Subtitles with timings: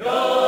[0.00, 0.39] Go!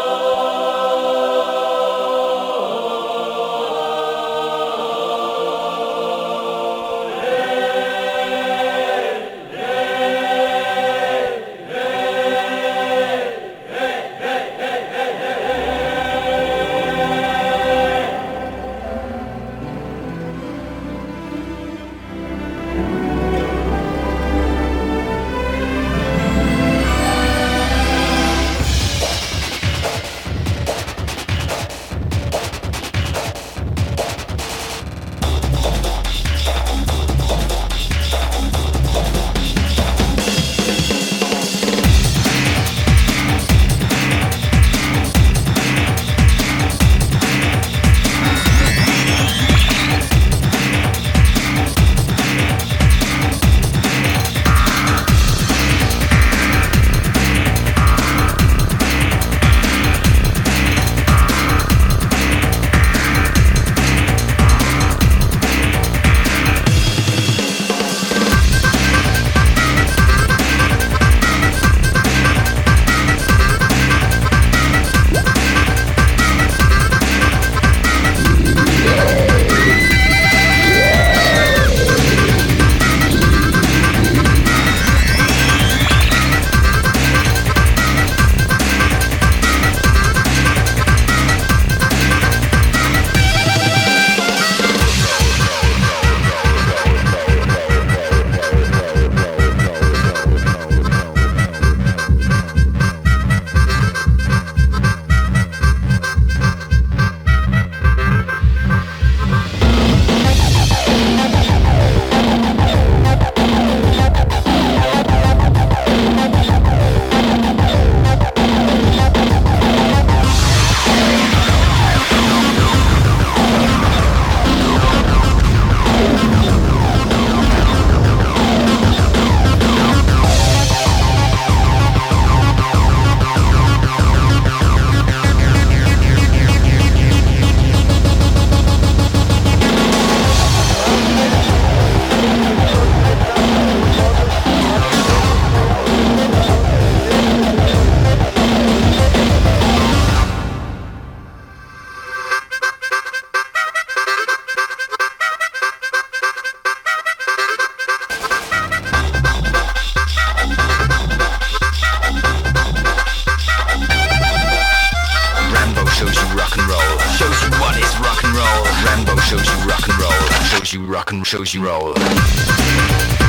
[166.02, 166.98] Shows you rock and roll.
[167.16, 168.64] Shows you what is rock and roll.
[168.84, 170.30] Rambo shows you rock and roll.
[170.46, 173.21] Shows you rock and shows you roll.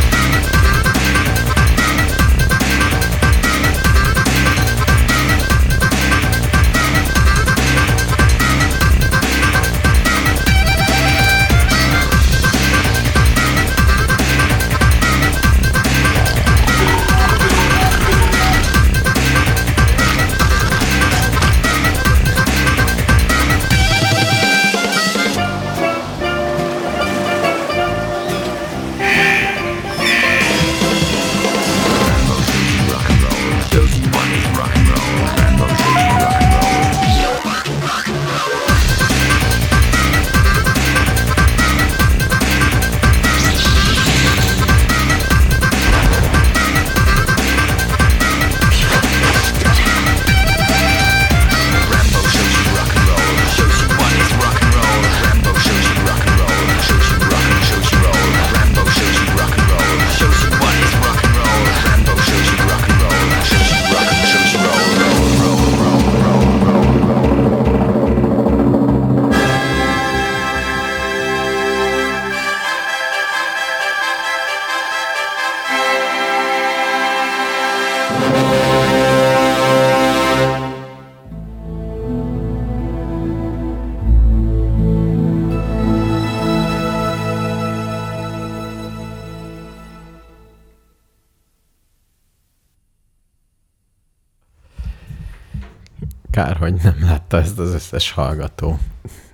[97.94, 98.80] Összes hallgató.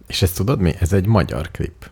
[0.07, 0.73] És ezt tudod mi?
[0.79, 1.89] Ez egy magyar klip.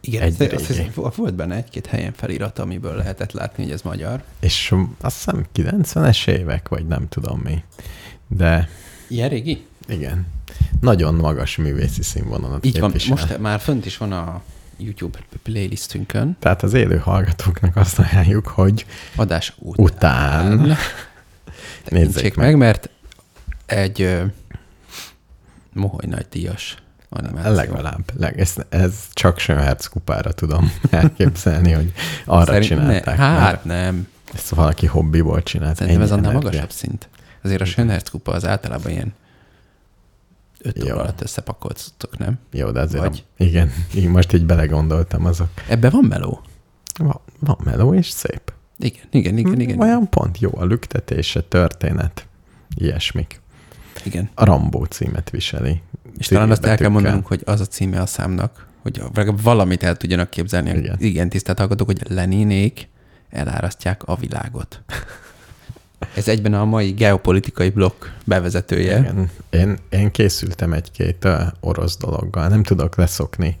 [0.00, 0.82] Igen, Egy azt régi.
[0.82, 4.22] hiszem, volt benne egy-két helyen felirat, amiből lehetett látni, hogy ez magyar.
[4.40, 7.62] És azt hiszem 90-es évek, vagy nem tudom mi.
[8.28, 8.68] De
[9.08, 9.66] Ilyen régi?
[9.88, 10.26] igen,
[10.80, 13.16] nagyon magas művészi színvonalat Így van, képvisel.
[13.16, 14.42] most már fönt is van a
[14.76, 18.86] YouTube playlistünkön, Tehát az élő hallgatóknak azt ajánljuk, hogy
[19.16, 20.60] adás után.
[20.60, 20.76] után
[21.88, 22.56] Nézzék meg, meg.
[22.56, 22.90] mert
[23.66, 24.20] egy
[25.72, 26.76] moholy nagy díjas
[27.08, 27.52] animáció.
[27.52, 28.10] Legalább.
[28.18, 31.92] Leg, ez, ez csak Schönherz kupára tudom elképzelni, hogy
[32.26, 33.16] arra Szerint- csinálták.
[33.16, 34.08] Ne, hát nem.
[34.34, 35.76] ezt valaki hobbiból csinált.
[35.76, 36.48] Szerintem ez annál energia.
[36.50, 37.08] magasabb szint.
[37.42, 39.12] Azért a Schönherz kupa az általában ilyen
[40.58, 40.84] öt Jó.
[40.84, 42.38] óra alatt összepakolt nem?
[42.52, 43.24] Jó, de azért Vagy?
[43.38, 45.48] A, igen, így most így belegondoltam azok.
[45.68, 46.40] Ebben van meló.
[46.98, 48.52] Van, van meló és szép.
[48.78, 49.80] Igen, igen, igen, igen.
[49.80, 52.26] Olyan pont jó a lüktetése, történet,
[52.76, 53.39] ilyesmik.
[54.06, 54.30] Igen.
[54.34, 55.82] A Rambó címet viseli.
[56.18, 59.02] És talán azt el kell mondanunk, hogy az a címe a számnak, hogy
[59.42, 60.70] valamit el tudjanak képzelni.
[60.70, 60.96] Igen.
[60.98, 62.88] Igen, tisztelt hallgatók, hogy Leninék
[63.30, 64.82] elárasztják a világot.
[66.14, 68.98] Ez egyben a mai geopolitikai blokk bevezetője.
[68.98, 69.30] Igen.
[69.50, 71.28] Én, én készültem egy-két
[71.60, 72.48] orosz dologgal.
[72.48, 73.56] Nem tudok leszokni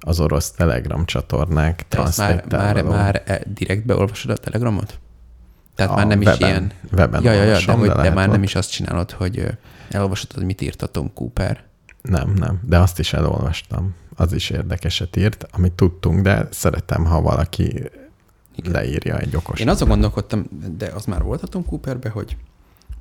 [0.00, 4.98] az orosz Telegram csatornák Te azt már, már, már e- direkt beolvasod a telegramot?
[5.74, 6.72] Tehát A már nem is weben- ilyen...
[6.92, 9.46] Weben Ja, ja, ja, de, hogy, de már nem ott- is azt csinálod, hogy
[9.90, 11.64] elolvasod, hogy mit írt a Tom Cooper.
[12.02, 13.94] Nem, nem, de azt is elolvastam.
[14.16, 17.64] Az is érdekeset írt, amit tudtunk, de szeretem, ha valaki
[18.56, 18.72] Igen.
[18.72, 19.60] leírja egy okos.
[19.60, 20.46] Én azon gondolkodtam,
[20.76, 22.36] de az már volt a Tom Cooperbe, hogy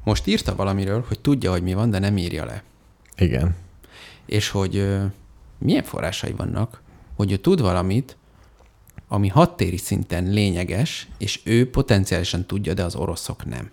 [0.04, 2.64] most írta valamiről, hogy tudja, hogy mi van, de nem írja le.
[3.18, 3.56] Igen.
[4.26, 4.98] És hogy
[5.58, 6.82] milyen forrásai vannak,
[7.16, 8.18] hogy ő tud valamit,
[9.08, 13.70] ami hattéri szinten lényeges, és ő potenciálisan tudja, de az oroszok nem.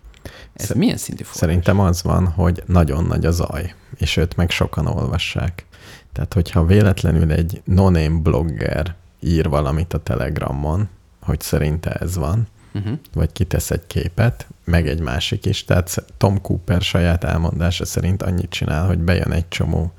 [0.52, 1.38] Ez Szer- milyen szintű forrás?
[1.40, 5.66] Szerintem az van, hogy nagyon nagy a zaj, és őt meg sokan olvassák.
[6.12, 10.88] Tehát, hogyha véletlenül egy no-name blogger ír valamit a Telegramon,
[11.20, 12.98] hogy szerinte ez van, Uh-huh.
[13.12, 15.64] vagy kitesz egy képet, meg egy másik is.
[15.64, 19.92] Tehát Tom Cooper saját elmondása szerint annyit csinál, hogy bejön egy csomó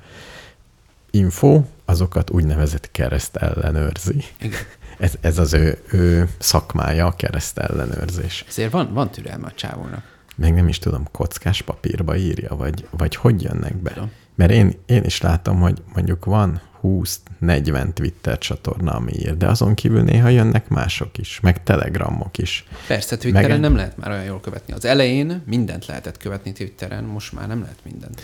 [1.10, 4.24] info, azokat úgynevezett kereszt ellenőrzi.
[4.40, 4.58] Igen.
[4.98, 8.44] Ez, ez az ő, ő szakmája, a kereszt ellenőrzés.
[8.48, 10.15] Ezért van, van türelme a csávónak.
[10.36, 14.08] Még nem is tudom, kockás papírba írja, vagy, vagy hogy jönnek be.
[14.34, 19.74] Mert én, én is látom, hogy mondjuk van 20-40 Twitter csatorna, ami ír, de azon
[19.74, 22.64] kívül néha jönnek mások is, meg telegramok is.
[22.86, 24.72] Persze, Twitteren Meg- nem lehet már olyan jól követni.
[24.72, 28.22] Az elején mindent lehetett követni Twitteren, most már nem lehet mindent.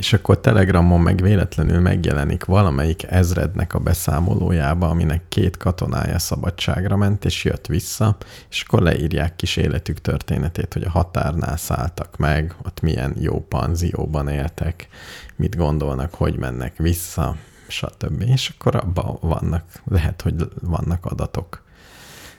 [0.00, 7.24] És akkor Telegramon meg véletlenül megjelenik valamelyik ezrednek a beszámolójába, aminek két katonája szabadságra ment,
[7.24, 8.16] és jött vissza,
[8.50, 14.28] és akkor leírják kis életük történetét, hogy a határnál szálltak meg, ott milyen jó panzióban
[14.28, 14.88] éltek,
[15.36, 17.36] mit gondolnak, hogy mennek vissza,
[17.68, 18.22] stb.
[18.26, 21.62] És akkor abban vannak, lehet, hogy vannak adatok.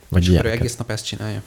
[0.09, 0.59] Vagy És akkor ilyeneket.
[0.59, 1.41] egész nap ezt csinálja.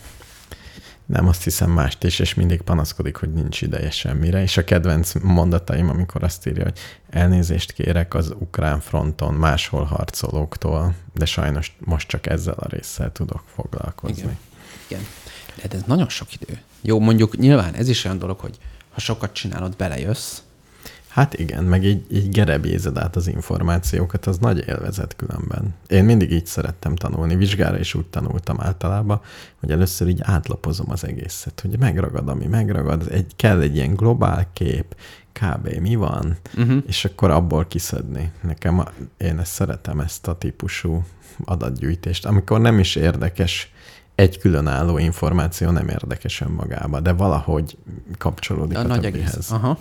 [1.07, 4.43] Nem, azt hiszem mást is, és mindig panaszkodik, hogy nincs ideje semmire.
[4.43, 6.79] És a kedvenc mondataim, amikor azt írja, hogy
[7.11, 13.43] elnézést kérek az ukrán fronton máshol harcolóktól, de sajnos most csak ezzel a résszel tudok
[13.55, 14.23] foglalkozni.
[14.23, 14.39] Igen.
[14.87, 15.03] Igen.
[15.57, 16.61] De hát ez nagyon sok idő.
[16.81, 18.59] Jó, mondjuk nyilván ez is olyan dolog, hogy
[18.93, 20.39] ha sokat csinálod, belejössz,
[21.15, 25.75] Hát igen, meg így, így gerebézed át az információkat, az nagy élvezet különben.
[25.87, 29.21] Én mindig így szerettem tanulni, vizsgára is úgy tanultam általában,
[29.61, 34.47] hogy először így átlapozom az egészet, hogy megragad, ami megragad, egy, kell egy ilyen globál
[34.53, 34.97] kép,
[35.33, 35.69] kb.
[35.69, 36.83] mi van, uh-huh.
[36.87, 38.33] és akkor abból kiszedni.
[38.41, 38.85] Nekem, a,
[39.17, 41.05] én ezt szeretem, ezt a típusú
[41.45, 43.73] adatgyűjtést, amikor nem is érdekes
[44.15, 47.77] egy különálló információ nem érdekes önmagába, de valahogy
[48.19, 49.33] kapcsolódik a, a, nagy többihez.
[49.33, 49.51] egész.
[49.51, 49.79] Aha.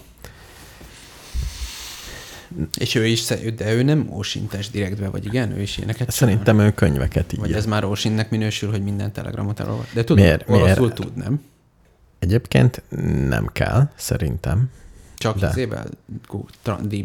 [2.78, 5.52] És ő is, de ő nem ósintes direktbe, vagy igen?
[5.58, 6.30] Ő is ilyeneket csinál?
[6.32, 7.40] Szerintem ő könyveket ír.
[7.40, 9.94] Vagy ez már ósinnek minősül, hogy minden telegramot elolvas.
[9.94, 10.94] De tud, Miért- oroszul miért?
[10.94, 11.42] tud, nem?
[12.20, 12.84] Egyébként
[13.28, 14.70] nem kell, szerintem,
[15.18, 15.48] Csak De.
[15.50, 15.86] izével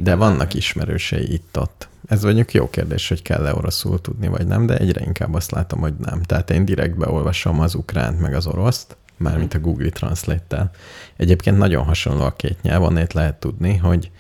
[0.01, 1.89] de vannak ismerősei itt-ott.
[2.09, 5.81] Ez mondjuk jó kérdés, hogy kell-e oroszul tudni, vagy nem, de egyre inkább azt látom,
[5.81, 6.23] hogy nem.
[6.23, 10.71] Tehát én direkt beolvasom az ukránt, meg az oroszt, mármint a Google Translate-tel.
[11.17, 14.11] Egyébként nagyon hasonló a két nyelv, onnét lehet tudni, hogy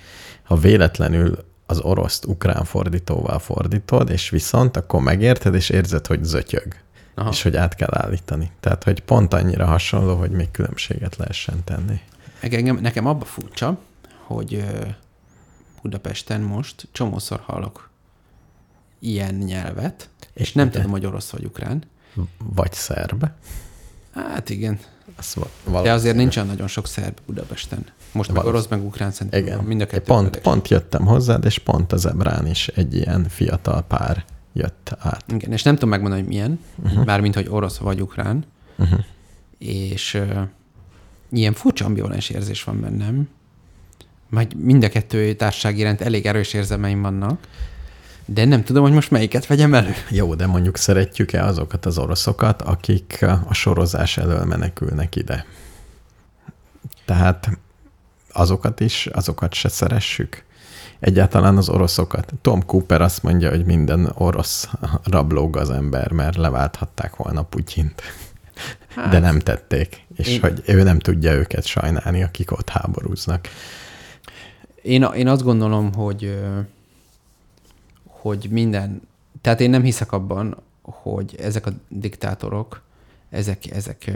[0.48, 6.74] ha véletlenül az oroszt ukrán fordítóval fordítod, és viszont akkor megérted, és érzed, hogy zötyög.
[7.14, 7.28] Aha.
[7.30, 8.50] És hogy át kell állítani.
[8.60, 12.00] Tehát, hogy pont annyira hasonló, hogy még különbséget lehessen tenni.
[12.40, 13.78] Engem, nekem abba furcsa,
[14.24, 14.64] hogy
[15.82, 17.90] Budapesten most csomószor hallok
[18.98, 20.76] ilyen nyelvet, és nem Igen.
[20.76, 21.82] tudom, hogy orosz vagy ukrán.
[22.38, 23.26] Vagy szerb.
[24.14, 24.78] Hát igen,
[25.82, 27.86] de azért nincsen nagyon sok szerb Budapesten.
[28.12, 29.56] Most meg orosz, meg ukrán szerintem Igen.
[29.56, 33.26] van, mind a kettő pont, pont jöttem hozzád, és pont az Ebrán is egy ilyen
[33.28, 35.24] fiatal pár jött át.
[35.32, 37.04] Igen, és nem tudom megmondani, hogy milyen, uh-huh.
[37.04, 38.44] mármint, hogy orosz vagy ukrán,
[38.78, 38.98] Uh-huh.
[39.58, 40.40] és uh,
[41.30, 43.28] ilyen furcsa ambivalens érzés van bennem,
[44.28, 47.40] majd mind a kettő társaság iránt elég erős érzelmeim vannak,
[48.24, 49.92] de nem tudom, hogy most melyiket vegyem elő.
[50.10, 55.46] Jó, de mondjuk szeretjük-e azokat az oroszokat, akik a sorozás elől menekülnek ide?
[57.04, 57.58] Tehát
[58.38, 60.44] azokat is, azokat se szeressük.
[61.00, 62.32] Egyáltalán az oroszokat.
[62.42, 64.68] Tom Cooper azt mondja, hogy minden orosz
[65.04, 68.02] rablóg az ember, mert leválthatták volna Putyint.
[68.88, 70.40] Hát, De nem tették, és én...
[70.40, 73.48] hogy ő nem tudja őket sajnálni, akik ott háborúznak.
[74.82, 76.38] Én, én azt gondolom, hogy,
[78.04, 79.00] hogy minden,
[79.40, 82.82] tehát én nem hiszek abban, hogy ezek a diktátorok,
[83.30, 84.10] ezek, ezek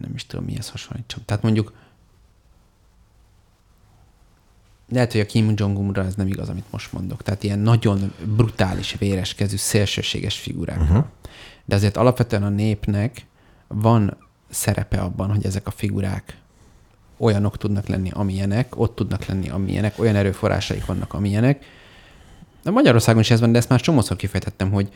[0.00, 1.22] nem is tudom, mihez hasonlítsam.
[1.24, 1.72] Tehát mondjuk
[4.90, 7.22] lehet, hogy a Kim Jong-unra ez nem igaz, amit most mondok.
[7.22, 10.80] Tehát ilyen nagyon brutális, véreskezű, szélsőséges figurák.
[10.80, 11.04] Uh-huh.
[11.64, 13.26] De azért alapvetően a népnek
[13.68, 14.16] van
[14.50, 16.36] szerepe abban, hogy ezek a figurák
[17.18, 21.64] olyanok tudnak lenni, amilyenek, ott tudnak lenni, amilyenek, olyan erőforrásaik vannak, amilyenek.
[22.62, 24.88] De Magyarországon is ez van, de ezt már csomószor kifejtettem, hogy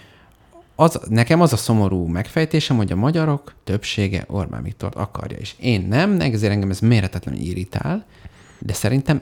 [0.75, 5.87] az, nekem az a szomorú megfejtésem, hogy a magyarok többsége Orbán Viktort akarja, és én
[5.89, 8.05] nem, ezért engem ez méretetlenül irritál,
[8.59, 9.21] de szerintem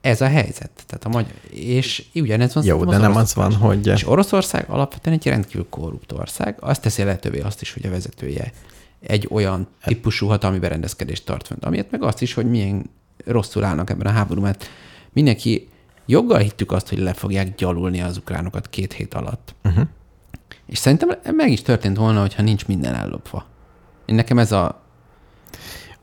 [0.00, 0.70] ez a helyzet.
[0.86, 3.86] Tehát a magyar, és ugyanez van Jó, de nem az van, hogy...
[3.86, 6.56] És Oroszország alapvetően egy rendkívül korrupt ország.
[6.60, 8.52] Azt teszi lehetővé azt is, hogy a vezetője
[9.00, 11.64] egy olyan típusú hatalmi berendezkedést tart fent.
[11.64, 12.90] Amiért meg azt is, hogy milyen
[13.24, 14.68] rosszul állnak ebben a háború, mert
[15.12, 15.68] mindenki
[16.06, 19.54] joggal hittük azt, hogy le fogják gyalulni az ukránokat két hét alatt.
[19.64, 19.86] Uh-huh.
[20.66, 23.46] És szerintem meg is történt volna, hogyha nincs minden ellopva.
[24.06, 24.82] Én nekem ez a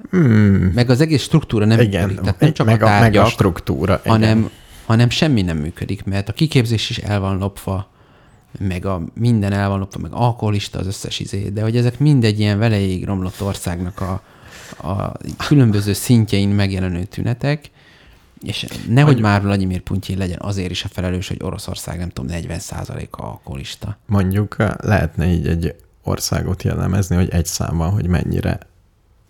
[0.09, 0.71] Hmm.
[0.73, 2.21] Meg az egész struktúra nem igen, működik.
[2.21, 4.49] Tehát nem csak meg a tárgyak, meg a struktúra, hanem,
[4.85, 7.89] hanem semmi nem működik, mert a kiképzés is el van lopva,
[8.59, 12.39] meg a minden el van lopva, meg alkoholista az összes izé, de hogy ezek mindegy
[12.39, 14.21] ilyen veleig romlott országnak a,
[14.87, 15.11] a
[15.47, 17.71] különböző szintjein megjelenő tünetek,
[18.41, 22.31] és nehogy hogy már Vladimir Puntyin legyen azért is a felelős, hogy Oroszország nem tudom,
[22.31, 22.59] 40
[23.11, 23.97] a alkoholista.
[24.05, 28.59] Mondjuk lehetne így egy országot jellemezni, hogy egy számban, hogy mennyire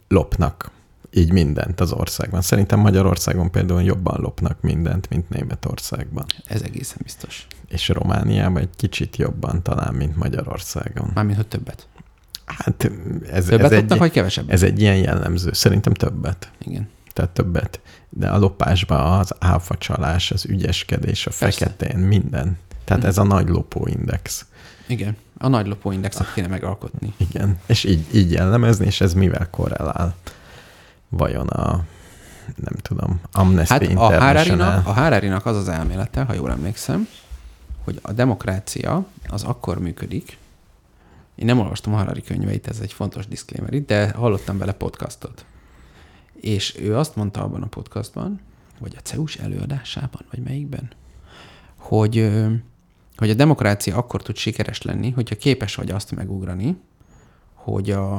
[0.07, 0.71] lopnak
[1.11, 2.41] így mindent az országban.
[2.41, 6.25] Szerintem Magyarországon például jobban lopnak mindent, mint Németországban.
[6.45, 7.47] Ez egészen biztos.
[7.67, 11.11] És Romániában egy kicsit jobban talán, mint Magyarországon.
[11.13, 11.87] Mármint, hogy többet.
[12.45, 12.91] Hát
[13.31, 14.53] ez, többet ez, egy, vagy kevesebbet?
[14.53, 15.53] ez egy ilyen jellemző.
[15.53, 16.51] Szerintem többet.
[16.59, 16.89] Igen.
[17.13, 17.81] Tehát többet.
[18.09, 21.65] De a lopásban az áfacsalás, az ügyeskedés, a Persze.
[21.65, 22.57] feketén, minden.
[22.83, 23.07] Tehát hm.
[23.07, 24.45] ez a nagy lopóindex.
[24.87, 25.17] Igen.
[25.37, 27.13] A nagy lopóindexet kéne megalkotni.
[27.17, 30.15] Igen, és így, így jellemezni, és ez mivel korrelál?
[31.09, 31.83] Vajon a,
[32.55, 37.07] nem tudom, Amnesty hát a Harari-nak, a harari az az elmélete, ha jól emlékszem,
[37.83, 40.37] hogy a demokrácia az akkor működik,
[41.35, 45.45] én nem olvastam a Harari könyveit, ez egy fontos disclaimer itt, de hallottam vele podcastot.
[46.33, 48.39] És ő azt mondta abban a podcastban,
[48.79, 50.89] vagy a CEUS előadásában, vagy melyikben,
[51.75, 52.31] hogy
[53.17, 56.77] hogy a demokrácia akkor tud sikeres lenni, hogyha képes vagy azt megugrani,
[57.53, 58.15] hogy a,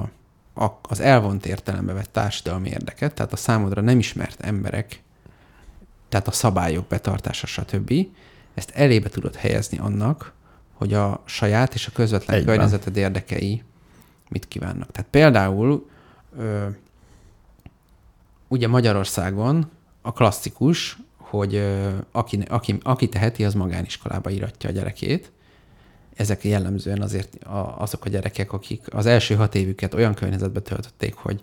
[0.54, 5.02] a, az elvont értelembe vett társadalmi érdeket, tehát a számodra nem ismert emberek,
[6.08, 7.94] tehát a szabályok betartása, stb.,
[8.54, 10.32] ezt elébe tudod helyezni annak,
[10.72, 12.54] hogy a saját és a közvetlen Egyben.
[12.54, 13.62] környezeted érdekei
[14.28, 14.90] mit kívánnak.
[14.90, 15.88] Tehát például
[16.38, 16.66] ö,
[18.48, 19.70] ugye Magyarországon
[20.02, 20.98] a klasszikus,
[21.30, 21.62] hogy
[22.12, 25.30] aki, aki, aki teheti, az magániskolába iratja a gyerekét.
[26.16, 27.38] Ezek jellemzően azért
[27.76, 31.40] azok a gyerekek, akik az első hat évüket olyan környezetbe töltötték, hogy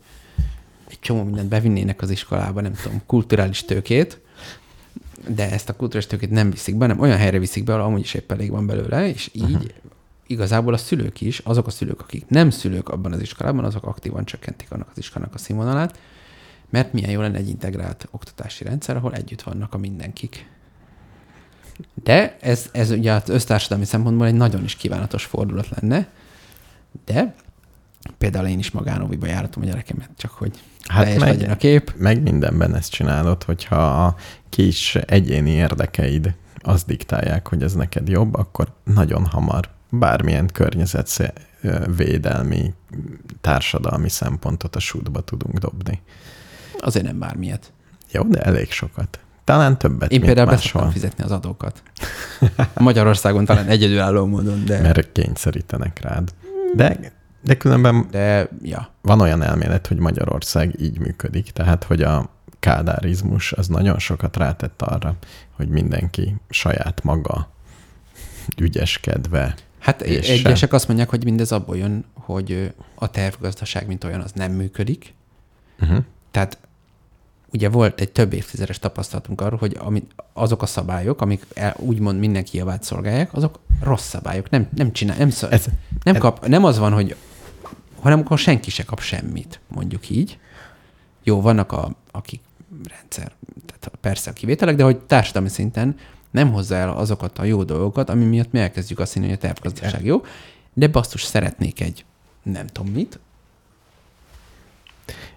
[0.90, 4.20] egy csomó mindent bevinnének az iskolába, nem tudom, kulturális tőkét,
[5.28, 8.00] de ezt a kulturális tőkét nem viszik be, hanem olyan helyre viszik be, ahol amúgy
[8.00, 9.64] is épp elég van belőle, és így uh-huh.
[10.28, 14.26] igazából a szülők is, azok a szülők, akik nem szülők abban az iskolában, azok aktívan
[14.26, 16.00] csökkentik annak az iskolának a színvonalát,
[16.70, 20.50] mert milyen jó lenne egy integrált oktatási rendszer, ahol együtt vannak a mindenkik.
[22.04, 26.08] De ez, ez ugye az össztársadalmi szempontból egy nagyon is kívánatos fordulat lenne,
[27.06, 27.36] de
[28.18, 31.94] például én is magánoviba járatom a gyerekemet, csak hogy hát meg, legyen a kép.
[31.98, 34.16] Meg mindenben ezt csinálod, hogyha a
[34.50, 42.74] kis egyéni érdekeid azt diktálják, hogy ez neked jobb, akkor nagyon hamar bármilyen környezetvédelmi,
[43.42, 46.02] társadalmi szempontot a sútba tudunk dobni.
[46.86, 47.74] Azért nem bármilyet.
[48.12, 49.20] Jó, de elég sokat.
[49.44, 50.58] Talán többet, Én például be
[50.92, 51.84] fizetni az adókat.
[52.74, 54.82] Magyarországon talán egyedülálló módon, de...
[54.82, 56.34] Mert kényszerítenek rád.
[56.76, 58.90] De, de különben de, ja.
[59.02, 64.82] van olyan elmélet, hogy Magyarország így működik, tehát hogy a kádárizmus az nagyon sokat rátett
[64.82, 65.16] arra,
[65.52, 67.50] hogy mindenki saját maga
[68.58, 69.56] ügyeskedve.
[69.80, 74.32] Hát és egyesek azt mondják, hogy mindez abból jön, hogy a tervgazdaság, mint olyan, az
[74.32, 75.14] nem működik.
[75.80, 76.04] Uh-huh.
[76.32, 76.58] Tehát
[77.56, 79.80] ugye volt egy több évtizedes tapasztalatunk arról, hogy
[80.34, 84.50] azok a szabályok, amik el, úgymond mindenki javát szolgálják, azok rossz szabályok.
[84.50, 85.66] Nem, nem csinál, nem, szor, ez,
[86.04, 87.16] nem, kap, nem az van, hogy
[88.02, 90.40] hanem akkor senki se kap semmit, mondjuk így.
[91.24, 92.42] Jó, vannak a, akik
[92.90, 93.32] rendszer,
[93.66, 95.98] tehát persze a kivételek, de hogy társadalmi szinten
[96.32, 99.40] nem hozza el azokat a jó dolgokat, ami miatt mi elkezdjük azt hinni, hogy a
[99.40, 100.24] tervgazdaság jó,
[100.74, 102.06] de basszus szeretnék egy
[102.44, 103.20] nem tudom mit,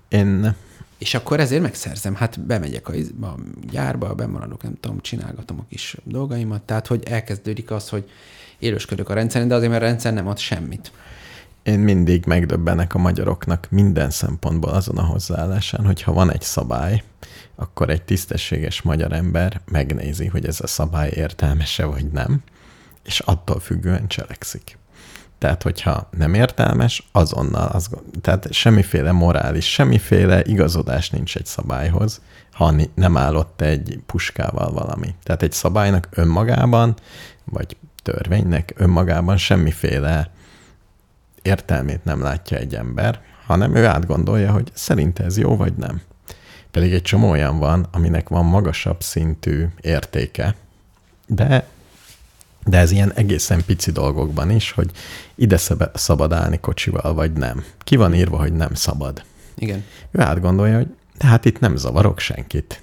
[0.09, 0.55] Én
[0.99, 2.15] és akkor ezért megszerzem.
[2.15, 3.35] Hát bemegyek a, a
[3.71, 6.63] gyárba, bemaradok, nem tudom, csinálgatom a kis dolgaimat.
[6.63, 8.11] Tehát, hogy elkezdődik az, hogy
[8.59, 10.93] élősködök a rendszeren, de azért, mert a rendszer nem ad semmit.
[11.63, 17.03] Én mindig megdöbbenek a magyaroknak minden szempontból azon a hozzáállásán, hogy ha van egy szabály,
[17.55, 22.43] akkor egy tisztességes magyar ember megnézi, hogy ez a szabály értelmese vagy nem,
[23.05, 24.78] és attól függően cselekszik.
[25.39, 27.91] Tehát, hogyha nem értelmes, azonnal, az,
[28.21, 32.21] tehát semmiféle morális, semmiféle igazodás nincs egy szabályhoz,
[32.53, 35.15] ha nem állott egy puskával valami.
[35.23, 36.95] Tehát egy szabálynak önmagában,
[37.45, 40.31] vagy törvénynek önmagában semmiféle
[41.43, 46.01] értelmét nem látja egy ember, hanem ő átgondolja, hogy szerint ez jó vagy nem.
[46.71, 50.55] Pedig egy csomó olyan van, aminek van magasabb szintű értéke,
[51.27, 51.67] de,
[52.69, 54.91] de ez ilyen egészen pici dolgokban is, hogy
[55.35, 57.65] ide szab- szabad állni kocsival, vagy nem.
[57.79, 59.23] Ki van írva, hogy nem szabad.
[59.55, 59.85] Igen.
[60.11, 62.83] Ő átgondolja, hogy de hát itt nem zavarok senkit,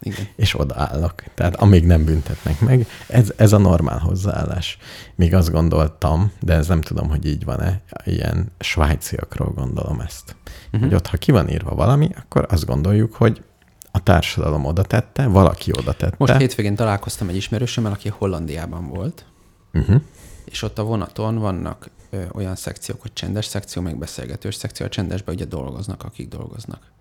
[0.00, 0.28] Igen.
[0.36, 1.14] és odaállok.
[1.34, 4.78] Tehát amíg nem büntetnek meg, ez, ez a normál hozzáállás.
[5.14, 10.36] Míg azt gondoltam, de ez nem tudom, hogy így van-e, ilyen svájciakról gondolom ezt.
[10.66, 10.80] Uh-huh.
[10.80, 13.42] Hogy ott, ha ki van írva valami, akkor azt gondoljuk, hogy
[13.90, 16.14] a társadalom oda tette, valaki oda tette.
[16.18, 19.24] Most hétvégén találkoztam egy ismerősömmel, aki Hollandiában volt,
[19.72, 20.00] uh-huh.
[20.44, 24.86] és ott a vonaton vannak ö, olyan szekciók, hogy csendes szekció, meg beszélgetős szekció.
[24.86, 26.92] A csendesben ugye dolgoznak, akik dolgoznak.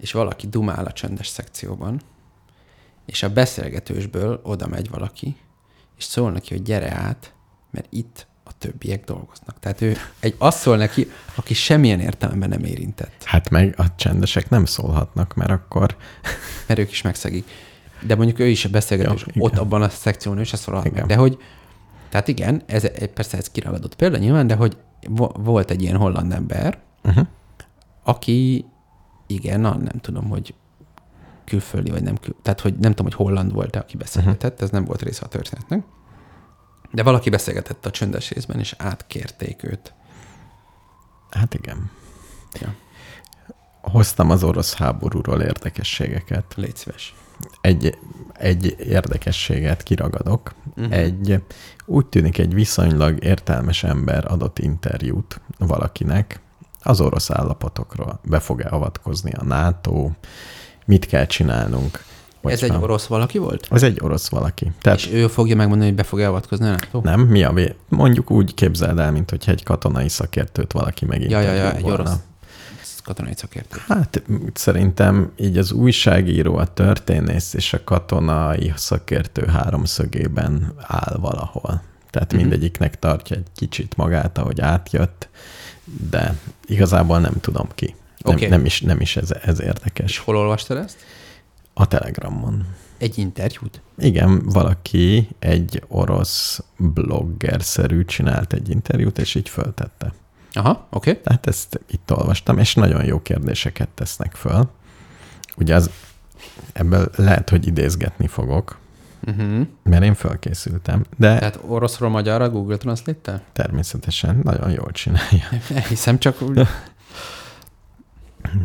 [0.00, 2.00] És valaki dumál a csendes szekcióban,
[3.06, 5.36] és a beszélgetősből oda megy valaki,
[5.96, 7.34] és szól neki, hogy gyere át,
[7.70, 9.58] mert itt a többiek dolgoznak.
[9.60, 14.48] Tehát ő egy azt szól neki, aki semmilyen értelemben nem érintett, Hát meg a csendesek
[14.48, 15.96] nem szólhatnak, mert akkor
[16.66, 17.48] mert ők is megszegik.
[18.02, 20.92] De mondjuk ő is a beszélgetős, Ja, ott abban a szekción ő se szólhat meg.
[20.92, 21.06] Igen.
[21.06, 21.38] De hogy,
[22.08, 24.76] tehát igen, ez, persze ez kiragadott példa nyilván, de hogy
[25.08, 27.26] vo- volt egy ilyen holland ember, uh-huh.
[28.02, 28.64] aki
[29.26, 30.54] igen, na, nem tudom, hogy
[31.44, 34.62] külföldi vagy nem kül, tehát hogy nem tudom, hogy holland volt-e, aki beszélgetett, uh-huh.
[34.62, 35.84] ez nem volt része a történetnek.
[36.94, 39.92] De valaki beszélgetett a csöndes részben, és átkérték őt.
[41.30, 41.90] hát igen.
[42.60, 42.74] Ja,
[43.80, 46.54] Hoztam az orosz háborúról érdekességeket.
[46.56, 47.14] légy szíves.
[47.60, 47.98] egy,
[48.32, 50.54] egy érdekességet kiragadok.
[50.76, 50.94] Uh-huh.
[50.94, 51.42] Egy,
[51.84, 56.40] úgy tűnik, egy viszonylag értelmes ember adott interjút valakinek
[56.82, 58.20] az orosz állapotokról.
[58.24, 60.10] Be fog-e avatkozni a NATO,
[60.86, 62.04] mit kell csinálnunk.
[62.52, 63.66] Ez egy orosz valaki volt?
[63.70, 64.72] Ez egy orosz valaki.
[64.82, 67.00] Tehát És ő fogja megmondani, hogy be fog avatkozni a NATO?
[67.02, 67.74] nem, mi a vé...
[67.88, 71.30] Mondjuk úgy képzeld el, mint hogyha egy katonai szakértőt valaki megint.
[71.30, 72.16] Ja, ja, ja, egy orosz
[73.04, 73.76] katonai szakértő.
[73.88, 74.22] Hát
[74.54, 81.82] szerintem így az újságíró, a történész és a katonai szakértő háromszögében áll valahol.
[82.10, 82.40] Tehát Mhm.
[82.40, 85.28] mindegyiknek tartja egy kicsit magát, ahogy átjött,
[86.10, 86.34] de
[86.66, 87.94] igazából nem tudom ki.
[88.18, 88.46] Nem, Oké.
[88.46, 90.18] nem, is, nem is ez, ez És érdekes.
[90.18, 90.96] hol olvastad ezt?
[91.74, 92.66] A Telegramon.
[92.98, 93.80] Egy interjút?
[93.98, 100.12] Igen, valaki, egy orosz blogger-szerű csinált egy interjút, és így föltette.
[100.52, 101.10] Aha, oké.
[101.10, 101.22] Okay.
[101.22, 104.70] Tehát ezt itt olvastam, és nagyon jó kérdéseket tesznek föl.
[105.56, 105.90] Ugye az,
[106.72, 108.82] ebből lehet, hogy idézgetni fogok,
[109.26, 109.66] Uh-huh.
[109.82, 113.42] mert én fölkészültem, de Tehát oroszról magyarra Google Translate-tel?
[113.52, 115.48] természetesen nagyon jól csinálja.
[115.88, 116.66] Hiszem csak úgy.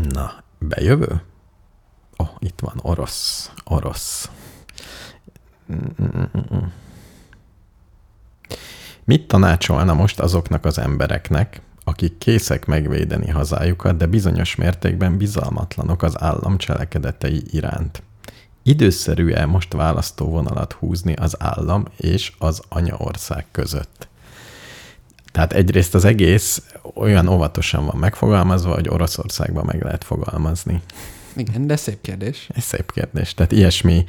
[0.10, 1.22] Na, bejövő?
[2.22, 4.30] Oh, itt van orosz, orosz.
[9.04, 16.22] Mit tanácsolna most azoknak az embereknek, akik készek megvédeni hazájukat, de bizonyos mértékben bizalmatlanok az
[16.22, 18.04] állam cselekedetei iránt?
[18.64, 24.08] Időszerű-e most választóvonalat húzni az állam és az anyaország között?
[25.32, 30.82] Tehát egyrészt az egész olyan óvatosan van megfogalmazva, hogy Oroszországban meg lehet fogalmazni.
[31.40, 32.50] Igen, de szép kérdés.
[32.56, 33.34] Ez szép kérdés.
[33.34, 34.06] Tehát ilyesmi,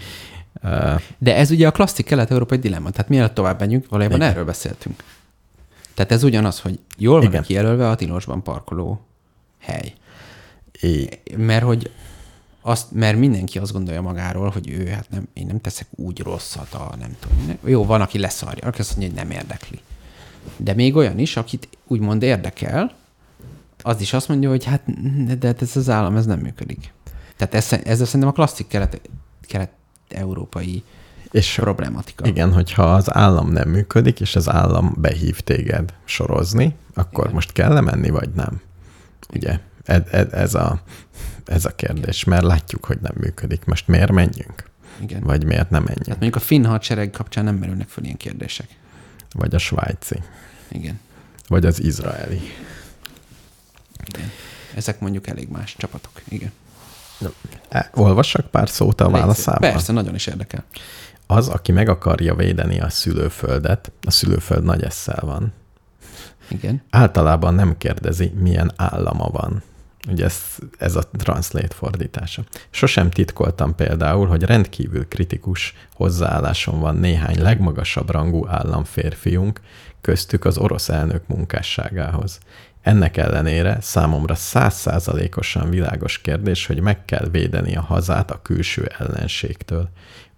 [0.62, 2.90] uh, De ez ugye a klasszik kelet-európai dilemma.
[2.90, 4.30] Tehát mielőtt tovább menjünk, valójában Igen.
[4.30, 5.02] erről beszéltünk.
[5.94, 9.06] Tehát ez ugyanaz, hogy jól van kijelölve a tilosban parkoló
[9.58, 9.92] hely.
[10.80, 11.90] é, Mert hogy
[12.60, 16.74] azt, mert mindenki azt gondolja magáról, hogy ő, hát nem, én nem teszek úgy rosszat,
[16.74, 17.46] a nem tudom.
[17.46, 17.58] Nem.
[17.64, 19.80] Jó, van, aki leszarja, aki azt mondja, hogy nem érdekli.
[20.56, 22.94] De még olyan is, akit úgymond érdekel,
[23.82, 24.82] az is azt mondja, hogy hát,
[25.38, 26.92] de hát ez az állam, ez nem működik.
[27.46, 29.00] Tehát ez, ez szerintem a klasszik kelet,
[29.40, 30.82] kelet-európai
[31.30, 32.26] és problematika.
[32.26, 37.34] igen, hogyha az állam nem működik, és az állam behív téged sorozni, akkor Igen.
[37.34, 38.60] most kell menni, vagy nem?
[39.34, 40.82] Ugye, ez, ez, ez, a,
[41.44, 43.64] ez a kérdés, mert látjuk, hogy nem működik.
[43.64, 44.64] Most miért menjünk?
[45.00, 45.22] Igen.
[45.22, 46.08] Vagy miért nem Hát menjünk?
[46.08, 48.68] mondjuk a finn hadsereg kapcsán nem merülnek föl ilyen kérdések.
[49.32, 50.22] Vagy a svájci,
[50.68, 51.00] Igen.
[51.48, 52.40] vagy az izraeli.
[54.14, 54.30] Igen.
[54.74, 56.12] Ezek mondjuk elég más csapatok.
[56.28, 56.52] Igen.
[57.68, 59.70] E, olvassak pár szót a válaszában?
[59.70, 60.64] Persze, nagyon is érdekel.
[61.26, 65.52] Az, aki meg akarja védeni a szülőföldet, a szülőföld nagy esszel van,
[66.48, 66.82] Igen.
[66.90, 69.62] általában nem kérdezi, milyen állama van.
[70.08, 70.40] Ugye ez,
[70.78, 72.42] ez a translate fordítása.
[72.70, 79.60] Sosem titkoltam például, hogy rendkívül kritikus hozzáállásom van néhány legmagasabb rangú államférfiunk,
[80.00, 82.38] köztük az orosz elnök munkásságához.
[82.82, 89.88] Ennek ellenére számomra százszázalékosan világos kérdés, hogy meg kell védeni a hazát a külső ellenségtől.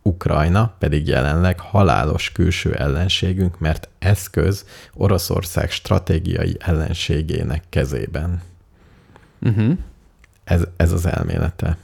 [0.02, 8.42] Ukrajna pedig jelenleg halálos külső ellenségünk, mert eszköz Oroszország stratégiai ellenségének kezében.
[9.40, 9.78] Uh-huh.
[10.44, 11.76] Ez, ez az elmélete.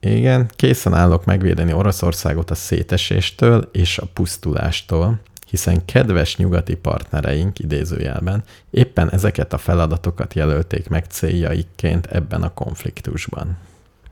[0.00, 8.44] Igen, készen állok megvédeni Oroszországot a széteséstől és a pusztulástól, hiszen kedves nyugati partnereink idézőjelben
[8.70, 13.56] éppen ezeket a feladatokat jelölték meg céljaikként ebben a konfliktusban.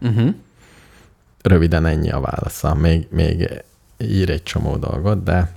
[0.00, 0.34] Uh-huh.
[1.42, 2.74] Röviden ennyi a válasza.
[2.74, 3.64] Még, még
[3.98, 5.52] ír egy csomó dolgot, de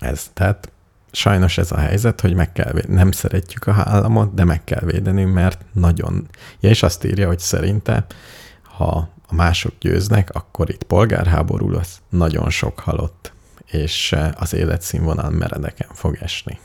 [0.00, 0.70] ez, tehát
[1.12, 2.94] sajnos ez a helyzet, hogy meg kell védeni.
[2.94, 6.28] Nem szeretjük a államot, de meg kell védeni, mert nagyon...
[6.60, 8.06] Ja, és azt írja, hogy szerinte,
[8.62, 13.32] ha a mások győznek, akkor itt polgárháború lesz, nagyon sok halott,
[13.70, 16.58] és az életszínvonal meredeken fog esni.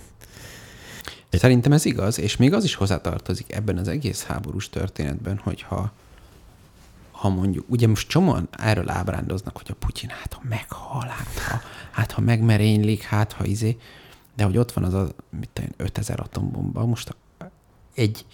[1.29, 5.91] Szerintem ez igaz, és még az is hozzátartozik ebben az egész háborús történetben, hogyha
[7.11, 11.61] ha mondjuk, ugye most csomóan erről ábrándoznak, hogy a Putyin hát ha meghal, hát ha,
[11.91, 13.77] hát ha megmerénylik, hát ha izé,
[14.35, 17.15] de hogy ott van az a, mit tudom, én, 5000 atombomba, most
[17.95, 18.25] egy,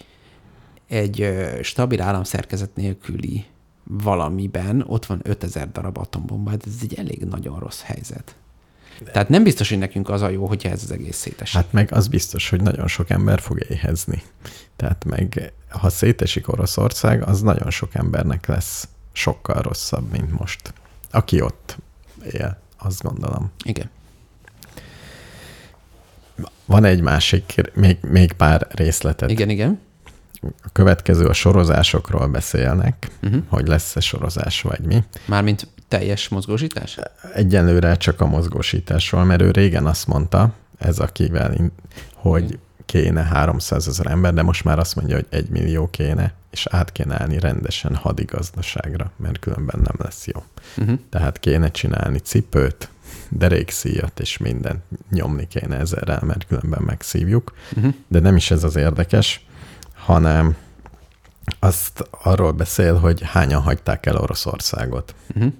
[0.86, 3.44] egy stabil államszerkezet nélküli
[3.84, 8.36] valamiben ott van 5000 darab atombomba, hát ez egy elég nagyon rossz helyzet.
[9.12, 11.56] Tehát nem biztos, hogy nekünk az a jó, hogyha ez az egész szétesik.
[11.56, 14.22] Hát meg az biztos, hogy nagyon sok ember fog éhezni.
[14.76, 20.72] Tehát meg, ha szétesik Oroszország, az nagyon sok embernek lesz sokkal rosszabb, mint most.
[21.10, 21.76] Aki ott
[22.30, 23.50] él, azt gondolom.
[23.64, 23.90] Igen.
[26.64, 29.30] Van egy másik, még, még pár részletet.
[29.30, 29.80] Igen, igen.
[30.42, 33.42] A következő a sorozásokról beszélnek, uh-huh.
[33.48, 35.04] hogy lesz-e sorozás vagy mi.
[35.26, 36.98] Mármint teljes mozgósítás?
[37.34, 41.54] Egyenlőre csak a mozgósításról, mert ő régen azt mondta, ez akivel,
[42.14, 46.66] hogy kéne 300 ezer ember, de most már azt mondja, hogy egy millió kéne, és
[46.70, 50.42] át kéne állni rendesen hadigazdaságra, mert különben nem lesz jó.
[50.76, 50.98] Uh-huh.
[51.10, 52.88] Tehát kéne csinálni cipőt,
[53.28, 57.54] derékszíjat és mindent nyomni kéne ezerrel, mert különben megszívjuk.
[57.76, 57.94] Uh-huh.
[58.08, 59.46] De nem is ez az érdekes,
[59.94, 60.56] hanem
[61.58, 65.14] azt arról beszél, hogy hányan hagyták el Oroszországot.
[65.34, 65.52] Uh-huh.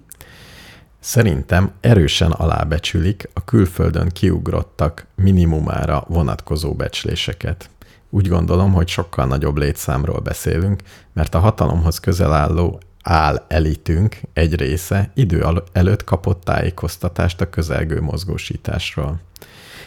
[1.05, 7.71] Szerintem erősen alábecsülik a külföldön kiugrottak minimumára vonatkozó becsléseket.
[8.11, 14.55] Úgy gondolom, hogy sokkal nagyobb létszámról beszélünk, mert a hatalomhoz közel álló áll elitünk egy
[14.55, 19.21] része idő előtt kapott tájékoztatást a közelgő mozgósításról.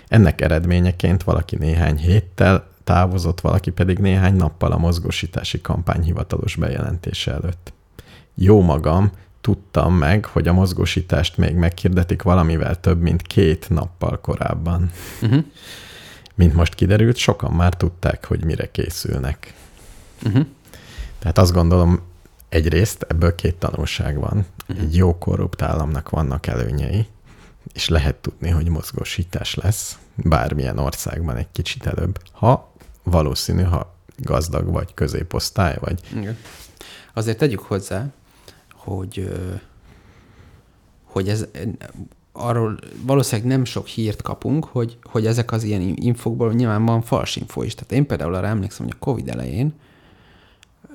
[0.08, 7.32] Ennek eredményeként valaki néhány héttel távozott, valaki pedig néhány nappal a mozgósítási kampány hivatalos bejelentése
[7.32, 7.74] előtt.
[8.34, 9.12] Jó magam,
[9.46, 14.92] tudtam meg, hogy a mozgósítást még meghirdetik valamivel több, mint két nappal korábban.
[15.22, 15.44] Uh-huh.
[16.36, 19.54] Mint most kiderült, sokan már tudták, hogy mire készülnek.
[20.24, 20.46] Uh-huh.
[21.20, 22.02] Tehát azt gondolom,
[22.50, 24.46] egyrészt ebből két tanulság van.
[24.68, 27.08] Egy jó korrupt államnak vannak előnyei,
[27.74, 34.72] és lehet tudni, hogy mozgósítás lesz bármilyen országban egy kicsit előbb, ha valószínű, ha gazdag
[34.72, 36.00] vagy, középosztály vagy.
[36.16, 36.38] Igen.
[37.14, 38.08] Azért tegyük hozzá,
[38.86, 39.30] hogy,
[41.04, 41.48] hogy ez
[42.32, 47.36] arról valószínűleg nem sok hírt kapunk, hogy, hogy ezek az ilyen infokból nyilván van fals
[47.36, 47.74] info is.
[47.74, 49.74] Tehát én például arra emlékszem, hogy a Covid elején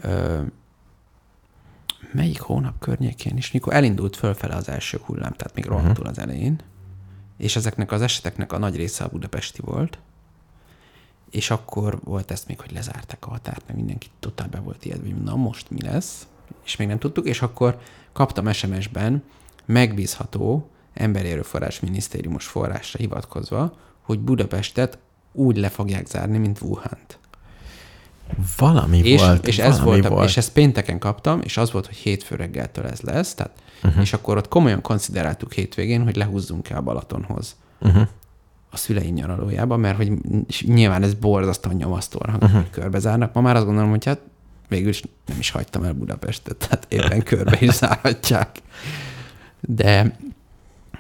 [0.01, 0.41] ö,
[2.13, 6.61] melyik hónap környékén is, mikor elindult fölfele az első hullám, tehát még rohadtul az elején,
[7.37, 9.99] és ezeknek az eseteknek a nagy része a budapesti volt,
[11.31, 15.09] és akkor volt ezt még, hogy lezárták a határt, mert mindenki totál be volt ijedve,
[15.09, 16.27] hogy na most mi lesz,
[16.65, 17.79] és még nem tudtuk, és akkor
[18.13, 19.23] kaptam SMS-ben
[19.65, 24.99] megbízható emberi erőforrás minisztériumos forrásra hivatkozva, hogy Budapestet
[25.33, 27.19] úgy le fogják zárni, mint Wuhan-t.
[28.57, 31.87] Valami És, volt, és, ez valami volt, a, és ezt pénteken kaptam, és az volt,
[31.87, 34.03] hogy hétfő reggeltől ez lesz, tehát, uh-huh.
[34.03, 38.09] és akkor ott komolyan konsideráltuk hétvégén, hogy lehúzzunk el Balatonhoz Uh-huh.
[38.71, 40.13] a szüleim nyaralójába, mert hogy
[40.61, 42.53] nyilván ez borzasztóan nyomasztóan uh-huh.
[42.53, 43.33] hogy körbezárnak.
[43.33, 44.21] Ma már azt gondolom, hogy hát
[44.71, 48.59] végül is nem is hagytam el Budapestet, tehát éppen körbe is zárhatják.
[49.61, 50.17] De,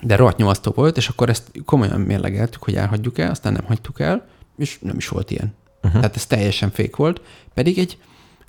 [0.00, 4.00] de rohadt nyomasztó volt, és akkor ezt komolyan mérlegeltük, hogy elhagyjuk el, aztán nem hagytuk
[4.00, 5.54] el, és nem is volt ilyen.
[5.82, 6.00] Uh-huh.
[6.00, 7.20] Tehát ez teljesen fék volt,
[7.54, 7.98] pedig egy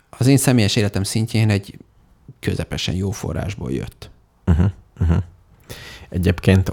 [0.10, 1.78] az én személyes életem szintjén egy
[2.40, 4.10] közepesen jó forrásból jött.
[4.46, 5.24] Uh-huh, uh-huh.
[6.10, 6.72] Egyébként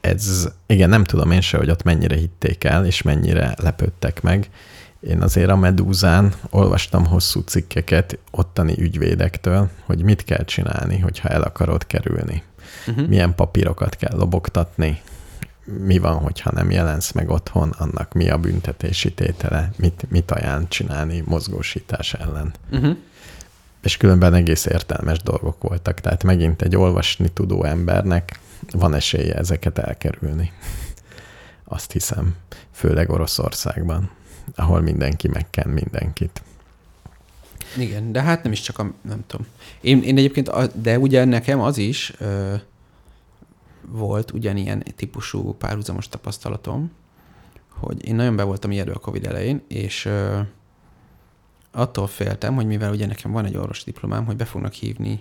[0.00, 4.50] ez, igen, nem tudom én se, hogy ott mennyire hitték el, és mennyire lepődtek meg.
[5.06, 11.42] Én azért a Medúzán olvastam hosszú cikkeket ottani ügyvédektől, hogy mit kell csinálni, hogyha el
[11.42, 12.42] akarod kerülni.
[12.86, 13.08] Uh-huh.
[13.08, 15.00] Milyen papírokat kell lobogtatni,
[15.64, 20.68] mi van, hogyha nem jelensz meg otthon, annak mi a büntetési tétele, mit, mit ajánl
[20.68, 22.54] csinálni mozgósítás ellen.
[22.72, 22.96] Uh-huh.
[23.82, 28.40] És különben egész értelmes dolgok voltak, tehát megint egy olvasni tudó embernek
[28.70, 30.52] van esélye ezeket elkerülni.
[31.64, 32.34] Azt hiszem,
[32.72, 34.10] főleg Oroszországban,
[34.54, 36.42] ahol mindenki megken mindenkit.
[37.78, 39.46] Igen, de hát nem is csak a, nem tudom.
[39.80, 42.54] Én, én egyébként, a, de ugye nekem az is ö,
[43.86, 46.92] volt ugyanilyen típusú párhuzamos tapasztalatom,
[47.68, 50.40] hogy én nagyon be voltam ijedő a Covid elején, és ö,
[51.70, 55.20] attól féltem, hogy mivel ugye nekem van egy orvos diplomám, hogy be fognak hívni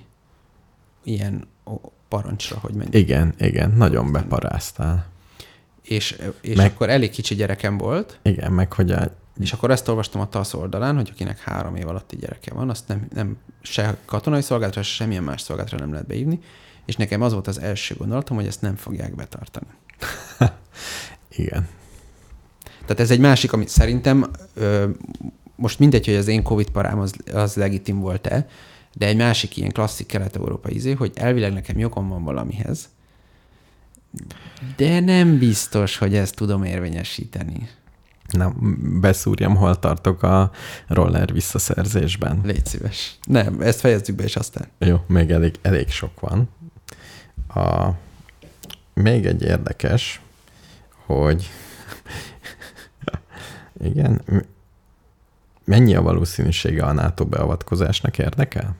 [1.03, 1.47] ilyen
[2.07, 2.97] parancsra, hogy menj.
[2.97, 5.11] Igen, igen, nagyon beparáztál.
[5.83, 8.19] És, és meg, akkor elég kicsi gyerekem volt.
[8.21, 9.15] Igen, meg hogy a...
[9.39, 12.87] És akkor ezt olvastam a TASZ oldalán, hogy akinek három év alatti gyereke van, azt
[12.87, 16.39] nem, nem se katonai szolgálatra, se semmilyen más szolgálatra nem lehet beívni.
[16.85, 19.67] És nekem az volt az első gondolatom, hogy ezt nem fogják betartani.
[21.37, 21.67] Igen.
[22.81, 24.89] Tehát ez egy másik, amit szerintem ö,
[25.55, 28.47] most mindegy, hogy az én Covid parám az, az legitim volt-e,
[28.93, 32.89] de egy másik ilyen klasszik kelet-európai izé, hogy elvileg nekem jogom van valamihez,
[34.75, 37.69] de nem biztos, hogy ezt tudom érvényesíteni.
[38.27, 38.53] Na,
[38.99, 40.51] beszúrjam, hol tartok a
[40.87, 42.41] roller visszaszerzésben.
[42.43, 43.17] Légy szíves.
[43.23, 44.67] Nem, ezt fejezzük be, és aztán.
[44.79, 46.49] Jó, még elég, elég sok van.
[47.47, 47.89] A,
[48.93, 50.21] még egy érdekes,
[51.05, 51.49] hogy
[53.89, 54.21] igen,
[55.65, 58.75] mennyi a valószínűsége a NATO beavatkozásnak érdekel?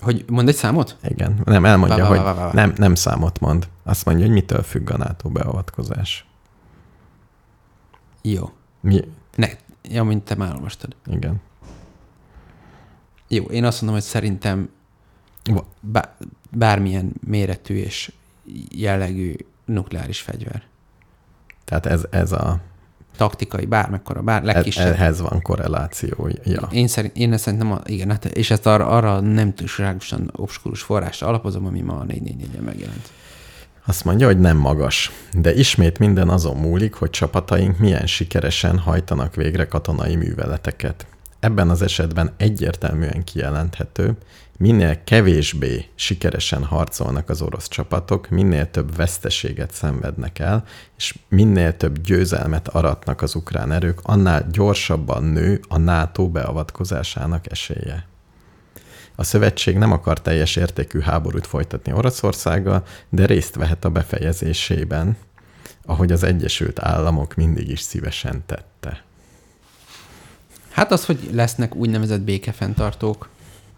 [0.00, 0.96] Hogy mond egy számot?
[1.08, 3.68] Igen, nem, elmondja, vá, vá, vá, hogy nem, nem számot mond.
[3.82, 6.26] Azt mondja, hogy mitől függ a NATO beavatkozás.
[8.22, 8.50] Jó.
[8.80, 9.04] Mi?
[9.34, 9.48] Ne,
[9.82, 10.96] ja, mint te már olvastad.
[11.06, 11.40] Igen.
[13.28, 14.70] Jó, én azt mondom, hogy szerintem
[15.80, 16.16] bá,
[16.50, 18.12] bármilyen méretű és
[18.70, 19.34] jellegű
[19.64, 20.62] nukleáris fegyver.
[21.64, 22.60] Tehát ez, ez a
[23.20, 24.92] taktikai, bármekkora, bár legkisebb.
[24.92, 26.28] Ehhez van korreláció.
[26.44, 26.68] Ja.
[26.70, 31.26] Én, szerint, én szerintem, a, igen, hát, és ezt arra, arra nem túlságosan obskurus forrásra
[31.26, 33.10] alapozom, ami ma a 444-en megjelent.
[33.86, 39.34] Azt mondja, hogy nem magas, de ismét minden azon múlik, hogy csapataink milyen sikeresen hajtanak
[39.34, 41.06] végre katonai műveleteket.
[41.40, 44.16] Ebben az esetben egyértelműen kijelenthető,
[44.60, 50.64] minél kevésbé sikeresen harcolnak az orosz csapatok, minél több veszteséget szenvednek el,
[50.96, 58.06] és minél több győzelmet aratnak az ukrán erők, annál gyorsabban nő a NATO beavatkozásának esélye.
[59.14, 65.16] A szövetség nem akar teljes értékű háborút folytatni Oroszországgal, de részt vehet a befejezésében,
[65.84, 69.04] ahogy az Egyesült Államok mindig is szívesen tette.
[70.70, 73.28] Hát az, hogy lesznek úgynevezett békefenntartók,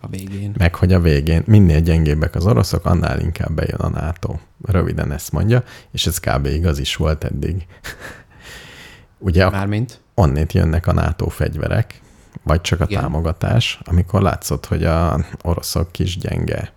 [0.03, 0.55] a végén.
[0.59, 4.35] Meg hogy a végén minél gyengébbek az oroszok, annál inkább bejön a NATO.
[4.65, 6.47] Röviden ezt mondja, és ez kb.
[6.47, 7.67] igaz is volt eddig.
[9.19, 10.01] Ugye Mármint?
[10.15, 12.01] onnét jönnek a NATO fegyverek,
[12.43, 13.01] vagy csak a Igen.
[13.01, 16.73] támogatás, amikor látszott, hogy a oroszok kis gyenge.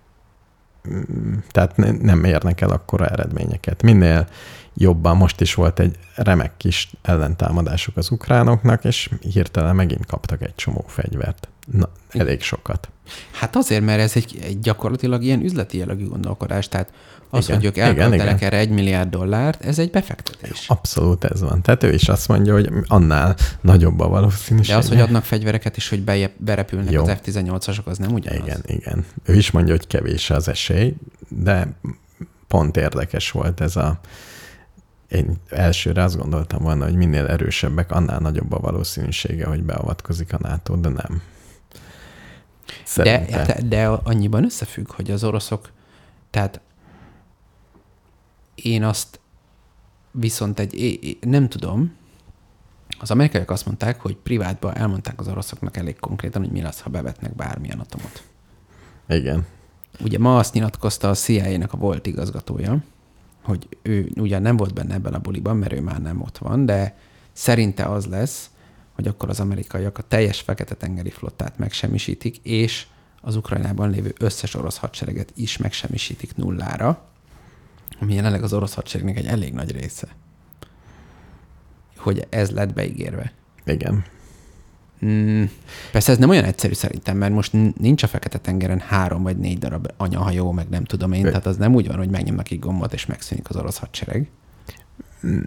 [0.89, 3.81] Mm, tehát nem érnek el akkora eredményeket.
[3.81, 4.27] Minél
[4.73, 10.55] jobban, most is volt egy remek kis ellentámadásuk az ukránoknak, és hirtelen megint kaptak egy
[10.55, 11.49] csomó fegyvert.
[11.65, 12.89] Na, elég sokat.
[13.31, 16.91] Hát azért, mert ez egy, egy gyakorlatilag ilyen üzleti jellegű gondolkodás, tehát
[17.29, 20.65] az, igen, hogy ők elköltenek erre egy milliárd dollárt, ez egy befektetés.
[20.67, 21.61] Abszolút ez van.
[21.61, 24.73] Tehát ő is azt mondja, hogy annál nagyobb a valószínűség.
[24.73, 27.03] De az, hogy adnak fegyvereket is, hogy be, berepülnek Jó.
[27.03, 28.41] az F-18-asok, az nem ugyanaz.
[28.41, 29.05] Igen, igen.
[29.25, 30.95] Ő is mondja, hogy kevés az esély,
[31.27, 31.67] de
[32.47, 33.99] pont érdekes volt ez a
[35.07, 40.37] én elsőre azt gondoltam volna, hogy minél erősebbek, annál nagyobb a valószínűsége, hogy beavatkozik a
[40.41, 41.21] NATO, de nem.
[42.95, 45.71] De, de, de annyiban összefügg, hogy az oroszok,
[46.29, 46.59] tehát
[48.55, 49.19] én azt
[50.11, 51.95] viszont egy, nem tudom,
[52.99, 56.89] az amerikaiak azt mondták, hogy privátban elmondták az oroszoknak elég konkrétan, hogy mi lesz, ha
[56.89, 58.23] bevetnek bármilyen atomot.
[59.07, 59.45] Igen.
[60.03, 62.77] Ugye ma azt nyilatkozta a CIA-nek a volt igazgatója,
[63.43, 66.65] hogy ő ugyan nem volt benne ebben a buliban, mert ő már nem ott van,
[66.65, 66.97] de
[67.33, 68.49] szerinte az lesz,
[68.95, 72.85] hogy akkor az amerikaiak a teljes fekete-tengeri flottát megsemmisítik, és
[73.21, 77.05] az Ukrajnában lévő összes orosz hadsereget is megsemmisítik nullára,
[77.99, 80.07] ami jelenleg az orosz hadseregnek egy elég nagy része.
[81.97, 83.33] Hogy ez lett beígérve.
[83.65, 84.03] Igen.
[85.05, 85.43] Mm,
[85.91, 89.91] persze ez nem olyan egyszerű szerintem, mert most nincs a Fekete-tengeren három vagy négy darab
[89.97, 92.93] anyahajó, meg nem tudom én, Ö- tehát az nem úgy van, hogy megnyomnak egy gombot,
[92.93, 94.29] és megszűnik az orosz hadsereg.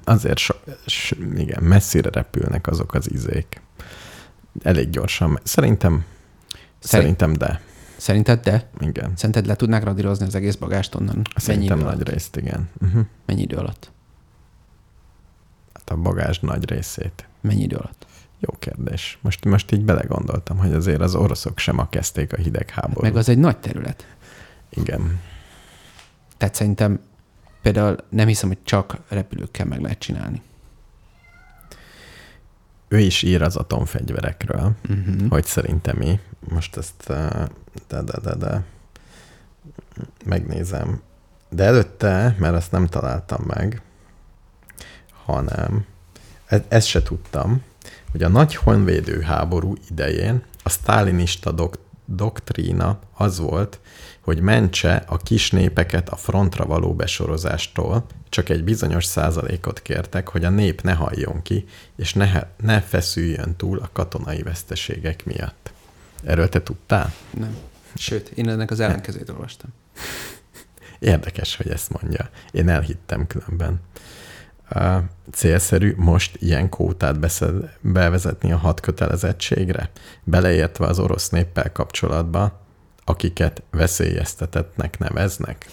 [0.04, 0.54] Azért so,
[0.86, 3.60] s, igen, messzire repülnek azok az izék.
[4.62, 5.38] Elég gyorsan.
[5.42, 6.04] Szerintem,
[6.78, 7.60] Szerint- szerintem de.
[7.96, 8.68] Szerinted de?
[8.80, 9.12] Igen.
[9.16, 11.22] Szerinted le tudnák radírozni az egész bagást onnan?
[11.36, 12.08] Szerintem nagy alatt?
[12.08, 12.68] részt, igen.
[12.82, 13.06] Uh-huh.
[13.26, 13.90] Mennyi idő alatt?
[15.74, 17.26] Hát a bagázs nagy részét.
[17.40, 18.06] Mennyi idő alatt?
[18.38, 19.18] Jó kérdés.
[19.20, 23.02] Most, most így belegondoltam, hogy azért az oroszok sem a kezdték a hidegháborút.
[23.02, 24.06] Meg az egy nagy terület.
[24.70, 25.20] Igen.
[26.36, 27.00] Tehát szerintem
[27.72, 30.42] például nem hiszem, hogy csak repülőkkel meg lehet csinálni.
[32.88, 35.28] Ő is ír az atomfegyverekről, Uh-huh.
[35.28, 36.20] hogy szerintem mi.
[36.48, 37.16] Most ezt uh,
[37.88, 38.64] de, de, de, de
[40.24, 41.00] megnézem.
[41.48, 43.82] De előtte, mert ezt nem találtam meg,
[45.24, 45.84] hanem
[46.46, 47.62] e- ezt se tudtam,
[48.10, 53.80] hogy a nagy honvédő háború idején a sztálinista dok- doktrína az volt,
[54.28, 60.44] hogy mentse a kis népeket a frontra való besorozástól, csak egy bizonyos százalékot kértek, hogy
[60.44, 61.64] a nép ne halljon ki,
[61.96, 65.72] és ne, ne feszüljön túl a katonai veszteségek miatt.
[66.24, 67.12] Erről te tudtál?
[67.30, 67.56] Nem.
[67.94, 69.70] Sőt, én ennek az ellenkezőt olvastam.
[70.98, 72.28] Érdekes, hogy ezt mondja.
[72.50, 73.80] Én elhittem különben.
[74.74, 74.96] Uh,
[75.32, 79.90] célszerű most ilyen kótát beszed, bevezetni a hat kötelezettségre,
[80.24, 82.66] beleértve az orosz néppel kapcsolatban,
[83.08, 85.66] akiket veszélyeztetetnek neveznek?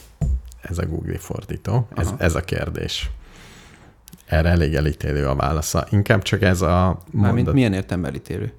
[0.62, 1.88] Ez a Google fordító.
[1.96, 2.16] Ez, Aha.
[2.20, 3.10] ez a kérdés.
[4.26, 5.88] Erre elég elítélő a válasza.
[5.90, 8.54] Inkább csak ez a Mármint mondat, milyen értelemben elítélő?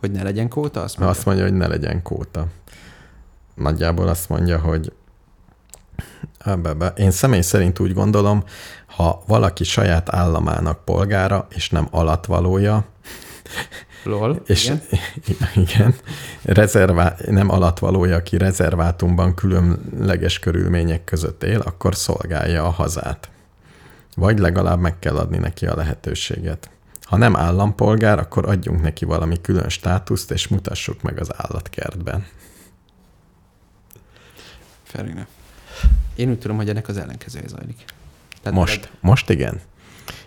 [0.00, 0.82] Hogy ne legyen kóta?
[0.82, 1.16] Azt mondja.
[1.16, 2.46] azt mondja, hogy ne legyen kóta.
[3.54, 4.92] Nagyjából azt mondja, hogy
[6.38, 8.44] Ebbe, én személy szerint úgy gondolom,
[8.86, 12.84] ha valaki saját államának polgára, és nem alatvalója,
[14.04, 14.82] Lol, és igen.
[15.68, 15.94] igen,
[16.42, 23.28] rezervá, nem alatvalója, aki rezervátumban különleges körülmények között él, akkor szolgálja a hazát.
[24.16, 26.70] Vagy legalább meg kell adni neki a lehetőséget.
[27.02, 32.26] Ha nem állampolgár, akkor adjunk neki valami külön státuszt, és mutassuk meg az állatkertben.
[34.82, 35.28] Fair enough.
[36.14, 37.84] Én úgy tudom, hogy ennek az ellenkezője zajlik.
[38.42, 39.60] Tehát Most, most igen.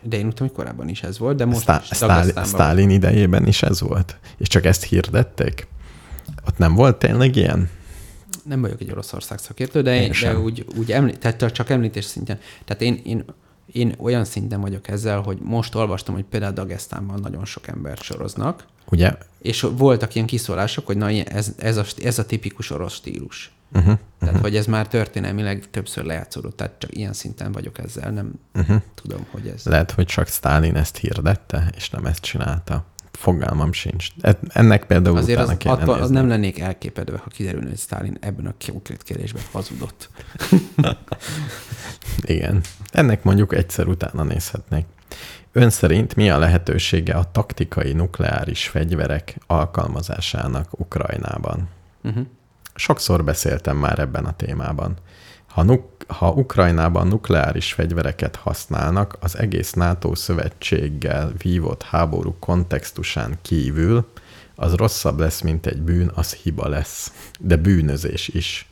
[0.02, 1.98] De én úgy tudom, hogy korábban is ez volt, de most Sztá- is
[2.44, 4.18] Sztálin idejében is ez volt.
[4.38, 5.68] És csak ezt hirdették?
[6.48, 7.70] Ott nem volt tényleg ilyen?
[8.48, 12.06] nem vagyok egy Oroszország szakértő, de, Én én, de úgy, úgy említ, tehát csak említés
[12.06, 12.40] szintjén.
[12.66, 13.26] Tehát én, én,
[13.72, 18.66] én olyan szinten vagyok ezzel, hogy most olvastam, hogy például Dagestánban nagyon sok embert soroznak,
[18.90, 19.18] Ugye?
[19.42, 23.52] és voltak ilyen kiszólások, hogy na, ez, ez, a, ez a tipikus orosz stílus.
[23.74, 23.98] Uh-huh.
[24.20, 28.82] Tehát, hogy ez már történelmileg többször lejátszódott, tehát csak ilyen szinten vagyok ezzel, nem Uh-huh.
[28.96, 29.66] tudom, hogy ez...
[29.66, 32.86] Lehet, hogy csak Sztálin ezt hirdette, és nem ezt csinálta.
[33.12, 34.08] Fogalmam sincs.
[34.48, 38.18] Ennek például Azért az, utána kéne attól, az nem lennék elképedve, ha kiderülne, hogy Stalin
[38.22, 40.10] ebben a konkrét kérdésben hazudott.
[42.22, 42.62] Igen.
[42.92, 44.86] Ennek mondjuk egyszer utána nézhetnék.
[45.52, 51.70] Ön szerint mi a lehetősége a taktikai nukleáris fegyverek alkalmazásának Ukrajnában?
[52.04, 52.26] Uh-huh.
[52.80, 54.98] Sokszor beszéltem már ebben a témában.
[55.48, 64.08] Ha, nuk- ha Ukrajnában nukleáris fegyvereket használnak, az egész NATO szövetséggel vívott háború kontextusán kívül,
[64.56, 67.12] az rosszabb lesz, mint egy bűn, az hiba lesz.
[67.40, 68.70] De bűnözés is.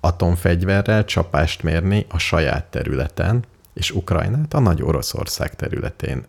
[0.00, 6.26] Atomfegyverrel csapást mérni a saját területen, és Ukrajnát a nagy Oroszország területén,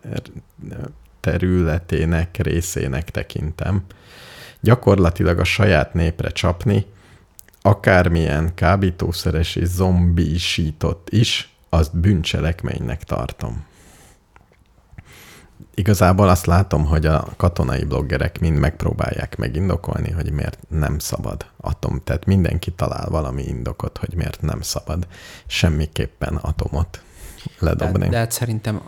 [1.20, 3.82] területének részének tekintem.
[4.60, 6.86] Gyakorlatilag a saját népre csapni,
[7.62, 13.66] akármilyen kábítószeres és zombisított is, azt bűncselekménynek tartom.
[15.74, 22.00] Igazából azt látom, hogy a katonai bloggerek mind megpróbálják megindokolni, hogy miért nem szabad atom.
[22.04, 25.06] Tehát mindenki talál valami indokot, hogy miért nem szabad
[25.46, 27.02] semmiképpen atomot
[27.58, 27.98] ledobni.
[27.98, 28.80] De, de hát szerintem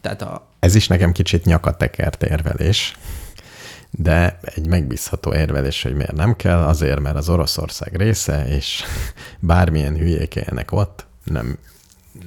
[0.00, 2.96] tehát a, Ez is nekem kicsit nyakatekert érvelés,
[3.90, 8.84] de egy megbízható érvelés, hogy miért nem kell, azért, mert az Oroszország része, és
[9.40, 11.58] bármilyen hülyék élnek ott, nem,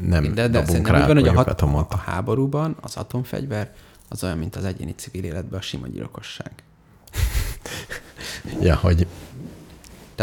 [0.01, 1.93] nem de, de dobunk rá úgy van, hogy a, hat, atomot.
[1.93, 3.71] a háborúban az atomfegyver
[4.09, 6.51] az olyan, mint az egyéni civil életben a sima gyilkosság.
[8.61, 9.07] Ja, hogy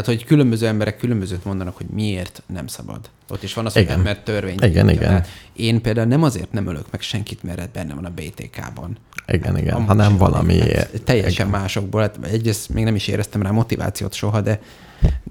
[0.01, 3.11] Tehát hogy különböző emberek különbözőt mondanak, hogy miért nem szabad.
[3.29, 3.95] Ott is van az, hogy Igen.
[3.95, 4.57] nem, mert törvény.
[4.61, 5.09] Igen, tiltja.
[5.09, 5.25] igen.
[5.53, 8.99] Én például nem azért nem ölök meg senkit, mert benne van a BTK-ban.
[9.27, 10.19] Igen, igen, Amúgy hanem.
[10.19, 12.01] Hát teljesen másokból.
[12.01, 14.61] Hát egyrészt még nem is éreztem rá motivációt soha, de,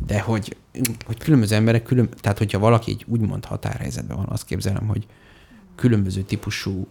[0.07, 0.55] de hogy,
[1.05, 5.05] hogy különböző emberek, külön, tehát hogyha valaki így úgymond határhelyzetben van, azt képzelem, hogy
[5.75, 6.87] különböző típusú,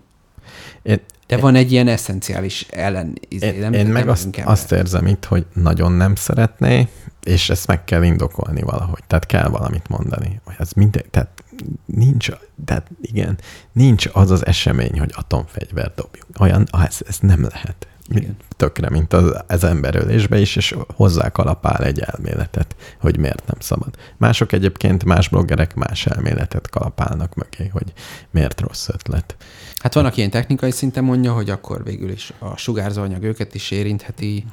[0.82, 3.12] Én, de van egy ilyen eszenciális ellen.
[3.28, 6.88] izé, én, nem- én nem meg azt, azt érzem itt, hogy nagyon nem szeretné,
[7.22, 9.03] és ezt meg kell indokolni valahogy.
[9.07, 10.40] Tehát kell valamit mondani.
[10.44, 11.42] Hogy ez minden, tehát
[11.86, 12.28] nincs,
[12.64, 13.38] tehát igen,
[13.72, 16.40] nincs az az esemény, hogy atomfegyvert dobjunk.
[16.40, 17.86] Olyan, ah, ez, ez nem lehet.
[18.09, 18.36] Igen.
[18.57, 23.96] Tökre, mint az, az emberölésbe is, és hozzá kalapál egy elméletet, hogy miért nem szabad.
[24.16, 27.92] Mások egyébként, más bloggerek más elméletet kalapálnak mögé, hogy
[28.30, 29.36] miért rossz ötlet.
[29.76, 33.70] Hát van, aki ilyen technikai szinten mondja, hogy akkor végül is a sugárzóanyag őket is
[33.70, 34.46] érintheti,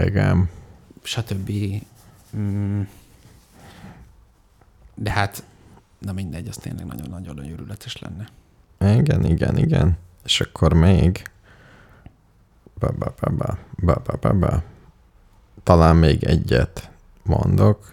[0.00, 0.48] Igen.
[1.02, 1.50] stb.
[2.36, 2.80] Mm.
[4.94, 5.42] De hát,
[5.98, 8.28] na mindegy, az tényleg nagyon-nagyon őrületes lenne.
[8.98, 9.98] Igen, igen, igen.
[10.24, 11.22] És akkor még
[12.82, 14.62] ba, ba, ba, ba, ba, ba, ba, ba.
[15.62, 16.90] talán még egyet
[17.22, 17.90] mondok.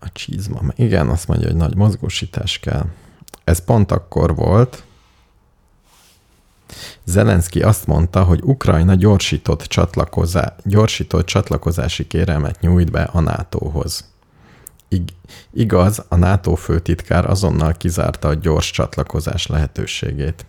[0.00, 0.60] A csizma.
[0.74, 2.84] Igen, azt mondja, hogy nagy mozgósítás kell.
[3.44, 4.84] Ez pont akkor volt,
[7.04, 14.10] Zelenszky azt mondta, hogy Ukrajna gyorsított, csatlakozá, gyorsított csatlakozási kérelmet nyújt be a NATO-hoz.
[14.88, 15.14] Ig-
[15.50, 20.46] igaz, a NATO főtitkár azonnal kizárta a gyors csatlakozás lehetőségét.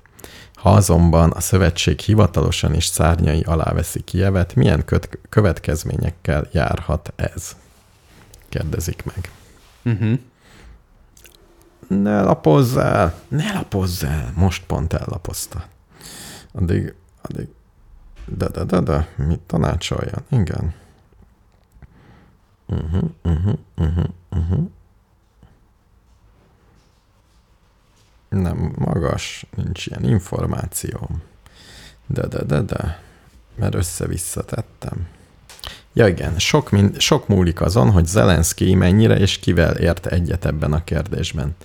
[0.64, 7.56] Ha azonban a szövetség hivatalosan is szárnyai alá veszi Kijevet, milyen köt- következményekkel járhat ez?
[8.50, 9.32] Kérdezik meg.
[9.86, 10.20] Uh-huh.
[11.88, 13.14] Ne lapozz el!
[13.28, 14.32] Ne lapozz el!
[14.36, 15.66] Most pont ellapozta.
[16.52, 17.48] Addig, addig,
[18.26, 20.24] de, de, de, de, mit tanácsoljon?
[20.30, 20.74] Igen.
[22.66, 24.70] Uh-huh, uh-huh, uh-huh, uh-huh.
[28.34, 31.22] Nem magas, nincs ilyen információm.
[32.08, 33.00] De, de, de, de,
[33.56, 35.08] mert össze-vissza tettem.
[35.94, 40.74] Ja igen, sok, mind, sok múlik azon, hogy Zelenszky mennyire és kivel ért egyet ebben
[40.74, 41.56] a kérdésben.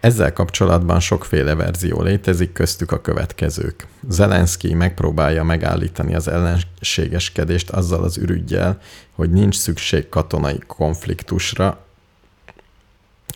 [0.00, 3.86] Ezzel kapcsolatban sokféle verzió létezik, köztük a következők.
[4.08, 8.78] Zelenszky megpróbálja megállítani az ellenségeskedést azzal az ürügyjel,
[9.12, 11.84] hogy nincs szükség katonai konfliktusra,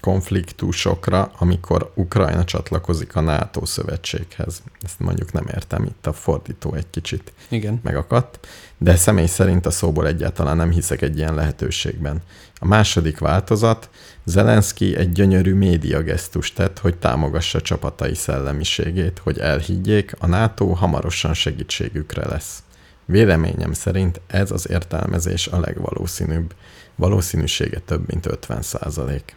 [0.07, 4.63] konfliktusokra, amikor Ukrajna csatlakozik a NATO szövetséghez.
[4.83, 7.81] Ezt mondjuk nem értem, itt a fordító egy kicsit Igen.
[7.83, 8.47] megakadt,
[8.79, 12.23] de személy szerint a szóból egyáltalán nem hiszek egy ilyen lehetőségben.
[12.59, 13.91] A második változat,
[14.25, 21.35] Zelenszky egy gyönyörű média gesztust tett, hogy támogassa csapatai szellemiségét, hogy elhiggyék, a NATO hamarosan
[21.35, 22.63] segítségükre lesz.
[23.05, 26.55] Véleményem szerint ez az értelmezés a legvalószínűbb.
[26.97, 29.37] Valószínűsége több mint 50 százalék.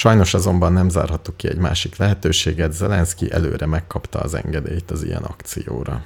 [0.00, 5.22] Sajnos azonban nem zárhattuk ki egy másik lehetőséget, Zelenszky előre megkapta az engedélyt az ilyen
[5.22, 6.02] akcióra.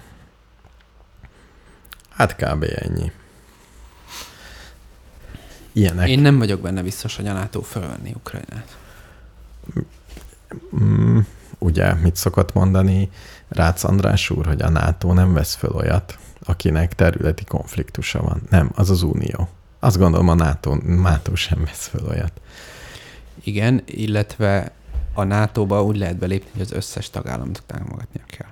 [2.10, 2.66] Hát kb.
[2.76, 3.12] ennyi.
[5.72, 6.08] Ilyenek.
[6.08, 8.76] Én nem vagyok benne biztos, hogy a NATO fölvenni Ukrajnát.
[10.76, 11.18] Mm,
[11.58, 13.10] ugye, mit szokott mondani
[13.48, 18.42] Rácz András úr, hogy a NATO nem vesz föl olyat, akinek területi konfliktusa van.
[18.50, 19.48] Nem, az az Unió.
[19.80, 22.40] Azt gondolom a NATO, NATO sem vesz föl olyat.
[23.44, 24.72] Igen, illetve
[25.14, 28.48] a NATO-ba úgy lehet belépni, hogy az összes tagállamot támogatnia kell.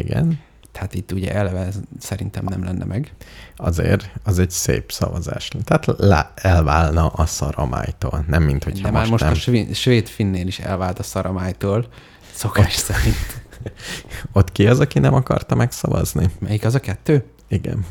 [0.00, 0.40] Igen,
[0.72, 3.12] Tehát itt ugye eleve ez szerintem nem lenne meg.
[3.56, 5.50] azért az egy szép szavazás.
[5.64, 8.24] Tehát lá, elválna a szaramájtól.
[8.28, 9.32] Nem, mint hogyha De már most nem.
[9.32, 11.86] a svéd, finnél is elvált a szaramájtól,
[12.32, 13.42] szokás szerint.
[14.32, 16.30] Ott ki az, aki nem akarta megszavazni?
[16.38, 17.24] Melyik az a kettő?
[17.48, 17.84] Igen.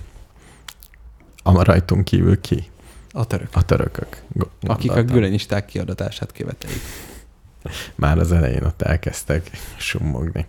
[1.43, 2.69] A rajtunk kívül ki?
[3.11, 3.47] A török.
[3.51, 4.21] A törökök.
[4.33, 5.15] Go- Akik a gondoltam.
[5.15, 6.81] gülenyisták kiadatását követelik.
[7.95, 10.45] Már az elején ott elkezdtek summogni.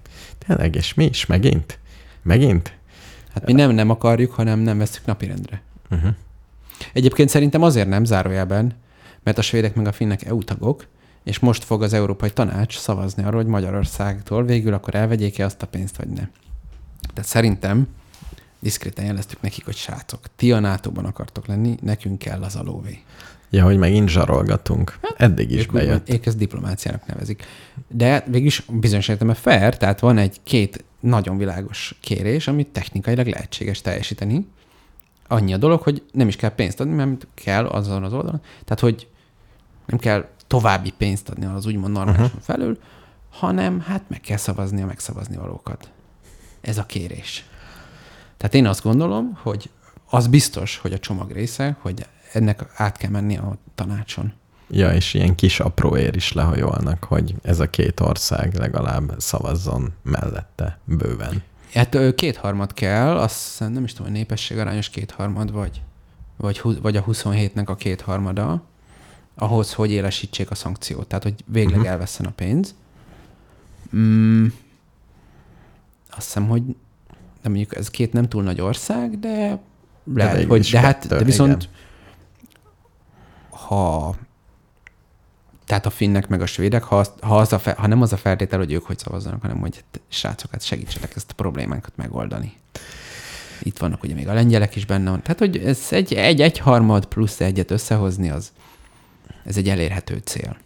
[0.46, 1.26] Tényleg, és mi is?
[1.26, 1.78] Megint?
[2.22, 2.72] Megint?
[3.34, 5.62] Hát mi nem nem akarjuk, hanem nem veszük napirendre.
[5.90, 6.10] Uh-huh.
[6.92, 8.76] Egyébként szerintem azért nem zárójelben,
[9.22, 10.86] mert a svédek meg a finnek EU tagok,
[11.24, 15.66] és most fog az Európai Tanács szavazni arról, hogy Magyarországtól végül akkor elvegyék-e azt a
[15.66, 16.28] pénzt, vagy ne.
[17.14, 17.88] Tehát szerintem
[18.60, 23.02] diszkréten jeleztük nekik, hogy srácok, ti a nato akartok lenni, nekünk kell az a lóvé.
[23.50, 24.98] Ja, hogy megint zsarolgatunk.
[25.16, 26.10] Eddig is Ők, bejött.
[26.10, 27.44] ők ezt diplomáciának nevezik.
[27.88, 33.80] De végülis bizonyos értelemben fair, tehát van egy két nagyon világos kérés, amit technikailag lehetséges
[33.80, 34.46] teljesíteni.
[35.28, 38.40] Annyi a dolog, hogy nem is kell pénzt adni, mert kell azon az oldalon.
[38.64, 39.08] Tehát, hogy
[39.86, 42.42] nem kell további pénzt adni az úgymond normálisan uh-huh.
[42.42, 42.78] felül,
[43.30, 45.90] hanem hát meg kell szavazni a megszavazni valókat.
[46.60, 47.44] Ez a kérés.
[48.40, 49.70] Tehát én azt gondolom, hogy
[50.10, 54.32] az biztos, hogy a csomag része, hogy ennek át kell menni a tanácson.
[54.70, 60.78] Ja, és ilyen kis apróér is lehajolnak, hogy ez a két ország legalább szavazzon mellette
[60.84, 61.42] bőven.
[61.72, 65.82] Hát kétharmad kell, azt nem is tudom, hogy népességarányos kétharmad vagy,
[66.36, 68.62] vagy, vagy a 27-nek a kétharmada,
[69.34, 71.06] ahhoz, hogy élesítsék a szankciót.
[71.06, 71.90] Tehát, hogy végleg uh-huh.
[71.90, 72.74] elveszzen a pénz.
[73.96, 74.46] Mm,
[76.10, 76.62] azt hiszem, hogy
[77.42, 79.58] de mondjuk ez két nem túl nagy ország, de
[80.14, 81.74] lehet, végül hogy, is de hát, kettő, de viszont igen.
[83.50, 84.14] ha
[85.70, 88.12] tehát a finnek meg a svédek, ha, az, ha, az a fe, ha nem az
[88.12, 91.92] a feltétel, hogy ők hogy szavazzanak, hanem hogy hát, srácok, hát segítsetek ezt a problémánkat
[91.96, 92.52] megoldani.
[93.62, 95.22] Itt vannak ugye még a lengyelek is benne van.
[95.22, 98.52] Tehát, hogy ez egy, egy egyharmad plusz egyet összehozni, az
[99.44, 100.56] ez egy elérhető cél.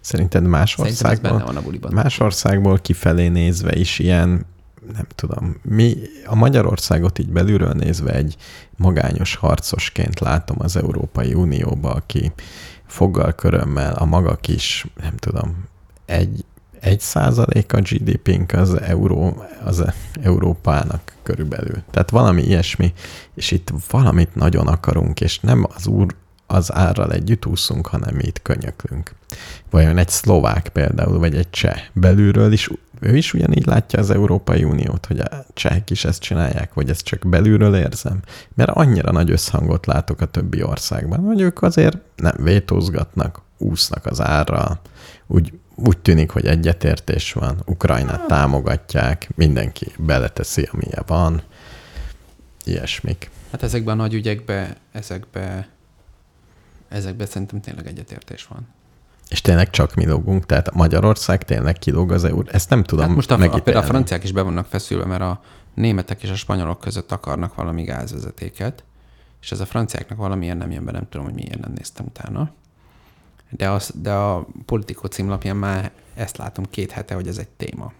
[0.00, 1.92] Szerinted más ez benne országból, van a buliban.
[1.92, 4.46] más országból kifelé nézve is ilyen,
[4.94, 8.36] nem tudom, mi a Magyarországot így belülről nézve egy
[8.76, 12.32] magányos harcosként látom az Európai Unióba, aki
[12.86, 15.64] foggal körömmel a maga kis, nem tudom,
[16.06, 16.44] egy,
[16.80, 19.84] egy százalék a GDP-nk az, euró, az
[20.22, 21.82] Európának körülbelül.
[21.90, 22.92] Tehát valami ilyesmi,
[23.34, 26.14] és itt valamit nagyon akarunk, és nem az úr
[26.46, 29.14] az árral együtt úszunk, hanem mi itt könyöklünk.
[29.70, 32.70] Vajon egy szlovák például, vagy egy cseh belülről is,
[33.00, 37.04] ő is ugyanígy látja az Európai Uniót, hogy a csehek is ezt csinálják, vagy ezt
[37.04, 38.20] csak belülről érzem?
[38.54, 44.20] Mert annyira nagy összhangot látok a többi országban, hogy ők azért nem vétózgatnak, úsznak az
[44.20, 44.80] árral,
[45.26, 51.42] úgy, úgy tűnik, hogy egyetértés van, Ukrajnát támogatják, mindenki beleteszi, amilyen van,
[52.64, 53.30] ilyesmik.
[53.50, 55.66] Hát ezekben a nagy ügyekben, ezekben,
[56.88, 58.68] ezekben szerintem tényleg egyetértés van.
[59.30, 62.44] És tényleg csak mi lógunk, tehát Magyarország tényleg kilóg az euró.
[62.50, 63.64] Ezt nem tudom Hát most a, a, megítélni.
[63.64, 65.40] például a franciák is be vannak feszülve, mert a
[65.74, 68.84] németek és a spanyolok között akarnak valami gázvezetéket,
[69.40, 72.50] és ez a franciáknak valamilyen nem jön be, nem tudom, hogy miért nem néztem utána.
[73.50, 77.92] De, az, de a politikó címlapján már ezt látom két hete, hogy ez egy téma.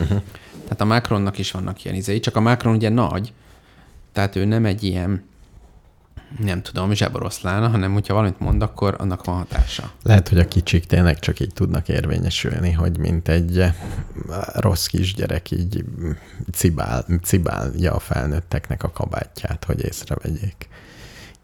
[0.00, 0.22] Uh-huh.
[0.62, 3.32] Tehát a Macronnak is vannak ilyen izei, csak a Macron ugye nagy,
[4.12, 5.24] tehát ő nem egy ilyen,
[6.36, 9.92] nem tudom, zseboroszlán, hanem hogyha valamit mond, akkor annak van hatása.
[10.02, 13.74] Lehet, hogy a kicsik tényleg csak így tudnak érvényesülni, hogy mint egy eh,
[14.54, 15.84] rossz kisgyerek így
[16.52, 20.68] cibál, cibálja a felnőtteknek a kabátját, hogy észrevegyék.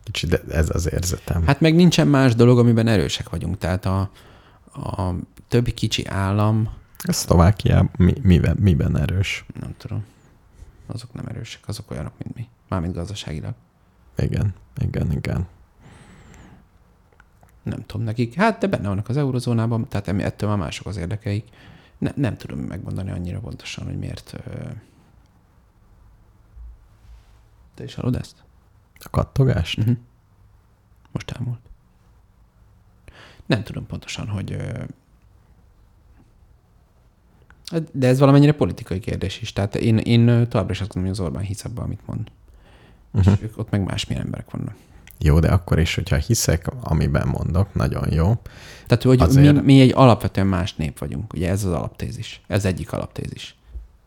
[0.02, 1.46] Kicsit ez az érzetem.
[1.46, 3.58] Hát meg nincsen más dolog, amiben erősek vagyunk.
[3.58, 4.10] Tehát a,
[4.72, 5.14] a
[5.48, 6.68] többi kicsi állam,
[7.06, 9.44] A Szlovákia mi, miben, miben erős?
[9.60, 10.04] nem tudom,
[10.86, 12.48] azok nem erősek, azok olyanok, mint mi.
[12.68, 13.54] Mármint gazdaságilag.
[14.16, 15.46] Igen, igen, igen.
[17.62, 18.34] Nem tudom nekik.
[18.34, 21.48] Hát, de benne vannak az eurozónában, tehát ettől már mások az érdekeik.
[21.98, 24.34] Ne, nem tudom megmondani annyira pontosan, hogy miért.
[27.74, 28.44] Te is hallod ezt?
[28.98, 29.78] A kattogást?
[29.78, 29.96] Uh-huh.
[31.12, 31.60] Most elmúlt.
[33.46, 34.52] Nem tudom pontosan, hogy...
[34.52, 34.84] ö,
[37.92, 39.52] De ez valamennyire politikai kérdés is.
[39.52, 42.30] Tehát én, én továbbra is azt gondolom, hogy az Orbán hisz abban, amit mond.
[43.14, 43.32] Uh-huh.
[43.32, 44.74] És ők, ott meg másmilyen emberek vannak.
[45.18, 48.34] Jó, de akkor is, hogyha hiszek, amiben mondok, nagyon jó.
[48.86, 51.32] Tehát, hogy Azért- mi, mi egy alapvetően más nép vagyunk.
[51.32, 52.40] Ugye ez az alaptézis.
[52.46, 53.56] Ez egyik alaptézis.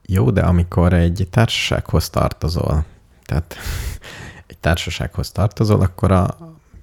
[0.06, 2.86] Jó, de amikor egy társasághoz tartozol,
[3.26, 3.56] tehát
[4.48, 6.38] egy társasághoz tartozol, akkor a,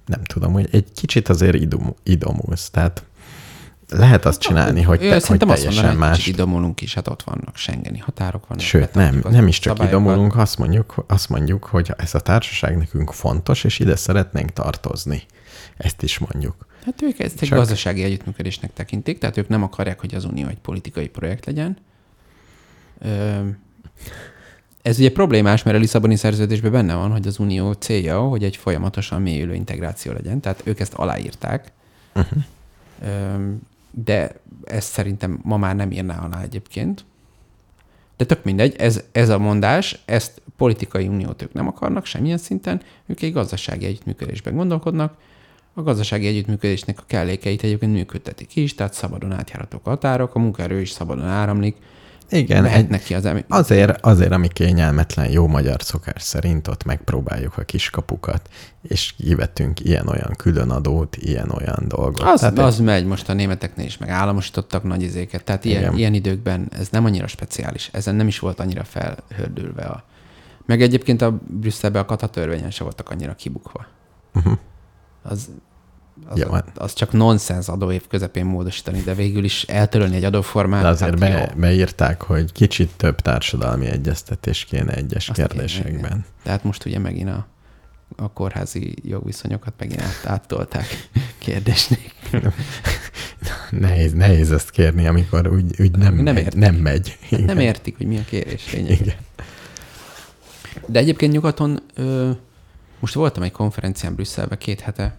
[0.05, 2.69] nem tudom, hogy egy kicsit azért idom, idomulsz.
[2.69, 3.03] Tehát
[3.89, 6.17] lehet azt csinálni, hogy, te, hogy teljesen mondaná, más.
[6.17, 8.63] kicsit idomulunk is, hát ott vannak Schengeni határok vannak.
[8.63, 10.01] Sőt, nem, nem is csak szabályokat.
[10.01, 15.23] idomulunk, azt mondjuk, azt mondjuk, hogy ez a társaság nekünk fontos, és ide szeretnénk tartozni.
[15.77, 16.65] Ezt is mondjuk.
[16.85, 20.47] Hát ők ezt egy Csak- gazdasági együttműködésnek tekintik, tehát ők nem akarják, hogy az Unió
[20.47, 21.77] egy politikai projekt legyen.
[24.81, 28.57] Ez ugye problémás, mert a Lisszaboni szerződésben benne van, hogy az Unió célja, hogy egy
[28.57, 31.71] folyamatosan mélyülő integráció legyen, tehát ők ezt aláírták.
[32.15, 32.43] Uh-huh.
[34.03, 37.05] De ezt szerintem ma már nem írná alá egyébként.
[38.17, 42.81] De tök mindegy, ez, ez a mondás, ezt politikai uniót ők nem akarnak semmilyen szinten,
[43.05, 45.17] ők egy gazdasági együttműködésben gondolkodnak,
[45.73, 50.89] a gazdasági együttműködésnek a kellékeit egyébként működtetik is, tehát szabadon átjárhatók határok, a munkaerő is
[50.89, 51.75] szabadon áramlik,
[52.29, 56.83] Igen, mehet egy, neki az emi- azért, azért, ami kényelmetlen jó magyar szokás szerint, ott
[56.83, 58.49] megpróbáljuk a kiskapukat,
[58.81, 62.27] és kivetünk ilyen-olyan különadót, ilyen-olyan dolgot.
[62.27, 65.43] Az, Tehát az megy most a németeknél is, meg államosítottak nagy izéket.
[65.43, 65.97] Tehát ilyen, Igen.
[65.97, 67.89] ilyen időkben ez nem annyira speciális.
[67.93, 70.03] Ezen nem is volt annyira felhördülve a...
[70.65, 73.85] Meg egyébként a Brüsszelben a katatörvényen se voltak annyira kibukva.
[74.33, 74.57] Uh-huh.
[75.23, 75.49] Az,
[76.27, 80.81] az, Jó, hát- az csak nonsens adóév közepén módosítani, de végül is eltörölni egy adóformát.
[80.81, 81.59] De azért hát be, jó.
[81.59, 85.93] beírták, hogy kicsit több társadalmi egyeztetés kéne egyes Azt kéne, kérdésekben.
[85.93, 86.25] igen.
[86.43, 87.47] Tehát most ugye megint a
[88.17, 90.85] a kórházi jogviszonyokat megint át, áttolták
[91.45, 92.13] kérdésnék.
[93.69, 96.59] Nehéz, nehéz ezt kérni, amikor úgy, úgy nem, Nem megy, értik.
[96.59, 97.17] nem megy.
[97.29, 98.99] Hát nem értik, hogy mi a kérés lényeg.
[99.01, 99.15] Igen.
[100.87, 102.31] De egyébként nyugaton, ö,
[102.99, 105.17] most voltam egy konferencián Brüsszelben két hete,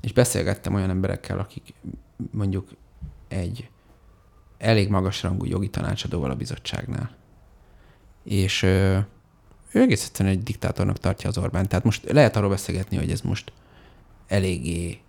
[0.00, 1.74] és beszélgettem olyan emberekkel, akik
[2.30, 2.68] mondjuk
[3.28, 3.68] egy
[4.58, 7.10] elég magas rangú jogi tanácsadóval a bizottságnál.
[8.24, 8.98] És ö,
[9.72, 11.68] ő egész egyszerűen egy diktátornak tartja az Orbán.
[11.68, 13.52] Tehát most lehet arról beszélgetni, hogy ez most
[14.26, 15.00] eléggé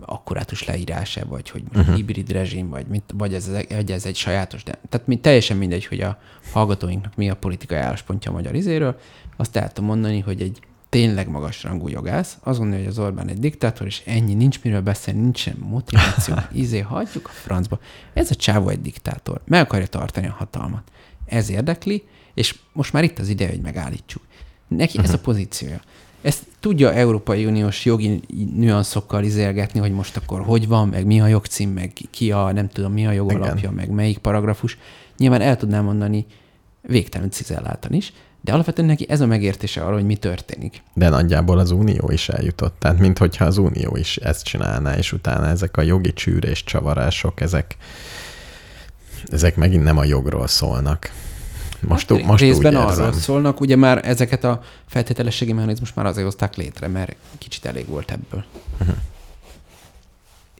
[0.00, 1.94] akkurátus leírása, vagy hogy uh-huh.
[1.94, 5.86] hibrid rezsim, vagy, mit, vagy, ez, vagy ez egy sajátos, de tehát mi, teljesen mindegy,
[5.86, 6.18] hogy a
[6.52, 8.98] hallgatóinknak mi a politikai álláspontja a magyar izéről,
[9.36, 13.28] azt el tudom mondani, hogy egy tényleg magas rangú jogász, azt gondolja, hogy az Orbán
[13.28, 17.78] egy diktátor, és ennyi, nincs miről beszélni, nincsen motiváció, izé, hagyjuk a francba.
[18.14, 20.82] Ez a csávó egy diktátor, meg akarja tartani a hatalmat.
[21.26, 22.02] Ez érdekli,
[22.34, 24.22] és most már itt az ideje, hogy megállítsuk.
[24.68, 25.80] Neki ez a pozíciója.
[26.22, 28.20] Ezt tudja Európai Uniós jogi
[28.54, 32.68] nüanszokkal izélgetni, hogy most akkor hogy van, meg mi a jogcím, meg ki a, nem
[32.68, 33.74] tudom, mi a jogalapja, Igen.
[33.74, 34.78] meg melyik paragrafus.
[35.16, 36.26] Nyilván el tudnám mondani
[36.80, 38.12] végtelen cizelláltan is,
[38.46, 40.82] de alapvetően neki ez a megértése arról, hogy mi történik.
[40.94, 42.76] De nagyjából az Unió is eljutott.
[42.78, 47.76] Tehát, minthogyha az Unió is ezt csinálná, és utána ezek a jogi csűrés csavarások, ezek,
[49.30, 51.12] ezek megint nem a jogról szólnak.
[51.80, 56.26] Most, Hát most részben úgy arról szólnak, ugye már ezeket a feltételességi mechanizmus már azért
[56.26, 58.44] hozták létre, mert kicsit elég volt ebből.
[58.80, 58.96] Uh-huh.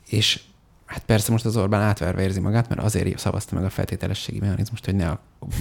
[0.08, 0.40] És
[0.86, 4.84] hát persze most az Orbán átverve érzi magát, mert azért szavazta meg a feltételességi mechanizmust,
[4.84, 5.12] hogy, ne,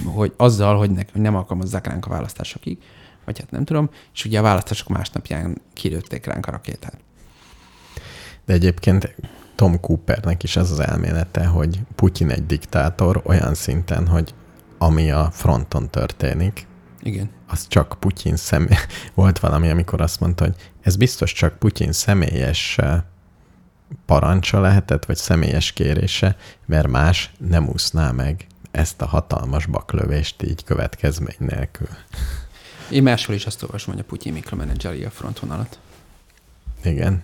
[0.04, 2.78] hogy azzal, hogy, ne, hogy nem alkalmazzák ránk a választásokig,
[3.24, 6.98] vagy hát nem tudom, és ugye a választások másnapján kilőtték ránk a rakétát.
[8.44, 9.14] De egyébként
[9.54, 14.34] Tom Coopernek is az az elmélete, hogy Putyin egy diktátor olyan szinten, hogy
[14.78, 16.66] ami a fronton történik,
[17.02, 17.30] Igen.
[17.46, 18.76] az csak Putyin személy.
[19.14, 23.02] Volt valami, amikor azt mondta, hogy ez biztos csak Putyin személyes eh,
[24.06, 30.64] parancsa lehetett, vagy személyes kérése, mert más nem úszná meg ezt a hatalmas baklövést így
[30.64, 31.88] következmény nélkül.
[32.90, 35.78] Én máshol is azt olvasom, hogy a Putyin mikromenedzseri a frontvonalat.
[36.84, 37.22] Igen.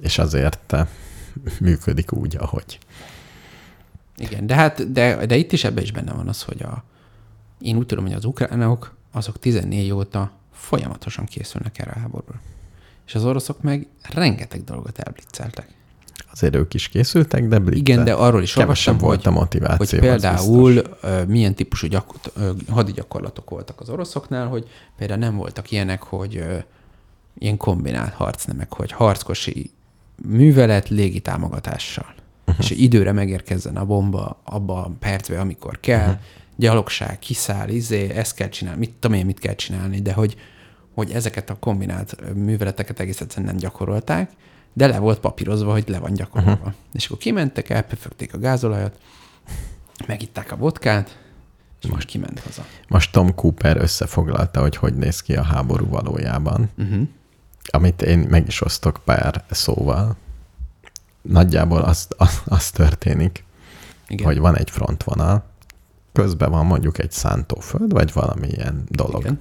[0.00, 0.86] És azért eh,
[1.60, 2.78] működik úgy, ahogy.
[4.16, 6.84] Igen, de hát, de, de itt is ebben is benne van az, hogy a,
[7.60, 12.40] én úgy tudom, hogy az ukránok azok 14 óta folyamatosan készülnek erre a háborúra.
[13.06, 15.68] És az oroszok meg rengeteg dolgot elblitzeltek.
[16.32, 17.78] Azért ők is készültek, de blitzel.
[17.78, 19.98] Igen, de arról is olvastam, volt hogy, a motiváció.
[19.98, 21.10] hogy például biztos.
[21.26, 22.32] milyen típusú gyakor-
[22.68, 26.44] hadigyakorlatok voltak az oroszoknál, hogy például nem voltak ilyenek, hogy
[27.38, 29.70] ilyen kombinált harcnemek, hogy harckosi
[30.28, 32.14] művelet légi támogatással.
[32.46, 32.56] Uh-huh.
[32.58, 36.20] És hogy időre megérkezzen a bomba abba a percbe, amikor kell, uh-huh.
[36.56, 40.36] gyalogság, kiszáll, izé, ezt kell csinálni, mit tudom én, mit kell csinálni, de hogy,
[40.94, 44.30] hogy ezeket a kombinált műveleteket egész egyszerűen nem gyakorolták,
[44.72, 46.52] de le volt papírozva, hogy le van gyakorolva.
[46.52, 46.72] Uh-huh.
[46.92, 48.98] És akkor kimentek, elpöfögték a gázolajat,
[50.06, 51.18] megitták a vodkát,
[51.82, 52.64] és most kiment haza.
[52.88, 57.08] Most Tom Cooper összefoglalta, hogy hogy néz ki a háború valójában, Uh-huh.
[57.64, 60.16] amit én meg is osztok pár szóval.
[61.22, 63.44] Nagyjából az, az, az történik,
[64.08, 64.26] Igen.
[64.26, 65.44] hogy van egy frontvonal,
[66.12, 69.20] közben van mondjuk egy szántóföld, vagy valami ilyen dolog.
[69.20, 69.40] Igen.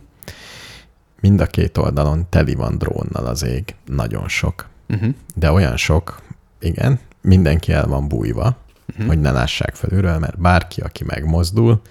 [1.19, 4.69] Mind a két oldalon teli van drónnal az ég, nagyon sok.
[4.91, 5.13] Uh-huh.
[5.35, 6.21] De olyan sok,
[6.59, 9.01] igen, mindenki el van bújva, Mhm.
[9.01, 9.07] uh-huh.
[9.07, 11.81] hogy ne lássák felülről, mert bárki, aki megmozdul,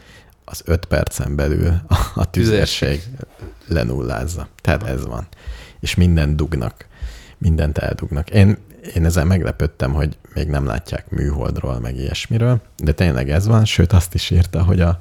[0.45, 1.73] az öt percen belül
[2.15, 3.03] a, tüzérség
[3.69, 4.49] lenullázza.
[4.63, 5.27] Tehát ez van.
[5.81, 6.87] És minden dugnak,
[7.39, 8.31] mindent eldugnak.
[8.31, 8.57] Én,
[8.95, 13.93] én ezen meglepődtem, hogy még nem látják műholdról, meg ilyesmiről, de tényleg ez van, sőt
[13.93, 15.01] azt is írta, hogy a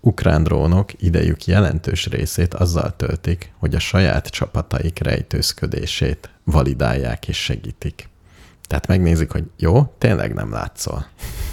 [0.00, 8.08] ukrán drónok idejük jelentős részét azzal töltik, hogy a saját csapataik rejtőzködését validálják és segítik.
[8.66, 11.06] Tehát megnézik, hogy jó, tényleg nem látszol.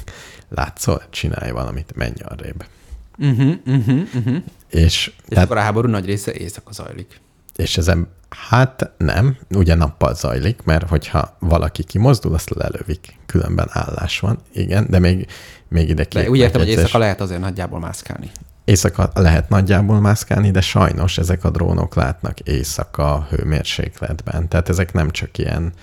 [0.49, 1.03] Látszol?
[1.09, 2.65] Csinálj valamit, menj arrébb.
[3.17, 4.37] Uh-huh, uh-huh, uh-huh.
[4.69, 7.19] És, És tehát, akkor a háború nagy része éjszaka zajlik.
[7.55, 8.07] És ezen,
[8.49, 13.19] hát nem, ugye nappal zajlik, mert hogyha valaki kimozdul, azt lelövik.
[13.25, 15.27] Különben állás van, igen, de még,
[15.67, 18.31] még ide De két úgy értem, hogy éjszaka lehet azért nagyjából mászkálni.
[18.65, 24.47] Éjszaka lehet nagyjából mászkálni, de sajnos ezek a drónok látnak éjszaka hőmérsékletben.
[24.47, 25.73] Tehát ezek nem csak ilyen,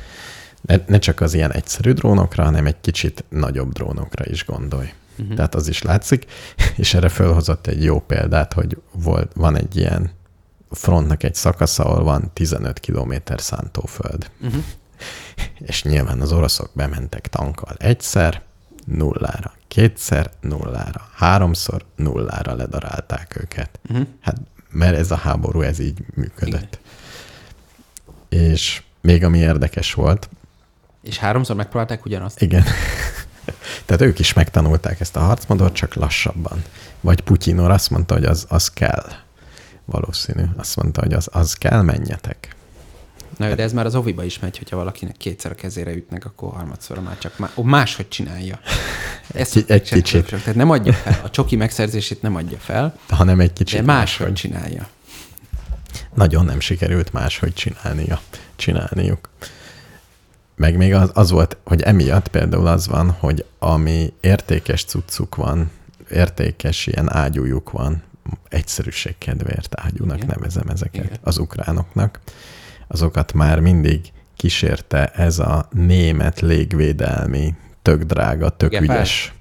[0.61, 4.93] ne, ne csak az ilyen egyszerű drónokra, hanem egy kicsit nagyobb drónokra is gondolj.
[5.19, 5.37] Uh-huh.
[5.37, 6.25] Tehát az is látszik,
[6.77, 10.11] és erre fölhozott egy jó példát, hogy volt, van egy ilyen
[10.73, 14.31] frontnak egy szakasz, ahol van 15 kilométer szántóföld.
[14.41, 14.63] Uh-huh.
[15.71, 18.43] És nyilván az oroszok bementek tankkal egyszer,
[18.85, 23.81] nullára, kétszer, nullára, háromszor, nullára ledarálták őket.
[23.89, 24.07] Uh-huh.
[24.21, 24.37] Hát,
[24.71, 26.79] mert ez a háború, ez így működött.
[28.29, 30.29] és még ami érdekes volt,
[31.03, 32.43] És háromszor megpróbálták ugyanazt.
[32.43, 32.65] igen,
[33.87, 36.63] tehát ők is megtanulták ezt a harcmodot, csak lassabban.
[37.01, 39.07] Vagy Putyinor azt mondta, hogy az, az kell.
[39.85, 40.43] Valószínű.
[40.57, 42.57] Azt mondta, hogy az, az kell, menjetek.
[43.37, 46.25] Na jó, de ez már az oviba is megy, hogyha valakinek kétszer a kezére ütnek,
[46.25, 48.59] akkor harmadszorra már csak má- ó, máshogy csinálja.
[49.35, 50.25] Ezt Egy- egy kicsit.
[50.25, 51.21] tudom, Tehát nem adja fel.
[51.25, 54.89] A csoki megszerzését nem adja fel, Hanem egy kicsit de máshogy csinálja.
[56.15, 58.21] nagyon nem sikerült máshogy csinálnia,
[58.57, 59.29] csinálniuk.
[60.57, 65.71] Meg még az, az volt, hogy emiatt például az van, hogy ami értékes cuccuk van,
[66.11, 68.03] értékes ilyen ágyújuk van,
[68.49, 70.29] egyszerűség kedvéért ágyúnak Igen.
[70.37, 71.19] nevezem ezeket Igen.
[71.23, 72.21] az ukránoknak,
[72.89, 74.01] azokat már mindig
[74.37, 78.91] kísérte ez a német légvédelmi, tök drága, tök Gepard?
[78.91, 79.33] ügyes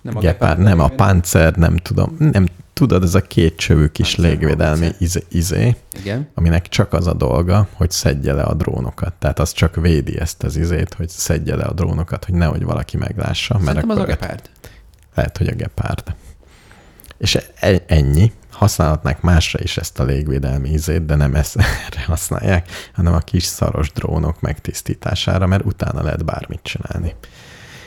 [0.00, 4.30] Nem Gepard, nem a Panzer, nem tudom, nem tudod, ez a két csövű kis Panzer
[4.30, 6.28] légvédelmi izé, izé, Igen.
[6.34, 9.12] aminek csak az a dolga, hogy szedje le a drónokat.
[9.12, 12.96] Tehát az csak védi ezt az izét, hogy szedje le a drónokat, hogy nehogy valaki
[12.96, 14.50] meglássa, mert Szerintem az a gepárd.
[15.14, 16.14] lehet, hogy a gepárd.
[17.22, 18.32] És e- ennyi.
[18.50, 21.56] Használhatnák másra is ezt a légvédelmi izét, de nem ezt
[21.86, 27.14] erre használják, hanem a kis szaros drónok megtisztítására, mert utána lehet bármit csinálni.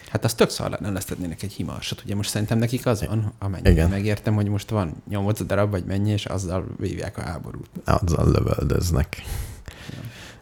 [0.10, 2.02] Hát az tök szar lenne, leszednének egy himarsot.
[2.06, 3.90] Ugye most szerintem nekik az van, amennyire Igen.
[3.90, 7.70] megértem, hogy most van 8 darab, vagy mennyi, és azzal vívják a háborút.
[7.86, 9.22] azzal lövöldöznek.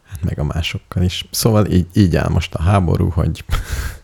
[0.10, 1.28] Hát meg a másokkal is.
[1.32, 3.44] Szóval így, így áll most a háború, hogy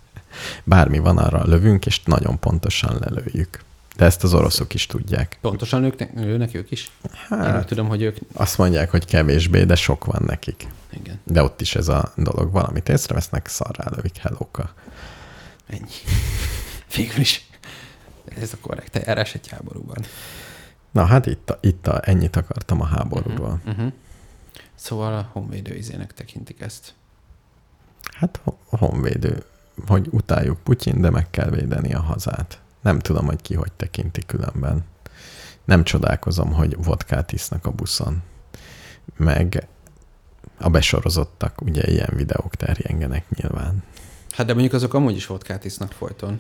[0.64, 3.68] bármi van, arra lövünk, és nagyon pontosan lelőjük.
[4.00, 5.38] De ezt az oroszok is tudják.
[5.42, 6.92] Pontosan ők, lőnek ők is?
[7.30, 7.56] Hát.
[7.56, 8.18] Én tudom, hogy ők...
[8.34, 10.68] Azt mondják, hogy kevésbé, de sok van nekik.
[10.90, 12.52] Igen, De ott is ez a dolog.
[12.52, 14.74] Valamit észrevesznek, szarrá lövik, hellóka.
[15.68, 15.90] ennyi.
[16.96, 17.50] Végül is.
[18.26, 20.06] Ez a korrekt eljárás egy háborúban.
[20.92, 23.62] Na hát itt, a, itt a, ennyit akartam a háborúról.
[23.66, 23.92] Uh-huh.
[24.76, 26.94] Szóval a honvédő izének tekintik ezt.
[28.14, 29.44] Hát a honvédő,
[29.88, 32.60] hogy utáljuk Putyin, de meg kell védeni a hazát.
[32.82, 34.86] Nem tudom, hogy ki hogy tekinti különben.
[35.66, 38.22] Nem csodálkozom, hogy vodkát isznak a buszon.
[39.18, 39.68] Meg
[40.60, 43.84] a besorozottak, ugye ilyen videók terjengenek nyilván.
[44.32, 46.40] Hát de mondjuk azok amúgy is vodkát isznak folyton.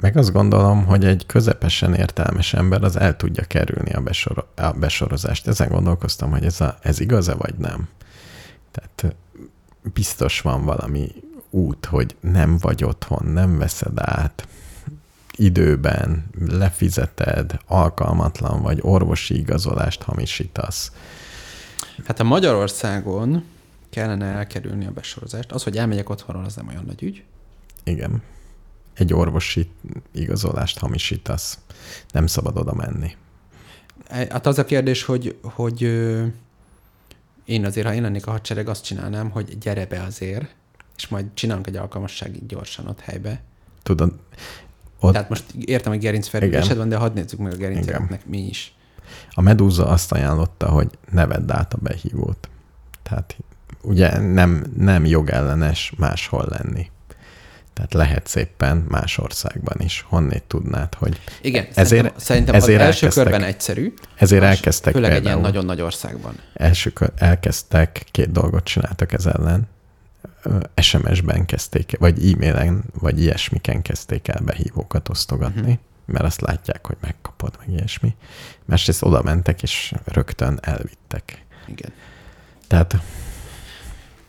[0.00, 4.72] Meg azt gondolom, hogy egy közepesen értelmes ember az el tudja kerülni a, besor- a
[4.72, 5.46] besorozást.
[5.46, 7.88] Ezen gondolkoztam, hogy ez, a, ez igaz-e vagy nem.
[8.70, 9.16] Tehát
[9.92, 11.08] biztos van valami
[11.50, 14.48] út, hogy nem vagy otthon, nem veszed át,
[15.36, 20.92] időben lefizeted, alkalmatlan vagy, orvosi igazolást hamisítasz.
[22.04, 23.44] Hát a Magyarországon
[23.90, 25.52] kellene elkerülni a besorozást.
[25.52, 27.24] Az, hogy elmegyek otthonról, az nem olyan nagy ügy.
[27.84, 28.22] Igen.
[28.94, 29.70] Egy orvosi
[30.12, 31.58] igazolást hamisítasz.
[32.12, 33.16] Nem szabad oda menni.
[34.08, 35.82] Hát az a kérdés, hogy, hogy
[37.44, 40.54] én azért, ha én lennék a hadsereg, azt csinálnám, hogy gyere be azért,
[40.96, 43.42] és majd csinálunk egy alkalmasságig gyorsan ott helybe.
[43.82, 44.12] Tudod,
[45.00, 45.12] Ott...
[45.12, 48.74] Tehát most értem, hogy gerinc felülésed van, de hadd nézzük meg a gerinceknek mi is.
[49.30, 52.48] A Medúza azt ajánlotta, hogy ne vedd át a behívót.
[53.02, 53.36] Tehát
[53.82, 56.90] ugye nem, nem jogellenes máshol lenni.
[57.72, 60.04] Tehát lehet szépen más országban is.
[60.08, 64.92] Honnét tudnád, hogy Igen, Ezért- szerintem, szerintem ezért az első körben egyszerű, ezért más- elkezdtek
[64.92, 66.34] főleg egy ilyen nagyon nagy országban.
[66.54, 69.68] első kör, elkezdtek, két dolgot csináltak ez ellen.
[70.76, 75.76] SMS-ben kezdték, vagy e-mailen, vagy ilyesmiken kezdték el behívókat osztogatni, uh-huh.
[76.06, 78.14] mert azt látják, hogy megkapod, meg ilyesmi.
[78.64, 81.44] Másrészt oda mentek, és rögtön elvittek.
[81.66, 81.92] Igen.
[82.66, 82.96] Tehát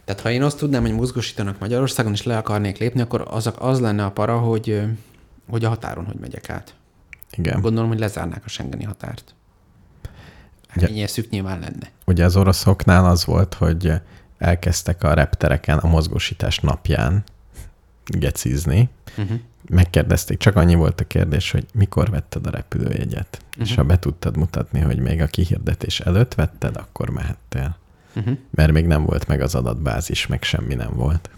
[0.05, 3.79] Tehát ha én azt tudnám, hogy mozgósítanak Magyarországon, és le akarnék lépni, akkor az, az
[3.79, 4.81] lenne a para, hogy,
[5.49, 6.75] hogy a határon hogy megyek át.
[7.31, 7.61] igen.
[7.61, 9.35] Gondolom, hogy lezárnák a Schengeni határt.
[10.75, 11.91] Ugye- Ennyi eszük nyilván lenne.
[12.05, 13.93] Ugye az oroszoknál az volt, hogy
[14.37, 17.23] elkezdtek a reptereken a mozgósítás napján
[18.05, 18.89] gecizni.
[19.17, 19.39] Uh-huh.
[19.69, 23.39] Megkérdezték, csak annyi volt a kérdés, hogy mikor vetted a repülőjegyet.
[23.49, 23.63] Uh-huh.
[23.63, 27.77] És ha be tudtad mutatni, hogy még a kihirdetés előtt vetted, akkor mehettél.
[28.15, 28.37] Uh-huh.
[28.51, 31.29] Mert még nem volt meg az adatbázis, meg semmi nem volt.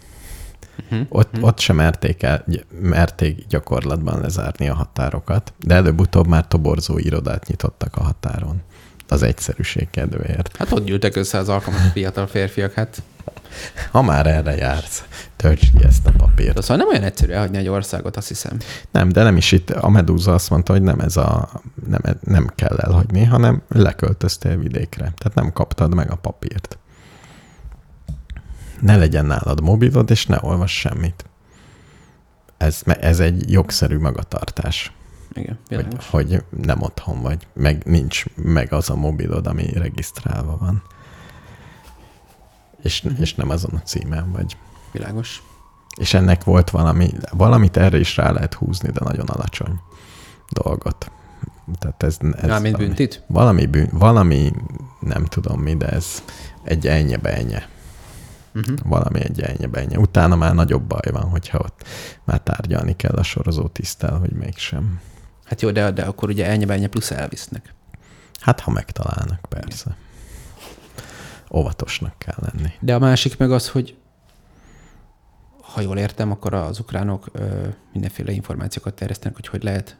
[0.84, 1.06] Uh-huh.
[1.10, 1.48] Ott, uh-huh.
[1.48, 2.46] ott sem merték, el,
[2.82, 8.62] merték gyakorlatban lezárni a határokat, de előbb-utóbb már toborzó irodát nyitottak a határon.
[9.08, 10.58] Az egyszerűség kedvéért.
[10.58, 13.02] Hát ott gyűltek össze az alkalmas fiatal férfiak, hát
[13.92, 15.04] Ha már erre jársz,
[15.36, 16.54] töltsd ki ezt a papírt.
[16.56, 18.58] de szóval nem olyan egyszerű elhagyni egy országot, azt hiszem.
[18.92, 19.70] Nem, de nem is itt.
[19.70, 21.50] A Medúza azt mondta, hogy nem ez a,
[21.88, 25.14] nem, nem kell elhagyni, hanem leköltöztél vidékre.
[25.18, 26.78] Tehát nem kaptad meg a papírt.
[28.82, 31.26] Ne legyen nálad mobilod, és ne olvass semmit.
[32.58, 34.92] Ez, ez egy jogszerű magatartás,
[35.38, 36.10] Igen, hogy, világos.
[36.10, 40.84] hogy nem otthon vagy, meg nincs meg az a mobilod, ami regisztrálva van.
[42.82, 44.58] és, és nem azon a címen vagy.
[44.92, 45.44] Világos.
[46.00, 49.80] És ennek volt valami, valamit erre is rá lehet húzni, de nagyon alacsony
[50.50, 51.12] dolgot.
[51.80, 53.24] Tehát ez, ez Mármint valami, büntit?
[53.28, 54.52] valami, bűn, valami,
[55.00, 56.24] nem tudom mi, de ez
[56.64, 57.56] egy ennyi ennyi.
[58.56, 58.78] Uh-huh.
[58.84, 59.96] Valami egy ennyi.
[59.96, 61.84] Utána már nagyobb baj van, hogyha ott
[62.24, 65.00] már tárgyalni kell a sorozó tisztel, hogy mégsem.
[65.48, 67.74] Hát jó, de, de akkor ugye ennyi plusz elvisznek.
[68.40, 69.96] Hát, ha megtalálnak, persze.
[71.52, 72.72] Óvatosnak kell lenni.
[72.80, 73.96] De a másik meg az, hogy
[75.62, 79.98] ha jól értem, akkor az ukránok ö, mindenféle információkat terjesztenek, hogy hogy lehet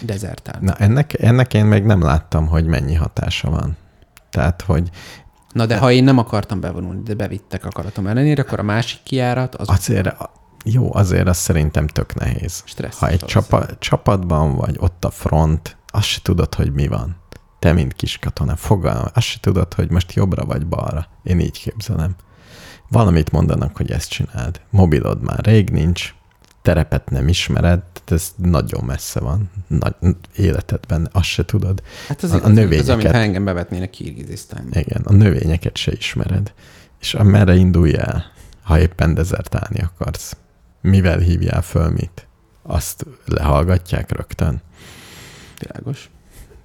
[0.00, 0.66] dezertálni.
[0.66, 3.76] Na, ennek, ennek én még nem láttam, hogy mennyi hatása van.
[4.30, 4.90] Tehát, hogy
[5.52, 9.54] Na de ha én nem akartam bevonulni, de bevittek akaratom ellenére, akkor a másik kiárat
[9.54, 10.16] az azért,
[10.64, 12.62] jó, azért az szerintem tök nehéz.
[12.66, 17.16] Stressz ha egy csapa, csapatban vagy, ott a front, azt se tudod, hogy mi van.
[17.58, 21.06] Te, mint kis katona, fogalma, azt se tudod, hogy most jobbra vagy balra.
[21.22, 22.14] Én így képzelem.
[22.88, 24.60] Valamit mondanak, hogy ezt csináld.
[24.70, 26.14] Mobilod már rég nincs,
[26.62, 29.50] terepet nem ismered, ez nagyon messze van.
[29.66, 29.94] Nagy,
[30.36, 31.82] életedben azt se tudod.
[32.08, 34.78] Hát az, a, a az, az, növényeket, amit engem bevetnének Kirgizisztánba.
[34.78, 36.52] igen, a növényeket se ismered.
[37.00, 38.24] És merre indulj el,
[38.62, 40.36] ha éppen dezertálni akarsz?
[40.80, 42.26] Mivel hívjál föl mit?
[42.62, 44.62] Azt lehallgatják rögtön.
[45.58, 46.10] Világos.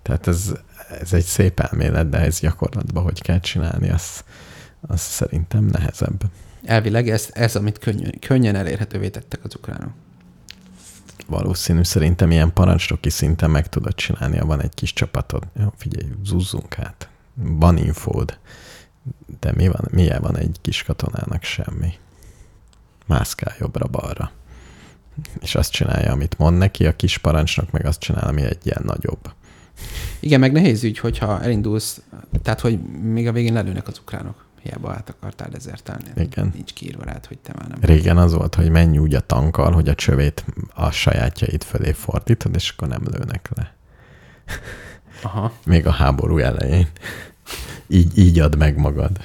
[0.02, 0.54] Tehát ez,
[1.00, 4.24] ez egy szép elmélet, de ez gyakorlatban hogy kell csinálni, az,
[4.82, 6.24] az szerintem nehezebb.
[6.66, 9.92] Elvileg ez, ez amit könnyen, könnyen elérhetővé tettek az ukránok.
[11.28, 15.44] Valószínű, szerintem ilyen parancsnoki szinten meg tudod csinálni, ha van egy kis csapatod.
[15.60, 17.10] Jó, figyelj, zúzzunk át.
[17.34, 18.38] Van infód.
[19.40, 21.94] De mi van, milyen van egy kis katonának semmi.
[23.06, 24.32] Mászkál jobbra-balra.
[25.42, 28.82] És azt csinálja, amit mond neki, a kis parancsnok meg azt csinál, ami egy ilyen
[28.86, 29.32] nagyobb.
[30.20, 32.02] Igen, meg nehéz ügy, hogyha elindulsz,
[32.44, 34.46] tehát hogy még a végén lelőnek az ukránok.
[34.62, 36.04] Hiába át akartál dezertálni.
[36.16, 36.52] Igen.
[36.54, 37.78] Nincs kiírva rád, hogy te már nem.
[37.82, 42.56] Régen az volt, hogy menj úgy a tankkal, hogy a csövét a sajátjait fölé fordítod,
[42.56, 43.76] és akkor nem lőnek le.
[45.22, 45.54] Aha.
[45.66, 46.88] Még a háború elején.
[47.88, 49.20] Így, így ad meg magad.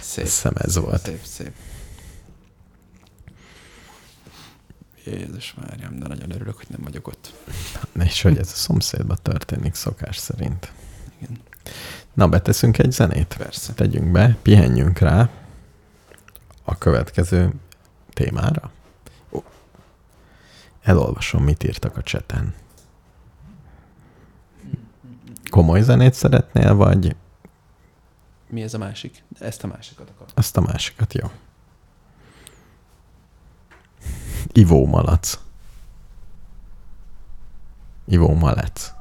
[0.00, 0.24] Szép.
[0.24, 1.04] Hiszem ez volt.
[1.04, 1.52] Szép, szép.
[5.06, 7.34] Jézus Máriam, de nagyon örülök, hogy nem vagyok ott.
[8.04, 10.72] És hogy ez a szomszédban történik szokás szerint.
[11.18, 11.38] Igen.
[12.14, 13.34] Na, beteszünk egy zenét?
[13.38, 13.72] Persze.
[13.72, 15.28] Tegyünk be, pihenjünk rá
[16.64, 17.52] a következő
[18.12, 18.70] témára.
[20.82, 22.54] Elolvasom, mit írtak a cseten.
[25.50, 27.16] Komoly zenét szeretnél, vagy
[28.48, 29.22] Mi ez a másik?
[29.38, 30.28] Ezt a másikat akarom.
[30.34, 31.14] azt a másikat?
[31.14, 31.30] Jó.
[38.06, 38.95] Ivó malac.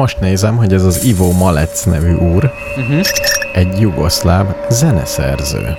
[0.00, 3.00] Most nézem, hogy ez az Ivo Malec nevű úr Uh-huh.
[3.52, 5.76] egy jugoszláv zeneszerző.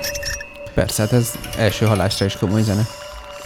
[0.73, 2.87] Persze, hát ez első halásra is komoly zene.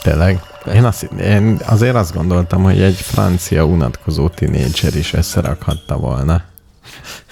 [0.01, 0.39] Tényleg?
[0.63, 0.79] Persze.
[0.79, 6.43] Én, azt, én azért azt gondoltam, hogy egy francia unatkozó tinédzser is összerakhatta volna.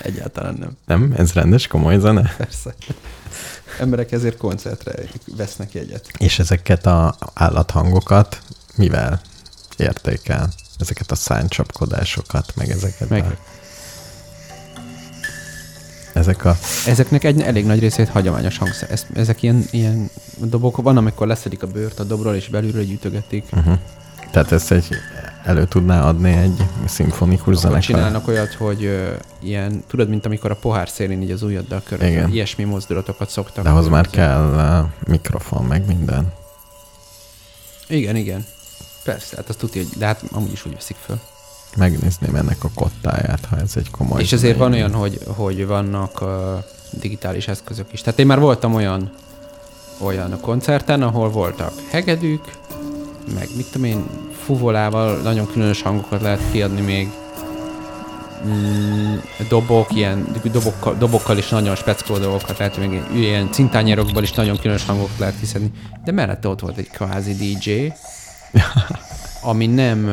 [0.01, 0.77] Egyáltalán nem.
[0.85, 1.13] Nem?
[1.17, 2.33] Ez rendes, komoly zene?
[2.37, 2.73] Persze.
[3.79, 4.91] Emberek ezért koncertre
[5.37, 6.11] vesznek jegyet.
[6.17, 8.41] És ezeket a állathangokat
[8.75, 9.21] mivel
[9.77, 10.49] értékel?
[10.79, 13.37] Ezeket a szánycsapkodásokat, meg ezeket Meg- a...
[16.13, 16.57] Ezek a...
[16.87, 18.91] Ezeknek egy elég nagy részét hagyományos hangszer.
[18.91, 23.43] Ez, ezek ilyen, ilyen dobok, van, amikor leszedik a bőrt a dobról, és belülről gyűjtögetik.
[23.51, 23.77] Uh-huh.
[24.31, 24.87] Tehát ezt egy
[25.43, 27.81] elő tudná adni egy szimfonikus zenekar?
[27.81, 32.07] csinálnak olyat, hogy ö, ilyen, tudod, mint amikor a pohár szélén így az ujjaddal körül,
[32.07, 32.31] Igen.
[32.31, 33.63] ilyesmi mozdulatokat szoktak.
[33.63, 36.33] De ahhoz már kell uh, mikrofon, meg minden.
[37.87, 38.45] Igen, igen.
[39.03, 41.19] Persze, hát azt tudja, hogy, de hát amúgy is úgy veszik föl.
[41.77, 46.21] Megnézném ennek a kottáját, ha ez egy komoly És ezért van olyan, hogy, hogy vannak
[46.21, 46.29] uh,
[46.91, 48.01] digitális eszközök is.
[48.01, 49.11] Tehát én már voltam olyan,
[49.97, 52.57] olyan a koncerten, ahol voltak hegedűk,
[53.33, 54.05] meg mit tudom én,
[54.45, 57.11] fuvolával nagyon különös hangokat lehet kiadni még.
[58.47, 59.15] Mm,
[59.49, 64.85] dobok, ilyen dobokkal, dobokkal is nagyon speckó dolgokat lehet, még ilyen cintányérokból is nagyon különös
[64.85, 65.71] hangokat lehet kiszedni.
[66.03, 67.71] De mellette ott volt egy kvázi DJ,
[69.41, 70.03] ami nem...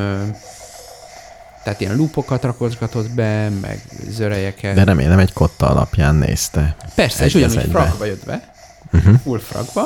[1.65, 4.75] Tehát ilyen loopokat rakosgatott be, meg zörejeket.
[4.75, 6.77] De remélem egy kotta alapján nézte.
[6.95, 7.81] Persze, és Egy az ugyanúgy egybe.
[7.85, 8.53] frakba jött be,
[8.93, 9.21] Uh-huh.
[9.23, 9.83] full frakba,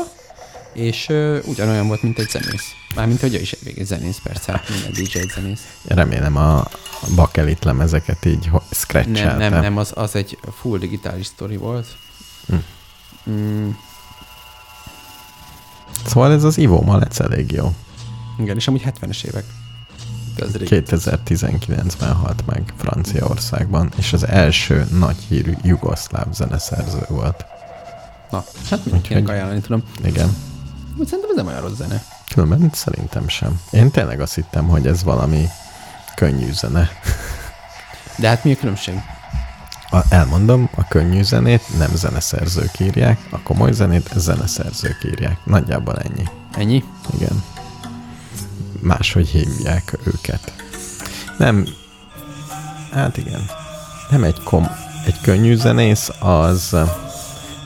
[0.73, 2.65] és uh, ugyanolyan volt, mint egy zenész.
[2.95, 5.61] Mármint, hogy ő is egy zenész, persze, hát minden DJ egy zenész.
[5.85, 6.69] Remélem a
[7.15, 8.63] bakelit lemezeket így ho-
[9.07, 11.87] Nem, nem, nem, az, az egy full digitális sztori volt.
[12.47, 12.55] Hm.
[13.31, 13.71] Mm,
[16.07, 17.73] Szóval ez az Ivo Malec elég jó.
[18.39, 19.45] Igen, és amúgy 70-es évek.
[20.37, 20.69] De az rég.
[20.71, 27.45] 2019-ben halt meg Franciaországban, és az első nagy hírű jugoszláv zeneszerző volt.
[28.31, 29.83] Na, hát mindenkinek ajánlani tudom.
[30.05, 30.37] Igen.
[30.97, 32.05] Úgy szerintem ez nem olyan rossz zene.
[32.33, 33.61] Különben szerintem sem.
[33.71, 35.49] Én tényleg azt hittem, hogy ez valami
[36.15, 36.91] könnyű zene.
[38.19, 38.95] De hát mi a különbség?
[39.91, 45.39] A, elmondom, a könnyű zenét nem zeneszerzők írják, a komoly zenét zeneszerzők írják.
[45.45, 46.25] Nagyjából ennyi.
[46.53, 46.85] Ennyi?
[47.15, 47.43] Igen.
[48.85, 50.53] Máshogy hívják őket.
[51.39, 51.67] Nem,
[52.93, 53.41] hát igen.
[54.11, 54.67] Nem egy kom,
[55.07, 56.77] egy könnyű zenész, az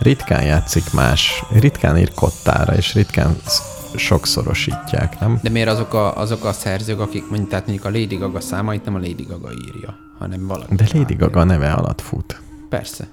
[0.01, 3.63] ritkán játszik más, ritkán ír kottára, és ritkán sz-
[3.97, 5.39] sokszorosítják, nem?
[5.43, 8.85] De miért azok a, azok a szerzők, akik mondjuk, tehát mondjuk a Lady Gaga számait
[8.85, 10.75] nem a Lady Gaga írja, hanem valaki.
[10.75, 11.15] De Lady.
[11.15, 12.41] Gaga neve alatt fut.
[12.69, 13.07] Persze.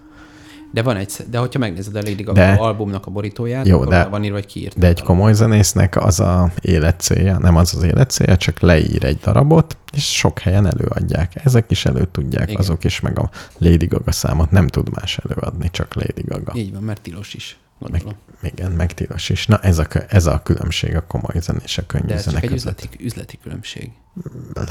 [0.75, 3.87] De van egy, de hogyha megnézed a Lady Gaga De- albumnak a borítóját, Jó, akkor
[3.87, 4.79] de- van írva, hogy ki írta.
[4.79, 9.77] De egy komoly zenésznek az a életcélja, nem az az életcélja, csak leír egy darabot,
[9.93, 11.45] és sok helyen előadják.
[11.45, 12.59] Ezek is elő tudják, Igen.
[12.61, 16.51] Azok is, meg a Lady Gaga számot nem tud más előadni, csak Lady Gaga.
[16.55, 18.17] Így van, mert tilos is, Meg, gondolom.
[18.41, 19.47] igen, meg tilos is.
[19.47, 22.33] Na ez a, ez a különbség a komoly zene és a könnyű De ez zene
[22.35, 22.77] csak egy között.
[22.79, 23.91] üzleti, üzleti különbség.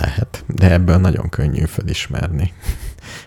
[0.00, 2.52] Lehet, de ebből nagyon könnyű felismerni.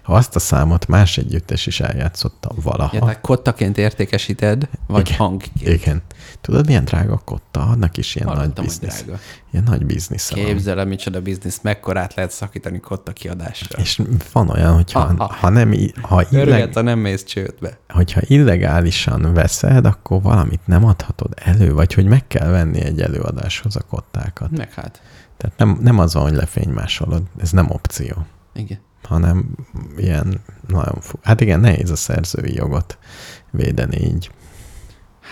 [0.01, 2.89] Ha azt a számot más együttes is eljátszotta valaha.
[2.95, 5.17] Ja, tehát kottaként értékesíted, vagy Igen.
[5.17, 5.67] hangként.
[5.81, 6.01] igen.
[6.41, 7.61] Tudod, milyen drága a kotta?
[7.61, 9.03] Annak is ilyen nagy Hallottam, hogy biznisz.
[9.03, 9.19] drága.
[9.51, 10.29] Ilyen nagy biznisz.
[10.31, 10.45] van.
[10.45, 13.79] Képzel el, micsoda biznisz, mekkorát lehet szakítani kotta kiadásra.
[13.79, 14.01] És
[14.31, 17.79] van olyan, hogyha Ha- ha, nem, ha, illeg, Örülhet, ha nem mész csődbe.
[17.89, 23.75] hogyha illegálisan veszed, akkor valamit nem adhatod elő, vagy hogy meg kell venni egy előadáshoz
[23.75, 24.57] a kottákat.
[24.57, 25.01] Meg hát.
[25.37, 28.79] Tehát nem, nem az van, hogy lefénymásolod, ez nem opció, Igen.
[29.07, 29.49] Hanem
[29.97, 32.97] ilyen nagyon fu- Hát igen, nehéz a szerzői jogot
[33.51, 34.31] védeni így.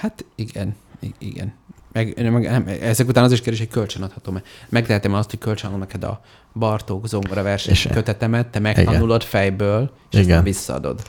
[0.01, 0.75] Hát igen,
[1.17, 1.53] igen.
[1.91, 4.41] Meg, meg, ezek után az is kérdés, hogy kölcsön adhatom-e.
[4.69, 6.21] Megtehetem azt, hogy kölcsönadom neked a
[6.53, 10.43] Bartók zongora verseny És- kötetemet, te megtanulod fejből, és Igen.
[10.43, 11.01] visszaadod.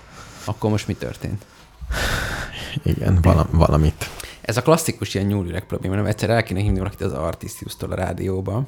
[0.45, 1.45] Akkor most mi történt?
[2.83, 4.11] Igen, vala, valamit.
[4.41, 7.95] Ez a klasszikus ilyen nyúlüreg probléma, nem egyszer el kéne hívni valakit az Artisius-tól a
[7.95, 8.67] rádióba,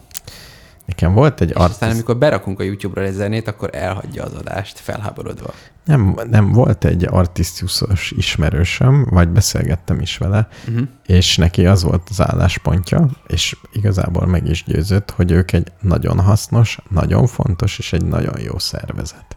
[0.89, 4.79] Nekem volt egy aztán artist, amikor berakunk a YouTube-ra egy zenét, akkor elhagyja az adást,
[4.79, 5.55] felháborodva.
[5.85, 10.89] nem, nem, volt egy artisztiuszos ismerősöm, vagy beszélgettem is vele, Uh-huh.
[11.07, 16.21] és neki az volt az álláspontja, és igazából meg is győzött, hogy ők egy nagyon
[16.21, 19.37] hasznos, nagyon fontos és egy nagyon jó szervezet.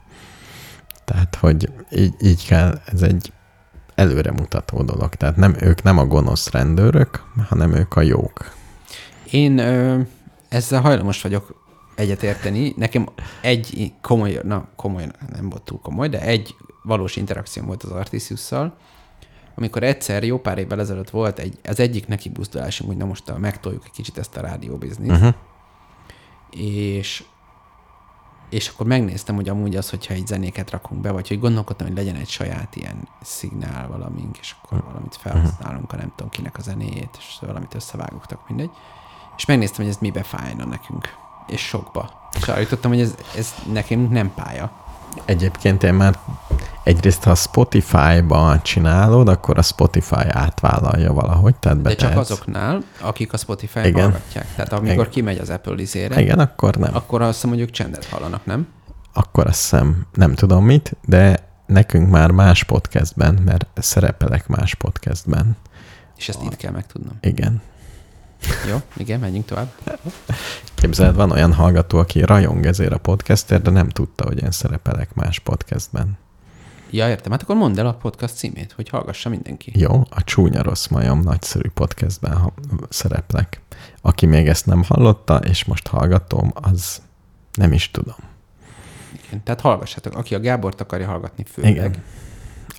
[1.06, 3.32] Tehát, hogy így, így kell, ez egy
[3.96, 5.16] előremutató dolog.
[5.16, 8.52] Tehát nem, ők nem a gonosz rendőrök, hanem ők a jók.
[9.32, 10.00] Én ö,
[10.52, 11.64] ezzel hajlamos vagyok
[11.96, 12.74] egyetérteni.
[12.78, 13.08] Nekem
[13.42, 18.78] egy komoly, na komoly, nem volt túl komoly, de egy valós interakció volt az Artisiusszal,
[19.56, 23.38] amikor egyszer jó pár évvel ezelőtt volt egy, az egyik neki buzdulásunk, hogy na most
[23.38, 25.34] megtoljuk egy kicsit ezt a rádióbizniszt, Uh-huh.
[26.50, 27.24] és
[28.50, 31.96] és akkor megnéztem, hogy amúgy az, hogyha egy zenéket rakunk be, vagy hogy gondolkodtam, hogy
[31.96, 36.62] legyen egy saját ilyen szignál valamink, és akkor valamit felhasználunk, a nem tudom kinek a
[36.62, 38.70] zenéjét, és valamit összevágogtak, mindegy.
[39.42, 41.10] És megnéztem, hogy ez mibe fájna nekünk,
[41.48, 42.30] és sokba.
[42.38, 44.72] És arra jutottam, hogy ez, ez nekem nem pálya.
[45.26, 46.20] Egyébként én már
[46.84, 53.38] egyrészt, ha Spotify-ban csinálod, akkor a Spotify átvállalja valahogy, tehát De csak azoknál, akik a
[53.38, 54.02] Spotify-n Igen.
[54.02, 54.56] hallgatják.
[54.56, 55.10] Tehát amikor Igen.
[55.10, 56.96] kimegy az Apple izére, Igen, akkor nem.
[56.96, 58.68] akkor azt hiszem, hogy ők csendet hallanak, nem?
[59.14, 65.58] Akkor azt hiszem, nem tudom mit, de nekünk már más podcastben, mert szerepelek más podcastben.
[66.18, 67.18] És ezt itt kell megtudnom.
[67.22, 67.62] Igen.
[68.70, 69.72] Jó, igen, menjünk tovább.
[70.76, 75.14] Képzeld, van olyan hallgató, aki rajong ezért a podcastért, de nem tudta, hogy én szerepelek
[75.14, 76.18] más podcastben.
[76.90, 77.32] Ja, értem.
[77.32, 79.72] Hát akkor mondd el a podcast címét, hogy hallgassa mindenki.
[79.76, 82.54] Jó, a Csúnya Rossz Majom nagyszerű podcastben ha-
[82.90, 83.62] szereplek.
[84.02, 87.02] Aki még ezt nem hallotta, és most hallgatom, az
[87.54, 88.16] nem is tudom.
[89.28, 89.44] Igen.
[89.44, 90.16] Tehát hallgassátok.
[90.16, 91.96] Aki a Gábort akarja hallgatni főleg, Igen.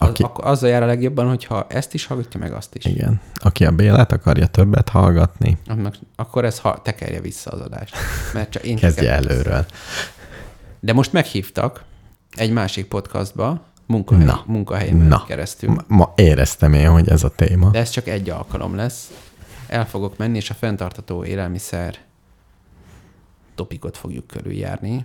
[0.03, 2.84] Az, Aki, akkor azzal jár a legjobban, hogyha ezt is hallgatja, meg azt is.
[2.84, 3.20] igen.
[3.34, 7.94] Aki a Bélát akarja többet hallgatni, Annak, akkor ez ha, tekerje vissza az adást.
[8.32, 9.32] Mert csak én kezdje tekerem vissza.
[9.34, 9.66] előről.
[10.80, 11.84] De most meghívtak
[12.34, 14.42] egy másik podcastba, munkahely, Na.
[14.46, 15.70] munkahelyen Na, keresztül.
[15.70, 17.70] Ma, ma éreztem én, hogy ez a téma.
[17.70, 19.11] De ez csak egy alkalom lesz.
[19.66, 21.98] El fogok menni, és a fenntartató élelmiszer
[23.55, 25.05] topikot fogjuk körüljárni.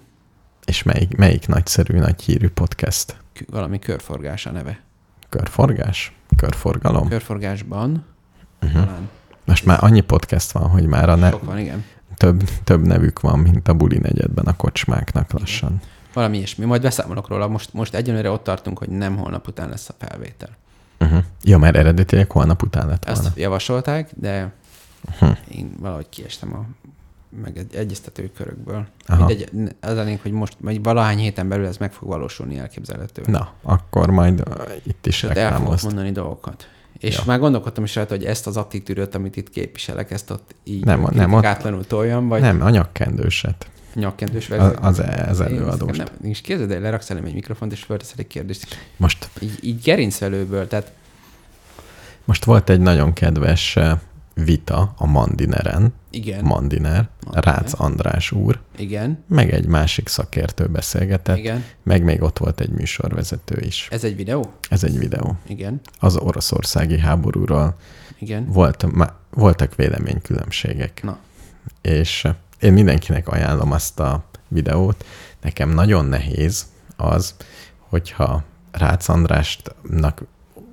[0.66, 3.18] És melyik, melyik nagyszerű, nagy hírű podcast?
[3.50, 4.80] Valami körforgás a neve.
[5.30, 6.16] Körforgás?
[6.38, 7.08] Körforgalom?
[7.10, 8.06] Körforgásban
[8.62, 8.84] Uh-huh.
[8.86, 9.10] talán
[9.46, 11.86] Most már annyi podcast van, hogy már a ne- sok van, igen.
[12.16, 15.80] több, több nevük van, mint a buli negyedben a kocsmáknak lassan.
[16.14, 16.66] Valami ilyesmi.
[16.66, 17.48] Majd beszámolok róla.
[17.48, 20.50] Most, most egyenlőre ott tartunk, hogy nem holnap után lesz a felvétel.
[21.00, 21.24] Uh-huh.
[21.44, 23.34] Ja, mert eredetileg holnap után lett Ezt volna.
[23.36, 24.52] javasolták, de
[25.12, 25.38] Uh-huh.
[25.52, 26.87] én valahogy kiestem a
[27.42, 28.88] meg egy egyeztető körökből.
[29.18, 29.50] Mindegy,
[29.82, 33.24] az a lényeg, hogy most vagy valahány héten belül ez meg fog valósulni elképzelhető.
[33.26, 36.70] Na, akkor majd uh, itt is Tehát el fogok mondani dolgokat.
[37.00, 37.24] És Ja.
[37.26, 41.08] már gondolkodtam is rajta, hogy ezt az attitűdöt, amit itt képviselek, ezt ott így Nem,
[41.12, 43.70] nem, átlanul toljam, vagy Nem, anyagkendőset.
[43.94, 45.98] nyakkendős Az, az, az előadóst.
[45.98, 49.60] Nem, és képzeld el, leraksz elém egy mikrofont, és fölteszel egy kérdést, és Most, így,
[49.62, 50.92] így gerincvelőből, tehát
[52.26, 53.92] most volt egy nagyon kedves uh,
[54.34, 57.44] vita a Mandineren, igen, Mandiner, Mandiner.
[57.44, 61.64] Rácz András úr, igen, meg egy másik szakértő beszélgetett, igen.
[61.84, 63.88] meg még ott volt egy műsorvezető is.
[63.92, 64.54] Ez egy videó?
[64.70, 65.36] Ez egy videó.
[65.48, 67.76] Igen, Az oroszországi háborúról
[68.20, 68.46] igen.
[68.46, 71.04] volt, má, voltak véleménykülönbségek.
[71.04, 71.18] Na,
[71.82, 75.06] és eh, én mindenkinek ajánlom azt a videót.
[75.42, 76.66] Nekem nagyon nehéz
[76.96, 77.36] az,
[77.80, 80.24] hogyha Rácz Andrásnak,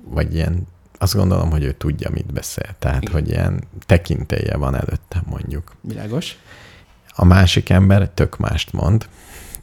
[0.03, 0.67] vagy ilyen,
[1.05, 2.75] azt gondolom, hogy ő tudja, mit beszél.
[2.79, 3.13] Tehát, Igen.
[3.13, 5.75] hogy ilyen tekintélye van előttem mondjuk.
[5.81, 6.37] világos.
[7.15, 9.07] A másik ember tök mást mond,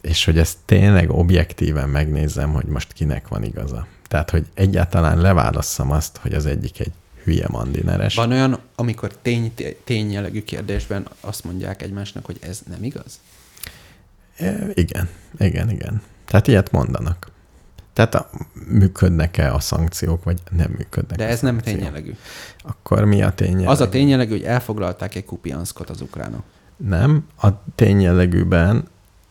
[0.01, 3.87] és hogy ezt tényleg objektíven megnézem, hogy most kinek van igaza.
[4.09, 6.93] Tehát, hogy egyáltalán leválasszam azt, hogy az egyik egy
[7.25, 8.15] hülye mandineres.
[8.15, 9.53] Van olyan, amikor tény,
[9.85, 13.21] tény jellegű kérdésben azt mondják egymásnak, hogy ez nem igaz?
[14.37, 15.09] E, Igen,
[15.39, 16.03] igen, igen.
[16.25, 17.31] Tehát ilyet mondanak.
[17.93, 18.31] Tehát a,
[18.69, 22.15] működnek-e a szankciók, vagy nem működnek De ez nem tényjellegű.
[22.63, 23.69] Akkor mi a tényjellegű?
[23.69, 26.43] Az a tényjellegű, hogy elfoglalták egy kupianszkot az ukránok.
[26.77, 28.89] Nem, a tényjellegűben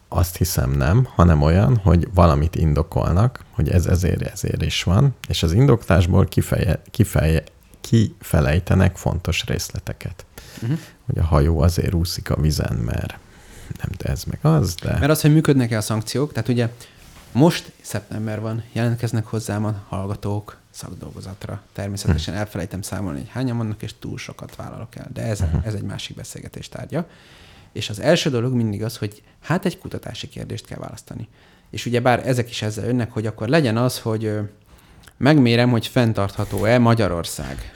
[0.08, 5.44] azt hiszem nem, hanem olyan, hogy valamit indokolnak, hogy ez ezért, ezért is van, és
[5.44, 7.44] az indoklásból kifeje, kifeje,
[7.82, 10.26] kifelejtenek fontos részleteket.
[10.62, 10.80] Uh-huh.
[11.06, 13.18] Hogy a hajó azért úszik a vizen, mert
[13.78, 14.98] nem de ez meg az, de...
[15.00, 16.70] Mert az, hogy működnek-e a szankciók, tehát ugye
[17.32, 21.62] most szeptember van, jelentkeznek hozzám a hallgatók szakdolgozatra.
[21.74, 25.08] Természetesen elfelejtem számolni, hogy hányan vannak, és túl sokat vállalok el.
[25.14, 27.08] De ez, ez egy másik beszélgetés tárgya.
[27.72, 31.28] És az első dolog mindig az, hogy hát egy kutatási kérdést kell választani.
[31.70, 34.40] És ugye bár ezek is ezzel jönnek, hogy akkor legyen az, hogy
[35.18, 37.58] megmérem, hogy fenntartható-e Magyarország.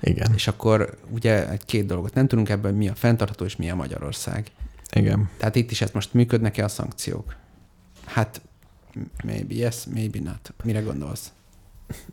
[0.00, 3.70] Igen, És akkor ugye egy két dolgot nem tudunk ebből, mi a fenntartható és mi
[3.70, 4.50] a Magyarország.
[4.92, 5.30] igen.
[5.36, 7.34] Tehát itt is ezt most működnek-e a szankciók?
[8.04, 8.40] Hát,
[9.24, 10.54] maybe yes, maybe not.
[10.64, 11.30] Mire gondolsz?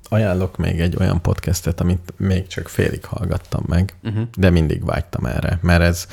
[0.10, 4.24] Ajánlok még egy olyan podcastet, amit még csak félig hallgattam meg, Uh-huh.
[4.38, 6.08] de mindig vágytam erre, mert ez,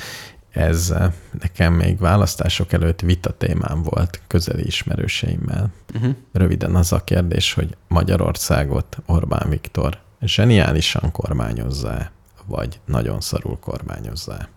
[0.49, 1.11] ez eh,
[1.41, 5.71] nekem még választások előtt vita témám volt közeli ismerőseimmel.
[5.95, 6.15] Uh-huh.
[6.33, 12.11] Röviden az a kérdés, hogy Magyarországot Orbán Viktor zseniálisan kormányozza
[12.45, 14.47] vagy nagyon szarul kormányozza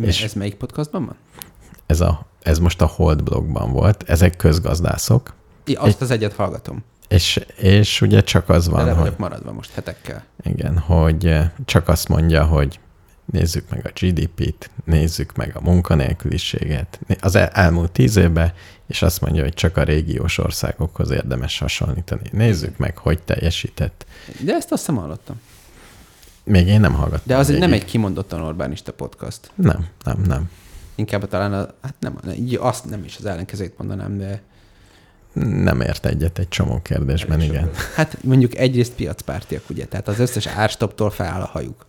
[0.00, 1.16] És És- ez melyik podcastban van?
[1.86, 5.34] ez, a, ez most a Hold blogban volt, ezek közgazdászok,
[5.74, 6.84] azt az egyet hallgatom.
[7.08, 10.24] és, és ugye csak az De van, le hogy maradva most hetekkel.
[10.42, 12.78] Igen, hogy eh, csak azt mondja, hogy
[13.24, 18.52] nézzük meg a GDP-t, nézzük meg a munkanélküliséget az el- elmúlt tíz évben,
[18.86, 22.28] és azt mondja, hogy csak a régiós országokhoz érdemes hasonlítani.
[22.32, 24.06] Nézzük meg, hogy teljesített.
[24.40, 25.40] De ezt azt hiszem hallottam.
[26.44, 27.22] Még én nem hallgattam.
[27.26, 27.84] De az egy, nem végig.
[27.84, 29.50] egy kimondottan Orbánista podcast.
[29.54, 30.50] Nem, nem, nem.
[30.94, 34.42] Inkább talán, a, hát nem, így azt nem is az ellenkezőt mondanám, de
[35.34, 37.62] Nem ért egyet egy csomó kérdésben, elég igen.
[37.64, 37.76] sok.
[37.94, 41.86] Hát mondjuk egyrészt piacpártiak, ugye, tehát az összes árstoptól feláll a hajuk.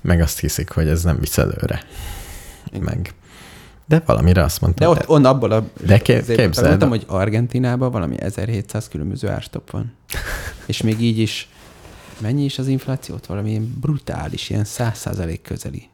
[0.00, 1.82] Meg azt hiszik, hogy ez nem visz előre.
[2.80, 3.14] Meg.
[3.86, 4.80] De valamire azt mondta.
[4.84, 5.64] De ott on abból a...
[5.86, 9.92] De képzeld- Mondtam, hogy Argentinában valami 1700 különböző árstop van.
[10.66, 11.48] És még így is
[12.18, 13.26] mennyi is az inflációt?
[13.26, 15.88] Valami ilyen brutális, ilyen 100% közeli.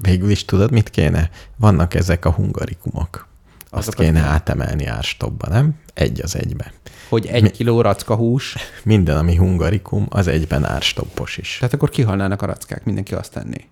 [0.00, 1.30] Végül is tudod, mit kéne?
[1.56, 3.28] Vannak ezek a hungarikumok.
[3.76, 5.74] Azt Azokat kéne átemelni árstopba, nem?
[5.94, 6.72] Egy az egybe.
[7.08, 11.56] Hogy egy kiló racka hús, Minden, ami hungarikum, az egyben árstoppos is.
[11.58, 13.68] tehát akkor kihalnának a rackák, mindenki azt tenné.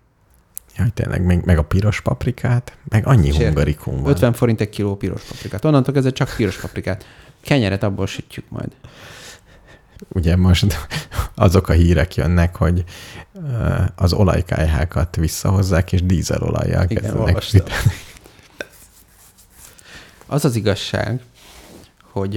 [0.76, 3.47] Jaj, tényleg, meg, meg a piros paprikát, meg annyi És érted?
[3.47, 4.10] hungarikum van.
[4.10, 5.64] 50 forint egy kiló piros paprikát.
[5.64, 7.05] Onnantól kezdve csak piros paprikát.
[7.43, 8.70] Kenyeret abból sütjük majd.
[10.09, 10.89] Ugye most
[11.35, 12.85] azok a hírek jönnek, hogy
[13.94, 17.64] az olajkályhákat visszahozzák, és dízelolajjal kezdenek olvastam.
[20.26, 21.20] Az az igazság,
[22.02, 22.36] hogy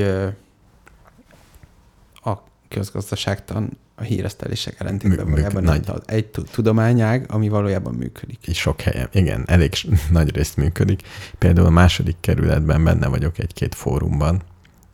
[2.14, 2.34] a
[2.70, 5.88] közgazdaságtan a híresztelések ellentétben Mű- valójában nagy.
[5.88, 6.02] nagy.
[6.06, 8.48] egy tu- tudományág, ami valójában működik.
[8.48, 9.10] Így sok helyen.
[9.12, 9.74] Igen, elég
[10.12, 11.02] nagy részt működik.
[11.38, 14.42] Például a második kerületben benne vagyok egy-két fórumban.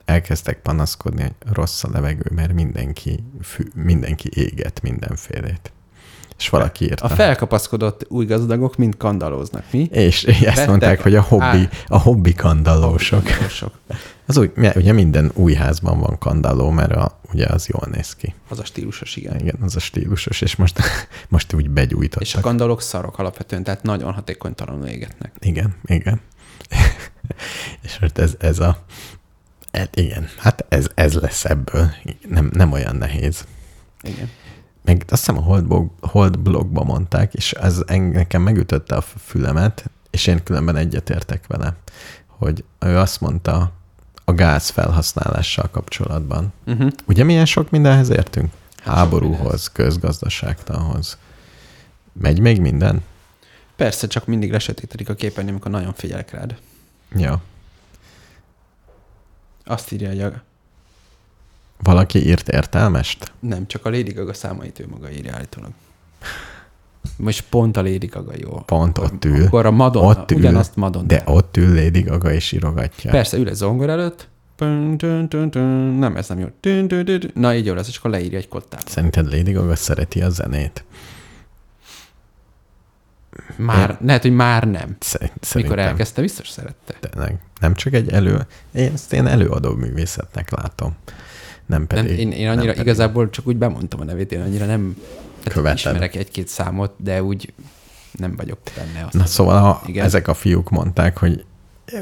[0.05, 5.71] Elkezdtek panaszkodni, hogy rossz a levegő, mert mindenki, fű, mindenki éget mindenfélét.
[6.43, 7.05] És valaki írta.
[7.05, 9.87] A felkapaszkodott új gazdagok mind kandalóznak, mi?
[9.91, 13.23] És ezt Vettek mondták, hogy a hobbi, á- a hobbi kandallósok.
[13.23, 13.73] Kandalósok.
[14.25, 18.35] Az úgy, ugye minden új házban van kandalló, mert a, ugye az jól néz ki.
[18.49, 19.39] Az a stílusos, igen.
[19.39, 20.79] Igen, az a stílusos, és most,
[21.29, 22.21] most úgy begyújtottak.
[22.21, 25.31] És a kandalók szarok alapvetően, tehát nagyon hatékonytalanul égetnek.
[25.39, 26.21] Igen, igen.
[27.83, 28.83] és most ez, ez a...
[29.71, 31.91] Hát igen, hát ez, ez lesz ebből.
[32.27, 33.45] Nem, nem olyan nehéz.
[34.01, 34.29] Igen.
[34.83, 40.27] Meg azt hiszem a Hold, Hold blogban mondták, és ez nekem megütötte a fülemet, és
[40.27, 41.75] én különben egyetértek vele,
[42.27, 43.71] hogy ő azt mondta
[44.25, 46.53] a gáz felhasználással kapcsolatban.
[46.65, 46.91] Uh-huh.
[47.05, 48.51] Ugye milyen sok mindenhez értünk?
[48.83, 51.17] Hát Háborúhoz, közgazdaságtanhoz.
[52.13, 53.03] Megy még minden?
[53.75, 56.55] Persze, csak mindig lesötétedik a képernyő, amikor nagyon figyelek rád.
[57.15, 57.41] Ja.
[59.65, 60.43] Azt írja, hogy a,
[61.79, 63.31] Valaki írt értelmest?
[63.39, 65.71] nem, csak a Lady Gaga számait ő maga írja állítólag.
[67.17, 68.51] Most pont a Lady Gaga jó.
[68.65, 69.45] Pont akkor, ott ül.
[69.45, 71.07] Akkor a Madonna, Ott ül, ugyanazt Madonna.
[71.07, 73.11] De ott ül Lady Gaga és írogatja.
[73.11, 74.27] Persze, ül egy zongor előtt,
[74.57, 76.47] nem, ez nem jó.
[77.33, 78.83] Na, így jó lesz, és akkor leírja egy kottába.
[78.89, 80.83] Szerinted Lady Gaga szereti a zenét?
[83.55, 84.95] Már, lehet, hogy már nem.
[84.99, 86.93] Szerint, Mikor szerintem elkezdte, biztos szerette.
[86.99, 87.39] tényleg.
[87.61, 88.47] Nem csak egy elő...
[88.71, 90.95] Én ezt én előadó művészetnek látom.
[91.65, 92.19] Nem Nem, pedig...
[92.19, 94.97] én, én nem annyira pedig- igazából csak úgy bemondtam a nevét, én annyira nem
[95.43, 95.77] Követed.
[95.77, 97.53] ismerek egy-két számot, de úgy
[98.11, 99.05] nem vagyok benne.
[99.05, 100.05] Azt Na szóval a, Igen.
[100.05, 101.45] ezek a fiúk mondták, hogy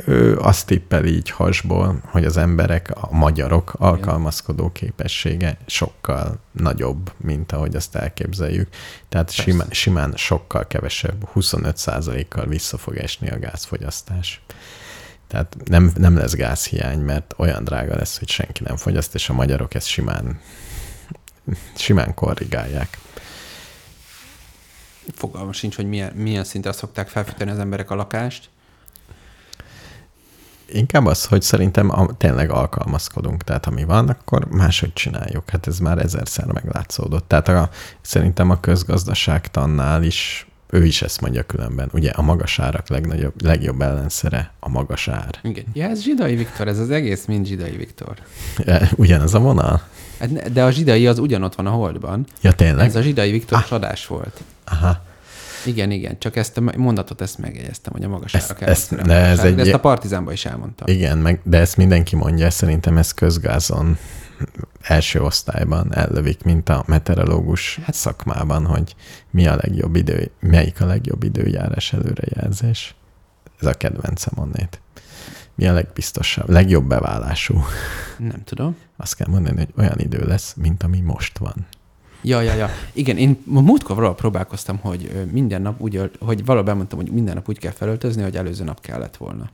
[0.06, 7.52] ő azt tippel így hasból, hogy az emberek, a magyarok alkalmazkodó képessége sokkal nagyobb, mint
[7.52, 8.68] ahogy azt elképzeljük.
[9.10, 14.42] Tehát simán, simán sokkal kevesebb, 25%-kal vissza fog esni a gázfogyasztás.
[15.32, 19.34] Tehát nem, nem lesz gázhiány, mert olyan drága lesz, hogy senki nem fogyaszt, és a
[19.34, 20.40] magyarok ezt simán,
[21.76, 22.98] simán korrigálják.
[25.16, 28.50] Fogalmam sincs, hogy milyen, milyen szintre szokták felfűteni az emberek a lakást.
[30.66, 33.44] Inkább az, hogy szerintem a, tényleg alkalmazkodunk.
[33.44, 35.50] Tehát ami van, akkor máshogy csináljuk.
[35.50, 37.28] Hát ez már ezerszer meglátszódott.
[37.28, 37.70] Tehát a,
[38.02, 41.90] szerintem a közgazdaságtannál is ő is ezt mondja különben.
[41.94, 45.30] Ugye a magas árak legnagyobb, legjobb ellenszere a magas ár.
[45.44, 45.64] Igen.
[45.74, 48.14] Ja, ez zsidai Viktor, ez az egész mind zsidai Viktor.
[48.66, 49.82] E, Ugyanaz a vonal?
[50.20, 52.26] Hát De a zsidai az ugyanott van a holdban.
[52.42, 52.86] Ja, tényleg?
[52.86, 54.42] Ez a zsidai Viktor csodás volt.
[54.66, 55.04] Aha.
[55.66, 59.14] Igen, igen, csak ezt a mondatot ezt megjegyeztem, hogy a magas Ezt- árak ezt- de
[59.14, 60.88] ez egy- De ezt a partizánban is elmondtam.
[60.96, 63.98] Igen, meg, de ezt mindenki mondja, szerintem ez közgázon
[64.82, 68.96] első osztályban ellövik, mint a meteorológus hát, szakmában, hogy
[69.32, 72.96] mi a legjobb idő, melyik a legjobb időjárás előrejelzés.
[73.60, 74.82] Ez a kedvencem onnét.
[75.56, 77.64] Mi a legbiztosabb, legjobb beválású?
[78.18, 78.78] Nem tudom.
[78.98, 81.66] Azt kell mondani, hogy olyan idő lesz, mint ami most van.
[82.22, 82.70] Ja, ja, ja.
[82.94, 87.50] Igen, én múltkor valahol próbálkoztam, hogy minden nap úgy, hogy valahol bemondtam, hogy minden nap
[87.50, 89.50] úgy kell felöltözni, hogy előző nap kellett volna.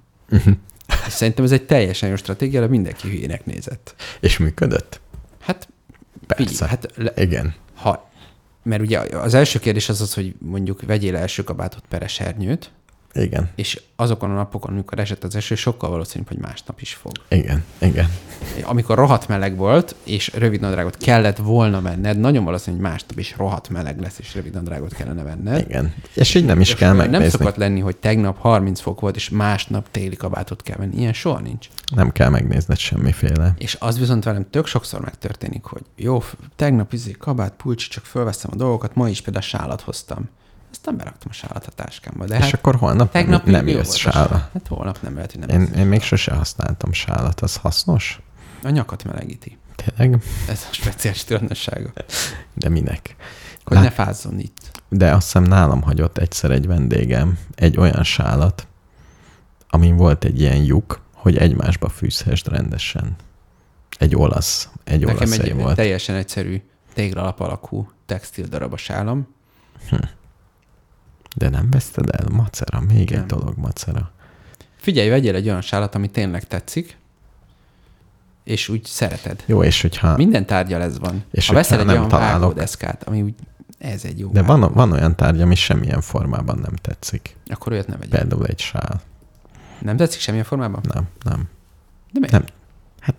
[1.08, 3.96] És szerintem ez egy teljesen jó stratégia, de mindenki hülyének nézett.
[4.20, 5.00] És működött?
[5.40, 5.68] Hát,
[6.28, 6.44] Persze.
[6.44, 7.54] figyelj, hát le, Igen.
[7.76, 8.10] ha
[8.68, 12.72] mert ugye az első kérdés az az, hogy mondjuk vegyél első kabátot per esernyőt,
[13.22, 17.12] Igen, és azokon a napokon, amikor esett az eső, sokkal valószínűbb, hogy másnap is fog.
[17.28, 18.10] igen, igen.
[18.64, 23.36] Amikor rohadt meleg volt, és rövid nadrágot kellett volna venned, nagyon valószínű, hogy másnap is
[23.38, 25.66] rohadt meleg lesz, és rövid nadrágot kellene venned.
[25.70, 25.94] Igen.
[26.14, 27.18] És így nem is kell megnézni.
[27.18, 30.98] Nem szokott lenni, hogy tegnap 30 fok volt, és másnap téli kabátot kell venni.
[30.98, 31.68] Ilyen soha nincs.
[31.96, 33.54] Nem kell megnézned semmiféle.
[33.58, 36.24] És az viszont velem tök sokszor megtörténik, hogy jó,
[36.56, 40.30] tegnap izé kabát, pulcsi, csak fölveszem a dolgokat, ma is például sálat hoztam.
[40.72, 42.26] Aztán beraktam a sálat a táskámba.
[42.26, 44.28] De És hát akkor holnap tegnap nem, nem jössz sála.
[44.28, 44.50] sál.
[44.54, 48.22] Hát holnap nem lehet, hogy nem Én, én még sose használtam sálat, az hasznos?
[48.64, 49.58] A nyakat melegíti.
[49.76, 50.22] Tényleg?
[50.50, 51.90] Ez a speciális tulajdonsága.
[52.54, 53.16] De minek?
[53.64, 54.82] Hogy Lát- ne fázzon itt.
[54.90, 58.68] De azt hiszem nálam hagyott egyszer egy vendégem egy olyan sálat,
[59.70, 63.16] amin volt egy ilyen lyuk, hogy egymásba fűzhessd rendesen.
[63.98, 65.76] Egy olasz, egy Nekem olasz egy egy volt.
[65.76, 66.62] teljesen egyszerű
[66.94, 69.28] téglalap alakú textil darab a sálam.
[71.38, 72.28] De nem veszted el?
[72.32, 73.28] Macera, még egy Nem.
[73.28, 74.12] dolog macera.
[74.76, 76.98] Figyelj, vegyél egy olyan sálat, ami tényleg tetszik,
[78.44, 79.44] és úgy szereted.
[79.46, 80.16] Jó, és hogyha...
[80.18, 81.24] Minden tárgyal ez van.
[81.32, 83.34] És ha veszel egy nem olyan találok- vágódeszkát, ami úgy,
[83.78, 87.36] ez egy jó De vágó, van, van olyan tárgy, ami semmilyen formában nem tetszik.
[87.48, 88.20] akkor olyat ne vegyél.
[88.20, 89.02] Például egy sál.
[89.82, 90.82] Nem tetszik semmilyen formában?
[90.94, 91.50] Nem, nem.
[92.12, 92.32] De miért?
[92.32, 92.46] Nem.
[93.00, 93.16] Hát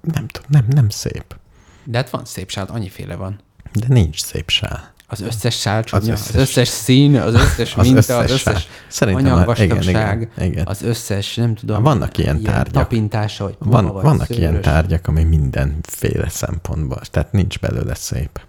[0.00, 1.36] nem tudom, nem, nem szép.
[1.84, 3.40] De hát van szép sál, annyiféle van.
[3.72, 4.94] De nincs szép sál.
[5.08, 8.42] Az összes sál csúnya, az, összes- összes szín, az összes Az minta, összes az összes
[8.62, 8.72] sál.
[8.88, 10.66] Szerintem anyagvastagság, igen, igen, igen.
[10.66, 11.82] az összes, nem tudom.
[11.82, 12.72] Vannak ilyen tárgyak.
[12.82, 14.36] Tapintása, hogy Van, vagy vannak szőrös.
[14.42, 18.40] ilyen tárgyak, ami mindenféle szempontból, tehát nincs belőle szép.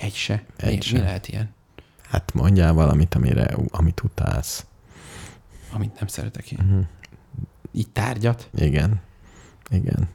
[0.00, 0.42] Egy se.
[0.56, 0.96] Egy mi, se.
[0.96, 1.54] mi lehet ilyen?
[2.08, 4.64] Hát mondjál valamit, amire, amit utálsz.
[5.72, 6.58] Amit nem szeretek én.
[6.62, 6.84] Uh-huh.
[7.72, 8.48] Így tárgyat?
[8.58, 9.00] Igen.
[9.70, 10.08] Igen.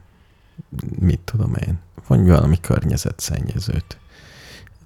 [0.98, 1.78] Mit tudom én?
[2.06, 3.96] Mondj valami környezetszennyezőt.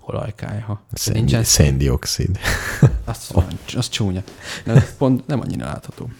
[0.08, 0.80] Olajkályha.
[0.92, 2.38] Szén, Nincsen széndiokszid.
[3.04, 3.44] Az, oh.
[3.76, 4.22] az csúnya.
[4.64, 6.10] De pont nem annyira látható.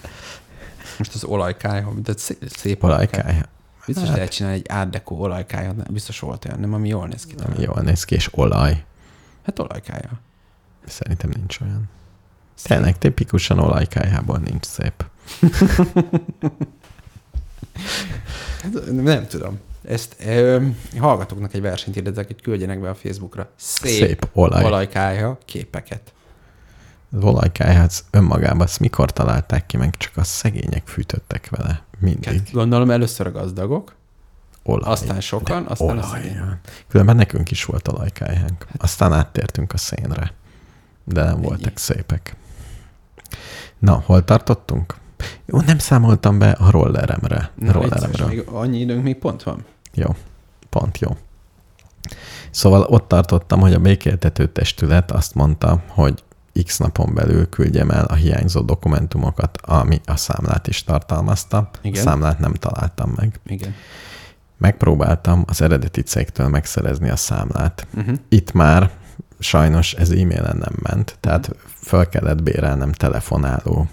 [0.99, 3.29] Most az olajkályha, de szép, szép olajkályha.
[3.29, 3.49] Olajkály.
[3.87, 4.17] Biztos Hát.
[4.17, 7.35] lehet csinálni egy art deco olajkályha, biztos volt olyan, nem, ami jól néz ki.
[7.45, 8.85] Ami jól néz ki, és olaj.
[9.43, 10.21] Hát olajkályha.
[10.87, 11.89] Szerintem nincs olyan.
[12.63, 15.05] Tényleg tipikusan olajkályhából nincs szép.
[18.63, 19.59] Hát, nem tudom.
[19.89, 20.67] Ezt ö,
[20.99, 23.51] hallgatóknak egy versenyt hirdezek, hogy küldjenek be a Facebookra.
[23.57, 24.65] Szép, Szép olaj.
[24.65, 26.13] olajkályha képeket.
[27.17, 31.83] Az olajkályha, az önmagában azt mikor találták ki, meg csak a szegények fűtöttek vele.
[31.99, 32.25] Mindig.
[32.25, 33.95] Hát, gondolom először a gazdagok,
[34.63, 34.91] Olaj.
[34.93, 36.11] aztán sokan, De aztán a olaj.
[36.23, 36.59] szegények.
[36.89, 38.67] Különben nekünk is volt olajkályhánk.
[38.77, 40.33] Aztán áttértünk a szénre.
[41.05, 41.47] De nem Ennyi.
[41.47, 42.37] voltak szépek.
[43.79, 44.95] Na, hol tartottunk?
[45.45, 47.51] Jó, nem számoltam be a rolleremre.
[47.55, 48.27] Na, rolleremről.
[48.29, 49.65] még annyi időnk még pont van.
[49.97, 50.15] Jó,
[50.71, 51.17] pont jó.
[52.51, 56.23] Szóval ott tartottam, hogy a békéltető testület azt mondta, hogy
[56.65, 61.71] x napon belül küldjem el a hiányzó dokumentumokat, ami a számlát is tartalmazta.
[61.83, 62.01] Igen.
[62.01, 63.41] A számlát nem találtam meg.
[63.47, 63.75] Igen.
[64.59, 67.87] Megpróbáltam az eredeti cégtől megszerezni a számlát.
[67.95, 68.17] Uh-huh.
[68.29, 68.91] Itt már
[69.39, 71.51] sajnos ez e-mailen nem ment, tehát
[71.83, 73.89] föl kellett bérelnem telefonáló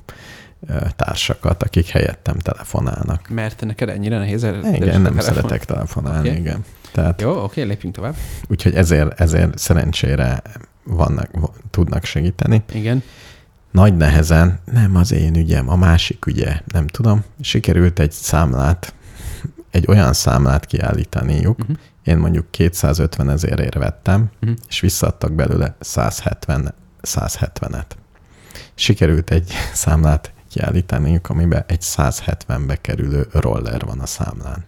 [0.96, 3.28] társakat, akik helyettem telefonálnak.
[3.30, 5.22] Mert neked ennyire nehéz el- Igen, nem telefon?
[5.22, 6.38] szeretek telefonálni, Oké.
[6.40, 6.64] igen.
[6.92, 8.16] Tehát Jó, oké, lépjünk tovább.
[8.48, 10.42] Úgyhogy ezért, ezért szerencsére
[10.84, 11.30] vannak,
[11.70, 12.64] tudnak segíteni.
[12.74, 13.04] Igen.
[13.72, 18.94] Nagy nehezen, nem az én ügyem, a másik ügye, nem tudom, sikerült egy számlát,
[19.72, 21.78] egy olyan számlát kiállítaniuk, Uh-huh.
[22.04, 24.52] én mondjuk 250 ezerért vettem, Mhm.
[24.70, 27.86] és visszaadtak belőle 170, 170-et.
[28.76, 34.66] Sikerült egy számlát kiállítaniuk, amiben egy 170-be kerülő roller van a számlán.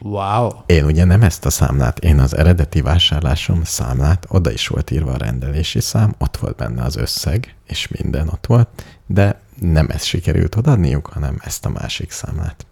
[0.00, 0.50] Wow.
[0.66, 5.12] Én ugye nem ezt a számlát, én az eredeti vásárlásom számlát, oda is volt írva
[5.12, 8.68] a rendelési szám, ott volt benne az összeg, és minden ott volt,
[9.06, 12.66] de nem ezt sikerült odaadniuk, hanem ezt a másik számlát.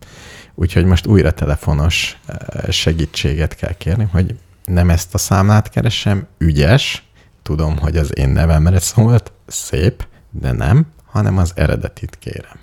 [0.54, 7.10] Úgyhogy most újra telefonos eh, segítséget kell kérni, hogy nem ezt a számlát keresem, ügyes,
[7.42, 12.58] tudom, hogy az én nevemre szólt, szép, de nem, hanem az eredetit kérem.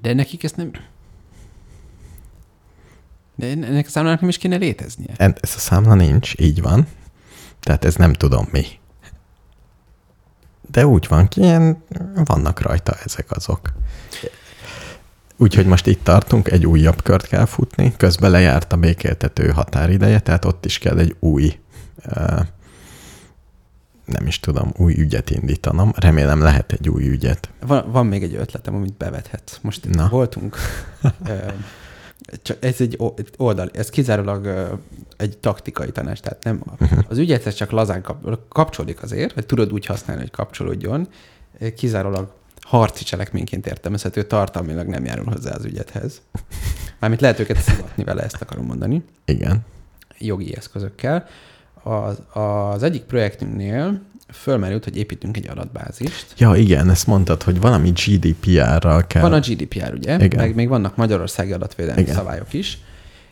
[0.00, 0.70] De nekik ezt nem...
[3.34, 5.14] De ennek a számlának nem is kéne léteznie.
[5.16, 6.86] Ez a számla nincs, így van.
[7.60, 8.66] Tehát ez nem tudom mi.
[10.70, 11.82] De úgy van ki, ilyen,
[12.14, 13.72] vannak rajta ezek azok.
[15.36, 20.44] Úgyhogy most itt tartunk, egy újabb kört kell futni, közben lejárt a békéltető határideje, tehát
[20.44, 21.58] ott is kell egy új,
[22.06, 22.40] uh,
[24.10, 25.92] nem is tudom, új ügyet indítanom.
[25.96, 27.48] Remélem lehet egy új ügyet.
[27.66, 29.58] Van, van még egy ötletem, amit bevethetsz.
[29.62, 30.08] Most Na.
[30.08, 30.56] Voltunk
[32.42, 32.98] Csak ez egy
[33.36, 34.70] oldal, ez kizárólag
[35.16, 36.98] egy taktikai tanács, tehát nem, Mhm.
[37.08, 41.08] az ügyethez csak lazán kap, kapcsolódik azért, hogy tudod úgy használni, hogy kapcsolódjon,
[41.76, 46.20] kizárólag harci cselekményként értelmezhető, tartalmilag nem járul hozzá az ügyethez.
[46.98, 49.60] Mármint lehet őket szivatni vele, ezt akarom mondani Igen.
[50.18, 51.26] jogi eszközökkel.
[51.82, 54.00] Az, az egyik projektünknél
[54.32, 56.34] fölmerült, hogy építünk egy adatbázist.
[56.38, 59.22] Ja, igen, ezt mondtad, hogy valami GDPR-ral kell.
[59.22, 60.24] Van a GDPR, ugye?
[60.24, 60.40] Igen.
[60.40, 62.14] Meg még vannak magyarországi adatvédelmi Igen.
[62.14, 62.78] szabályok is,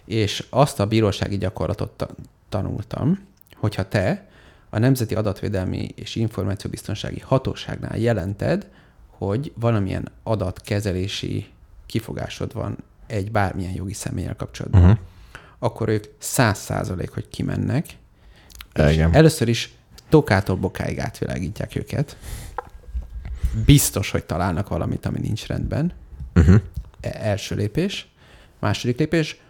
[0.05, 2.15] és azt a bírósági gyakorlatot ta-
[2.49, 3.27] tanultam,
[3.57, 4.29] hogyha te
[4.71, 8.69] a Nemzeti Adatvédelmi és Információbiztonsági Hatóságnál jelented,
[9.07, 11.47] hogy valamilyen adatkezelési
[11.87, 12.77] kifogásod van
[13.07, 14.99] egy bármilyen jogi személlyel kapcsolatban, uh-huh.
[15.59, 17.87] akkor ők száz százalék, hogy kimennek,
[18.75, 19.15] Igen.
[19.15, 19.73] először is
[20.09, 22.17] tokától bokáig átvilágítják őket.
[23.65, 25.93] Biztos, hogy találnak valamit, ami nincs rendben.
[26.35, 26.61] Uh-huh.
[27.01, 28.09] E- első lépés.
[28.59, 29.41] Második lépés,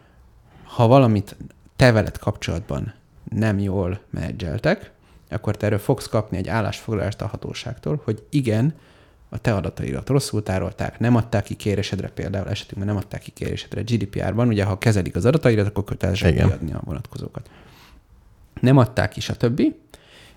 [0.64, 1.36] ha valamit
[1.76, 2.94] te veled kapcsolatban
[3.30, 4.90] nem jól menedzseltek,
[5.30, 8.74] akkor te erről fogsz kapni egy állásfoglalást a hatóságtól, hogy igen,
[9.28, 13.82] a te adataidat rosszul tárolták, nem adták ki kérésedre, például esetünkben nem adták ki kérésedre
[13.82, 17.50] GDPR-ban, ugye ha kezelik az adataidat, akkor kötelesek kiadni a vonatkozókat.
[18.60, 19.62] Nem adták ki, stb.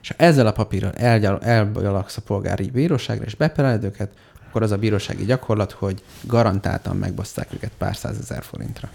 [0.01, 4.11] És ha ezzel a papírral elgyal- elgyalogsz a polgári bíróságra, és bepereled őket,
[4.47, 8.89] akkor az a bírósági gyakorlat, hogy garantáltan megbaszták őket pár százezer forintra.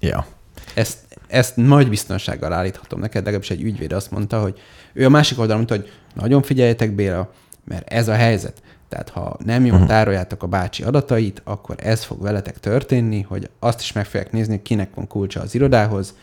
[0.00, 0.26] Ja.
[0.74, 4.60] Ezt, ezt nagy biztonsággal állíthatom neked, legalábbis egy ügyvéd azt mondta, hogy
[4.92, 7.32] ő a másik oldalon mondta, hogy nagyon figyeljetek Béla,
[7.64, 8.62] mert ez a helyzet.
[8.88, 13.80] Tehát ha nem jól tároljátok a bácsi adatait, akkor ez fog veletek történni, hogy azt
[13.80, 16.14] is meg fogják nézni, kinek van kulcsa az irodához,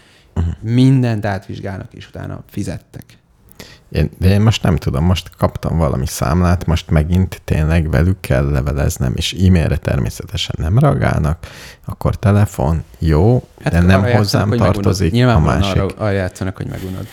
[0.61, 3.03] mindent átvizsgálnak, és utána fizettek.
[3.91, 8.49] Én, de én most nem tudom, most kaptam valami számlát, most megint tényleg velük kell
[8.49, 11.47] leveleznem, és e-mailre természetesen nem reagálnak,
[11.85, 15.81] akkor telefon, jó, hát de nem hozzám tartozik a másik.
[15.81, 17.07] Arra, arra játszanak, hogy megunod.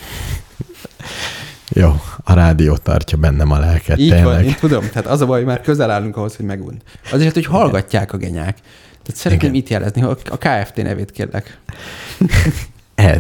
[1.69, 4.25] Jó, a rádió tartja bennem a lelket, Így tényleg.
[4.25, 4.89] van, én tudom.
[4.89, 6.83] Tehát az a baj, hogy már közel állunk ahhoz, hogy megunt.
[7.13, 8.59] Azért, hogy hallgatják a genyák.
[9.03, 9.63] Tehát szeretném Igen.
[9.63, 11.59] itt jelezni, a KFT nevét kérlek.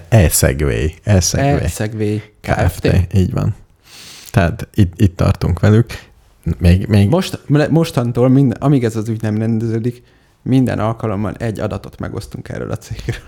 [0.08, 2.22] E-Segway, E-Segway.
[2.40, 3.14] Kft.
[3.14, 3.54] Így van.
[4.30, 5.86] Tehát itt, itt tartunk velük.
[6.58, 7.40] Még, még Most,
[7.70, 10.02] mostantól, minden, amíg ez az ügy nem rendeződik,
[10.42, 13.22] minden alkalommal egy adatot megosztunk erről a cégről.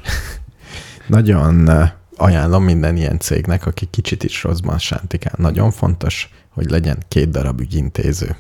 [1.07, 1.71] nagyon
[2.17, 5.35] ajánlom minden ilyen cégnek, aki kicsit is rosszban sántikál.
[5.37, 8.37] Nagyon fontos, hogy legyen két darab ügyintéző.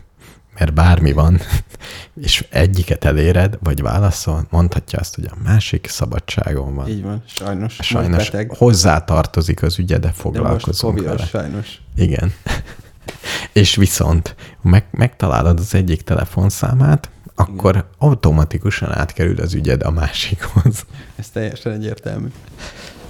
[0.59, 1.40] Mert bármi van,
[2.26, 6.89] és egyiket eléred, vagy válaszol, mondhatja azt, hogy a másik szabadságon van.
[6.89, 7.76] Így van, sajnos.
[7.80, 8.51] Sajnos Most beteg.
[8.56, 11.26] hozzá tartozik az ügye, de De most foglalkozunk vele.
[11.26, 11.80] sajnos.
[11.97, 12.32] Igen.
[13.52, 17.86] És viszont meg, megtalálod az egyik telefonszámát, akkor Igen.
[17.98, 20.85] automatikusan átkerül az ügyed a másikhoz.
[21.16, 22.28] Ez teljesen egyértelmű.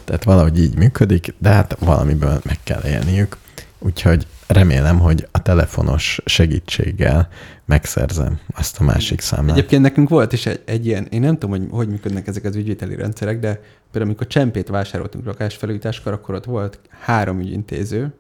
[0.04, 3.36] Tehát valahogy így működik, de hát valamiből meg kell élniük.
[3.78, 7.28] Úgyhogy remélem, hogy a telefonos segítséggel
[7.64, 9.56] megszerzem azt a másik számlát.
[9.56, 12.56] Egyébként nekünk volt is egy, egy ilyen, én nem tudom, hogy hogy működnek ezek az
[12.56, 13.60] ügyvételi rendszerek, de
[13.90, 18.12] például amikor csempét vásároltunk lakásfelújításkor, akkor ott volt három ügyintéző,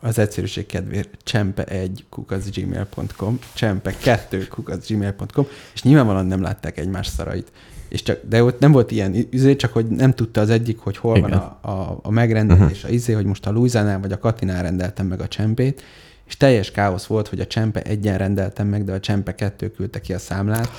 [0.00, 7.52] az egyszerűség kedvéért csempe 1 kukacgmail.com, csempe 2 kukacgmail.com, és nyilvánvalóan nem látták egymás szarait.
[7.90, 10.96] És csak, de ott nem volt ilyen üzé, csak hogy nem tudta az egyik, hogy
[10.96, 11.30] hol Igen.
[11.30, 15.06] van a, a, a megrendelés, a izé, hogy most a Luizánál vagy a Katinál rendeltem
[15.06, 15.82] meg a csempét,
[16.26, 20.00] és teljes káosz volt, hogy a csempe egyen rendeltem meg, de a csempe kettő küldte
[20.00, 20.68] ki a számlát.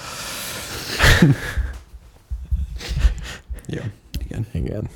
[3.67, 3.81] Jó,
[4.25, 4.45] igen.
[4.51, 4.89] Igen.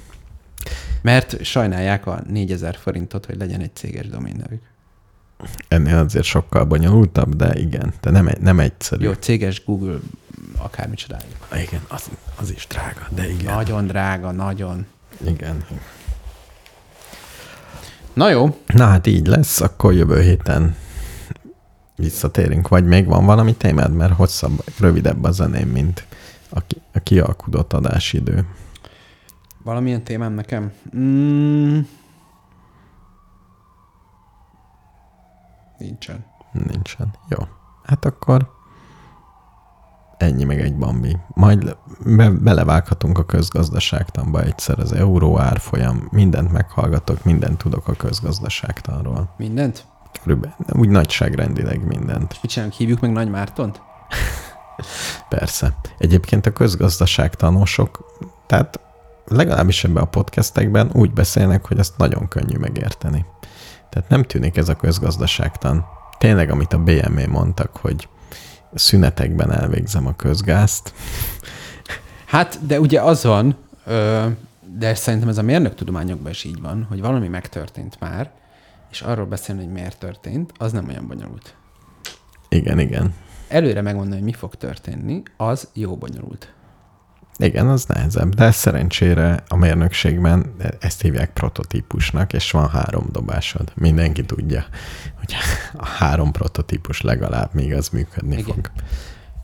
[1.01, 4.61] Mert sajnálják a 4000 forintot, hogy legyen egy céges doménnevük.
[5.67, 9.03] Ennél azért sokkal bonyolultabb, de igen, de nem, egy- nem egyszerű.
[9.03, 9.97] Jó, céges Google
[10.57, 11.35] akármicsodáig.
[11.53, 13.53] Igen, az, az is drága, de igen.
[13.53, 14.85] Nagyon drága, nagyon.
[15.26, 15.65] Igen.
[18.13, 20.76] Na jó, Na hát így lesz, akkor jövő héten
[21.95, 22.67] visszatérünk.
[22.67, 26.05] Vagy még van valami témád, mert hosszabb, rövidebb a zeném, mint
[26.49, 28.45] a, ki, a kialkudott adásidő.
[29.63, 30.72] valamilyen témám nekem?
[30.97, 31.80] Mm.
[35.77, 36.26] Nincsen.
[36.51, 37.13] Nincsen.
[37.30, 37.38] Jó.
[37.84, 38.55] Hát akkor
[40.17, 41.17] ennyi meg egy bambi.
[41.33, 49.29] Majd be, belevághatunk a közgazdaságtanba egyszer az euró árfolyam, mindent meghallgatok, mindent tudok a közgazdaságtanról.
[49.37, 49.85] Mindent?
[50.21, 52.37] Körülbelül, úgy nagyságrendileg mindent.
[52.41, 52.75] Mit csinálunk?
[52.75, 53.81] Hívjuk meg Nagy Mártont?
[55.29, 55.73] Persze.
[55.97, 58.05] Egyébként a közgazdaságtanósok,
[58.47, 58.79] tehát
[59.25, 63.25] legalábbis ebben a podcastekben úgy beszélnek, hogy ezt nagyon könnyű megérteni.
[63.89, 65.85] Tehát nem tűnik ez a közgazdaságtan.
[66.17, 68.07] Tényleg, amit a BME mondtak, hogy
[68.76, 70.93] szünetekben elvégzem a közgázt,
[72.26, 73.56] Hát, de ugye az van,
[74.77, 78.31] de szerintem ez a mérnöktudományokban is így van, hogy valami megtörtént már,
[78.91, 81.56] és arról beszélni, hogy miért történt, az nem olyan bonyolult.
[82.49, 83.14] Igen, igen.
[83.47, 86.53] Előre megmondani, hogy mi fog történni, az jó bonyolult.
[87.38, 93.72] Igen, az nehezebb, de szerencsére a mérnökségben ezt hívják prototípusnak, és van három dobásod.
[93.76, 94.66] Mindenki tudja,
[95.20, 95.36] hogy
[95.74, 98.45] a három prototípus legalább még az működni Igen.
[98.45, 98.72] fog.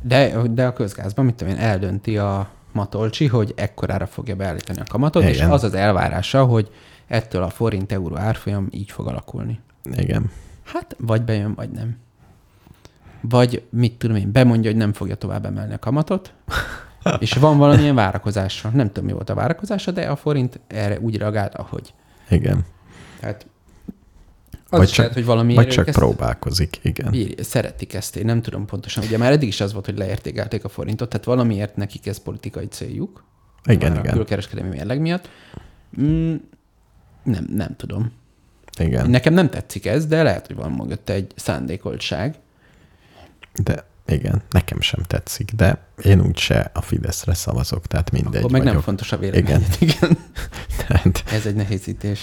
[0.02, 4.86] De, de a közgázban, mit tudom én, eldönti a matolcsi, hogy ekkorára fogja beállítani a
[4.90, 5.52] kamatot, és Igen.
[5.52, 6.72] az az elvárása, hogy
[7.08, 9.60] ettől a forint-euró árfolyam így fog alakulni.
[9.96, 10.32] Igen.
[10.64, 11.98] Hát, vagy bejön, vagy nem.
[13.22, 16.34] Vagy mit tudom én, bemondja, hogy nem fogja tovább emelni a kamatot,
[17.20, 18.70] és van valamilyen várakozása.
[18.70, 21.94] Nem tudom, mi volt a várakozása, de a forint erre úgy reagált, ahogy.
[22.30, 22.66] Igen.
[23.20, 23.46] Tehát
[24.70, 27.12] az Vagy csak- lehet, hogy valami Vagy csak próbálkozik, igen.
[27.12, 29.04] Bír, szeretik ezt, én nem tudom pontosan.
[29.04, 32.68] Ugye már eddig is az volt, hogy leértékelték a forintot, tehát valamiért nekik ez politikai
[32.68, 33.24] céljuk.
[33.64, 34.14] Igen, a igen.
[34.14, 35.30] külkereskedelmi mérleg miatt.
[36.02, 36.36] Mm,
[37.24, 38.12] nem, nem tudom.
[38.80, 39.10] Igen.
[39.10, 42.36] Nekem nem tetszik ez, de lehet, hogy van mögötte egy szándékoltság.
[43.64, 48.60] De igen, nekem sem tetszik, de én úgyse a Fideszre szavazok, tehát mindegy Akkor meg
[48.62, 48.74] vagyok.
[48.76, 49.66] nem fontos a vélemény.
[49.80, 50.18] Igen.
[50.78, 52.22] Tehát Ez egy nehézítés.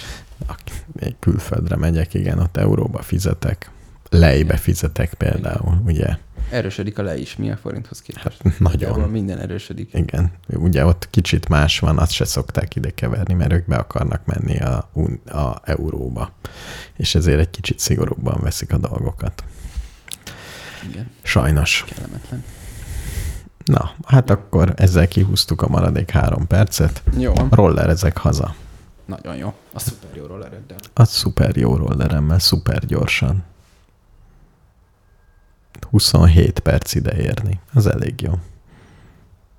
[1.19, 3.71] külföldre megyek, igen, ott euróba fizetek,
[4.09, 6.17] lejbe fizetek például, ugye,
[6.51, 8.25] Erősödik a le is, mi a forinthoz képest.
[8.25, 8.57] Hát nagyon.
[8.59, 9.93] Nagyjából minden erősödik.
[9.93, 14.25] igen, ugye ott kicsit más van, azt se szokták ide keverni, mert ők be akarnak
[14.25, 14.89] menni a,
[15.25, 16.31] a euróba,
[16.97, 19.43] és ezért egy kicsit szigorúbban veszik a dolgokat.
[20.87, 21.85] Igen, Sajnos.
[21.87, 22.43] kellemetlen.
[23.65, 27.03] Na, hát akkor ezzel kihúztuk a maradék három percet.
[27.17, 28.55] Jó, Roller ezek haza.
[29.05, 29.53] nagyon jó.
[29.73, 30.77] A szuper jó rollereddel.
[30.93, 33.43] Az szuper jó rolleremmel, szuper gyorsan.
[35.89, 37.59] 27 perc ide érni.
[37.73, 38.33] Az elég jó.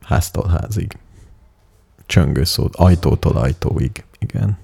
[0.03, 0.99] Háztól házig.
[2.07, 4.05] Csöngőszó, ajtótól ajtóig.
[4.19, 4.59] Igen.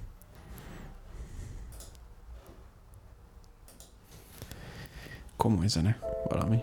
[5.36, 6.58] Komoly zene, valami.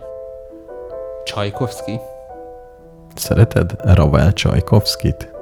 [1.24, 2.00] Csajkovszki?
[3.14, 5.32] Szereted Ravel Csajkovszkit?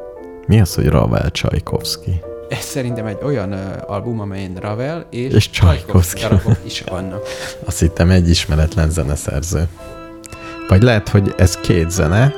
[0.47, 2.23] Mi az, hogy Ravel Csajkovszki?
[2.49, 6.21] Ez szerintem egy olyan uh, album, amelyen Ravel és, És Csajkovszky.
[6.21, 7.23] darabok is vannak.
[7.67, 9.69] Azt hittem egy ismeretlen zeneszerző.
[10.69, 12.33] Vagy lehet, hogy ez két zene,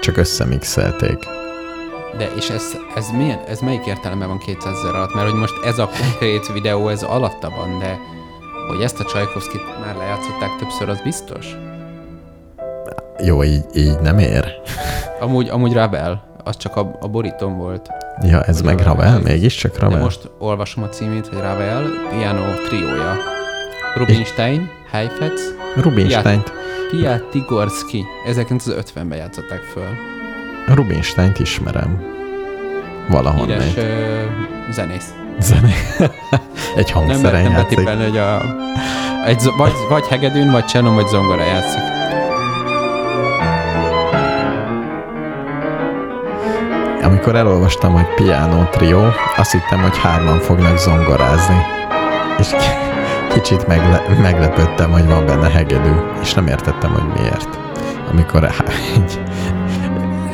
[0.00, 1.18] csak összemixelték.
[2.16, 2.62] De és ez,
[2.94, 5.14] ez, milyen, ez melyik értelemben van 200 ezer alatt?
[5.14, 7.98] Mert hogy most ez a konkrét videó, ez alatta van, de
[8.68, 11.56] hogy ezt a Csajkovszkit már lejátszották többször, az biztos?
[13.24, 14.44] Jó, így, így nem ér.
[15.20, 17.88] Amúgy, amúgy Ravel, az csak a, a borítón volt.
[18.22, 18.94] Ja, ez meg Ravel.
[18.94, 19.98] Ravel, mégiscsak Ravel.
[19.98, 23.16] De most olvasom a címét, hogy Ravel, piano triója.
[23.94, 26.52] Rubinstein, Heifetz, Rubinsteint,
[26.90, 28.04] Pia Tigorski.
[28.28, 29.88] 1950-ben játszották föl.
[30.74, 32.14] Rubinsteint ismerem.
[33.08, 33.62] Valahonnét.
[33.62, 34.22] Híres ö,
[34.70, 35.25] zenész.
[35.40, 35.72] Zené.
[36.76, 37.68] Egy Nem hangszeren mertem játszik.
[37.76, 38.42] betippelni, hogy a,
[39.26, 41.82] egy, vagy, vagy hegedűn, vagy csenon, vagy zongora játszik.
[47.02, 49.00] Amikor elolvastam, hogy piano trio,
[49.36, 51.56] azt hittem, hogy hárman fognak zongorázni.
[52.38, 55.92] És ki- kicsit megle- meglepődtem, hogy van benne hegedű,
[56.22, 57.48] és nem értettem, hogy miért.
[58.12, 59.20] Amikor egy,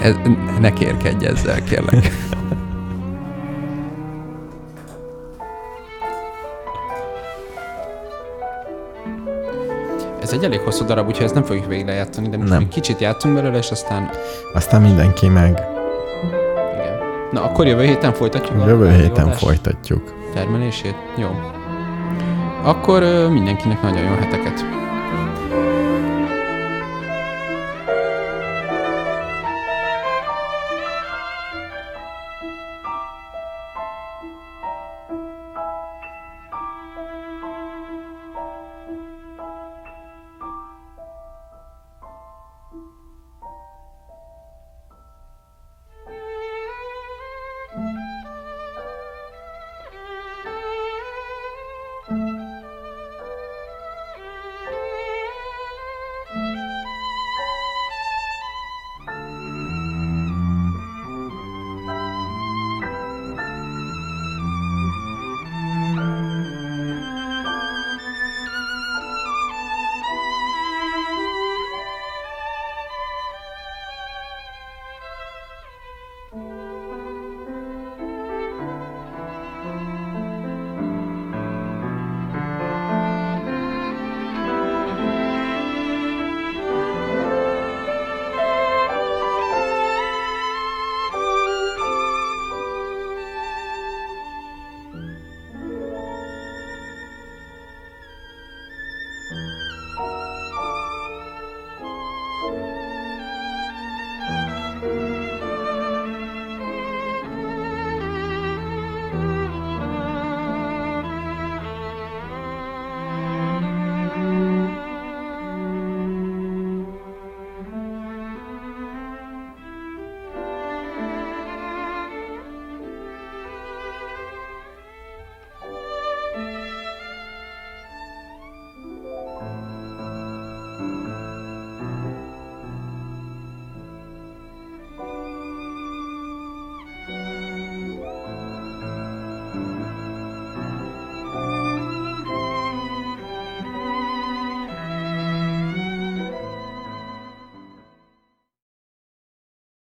[0.02, 0.14] Ez,
[0.60, 2.10] ne kérkedj ezzel, kérlek.
[10.32, 12.58] Ez egy elég hosszú darab, úgyhogy ezt nem fogjuk végig lejátszani, de most Nem.
[12.58, 14.10] még kicsit játszunk belőle, és aztán...
[14.54, 15.62] aztán mindenki meg
[16.74, 16.98] Igen.
[17.32, 20.14] Na, akkor jövő héten folytatjuk a jövő héten folytatjuk.
[20.34, 20.94] termelését?
[21.16, 21.28] Jó.
[22.62, 24.81] Akkor ö, mindenkinek nagyon jó heteket.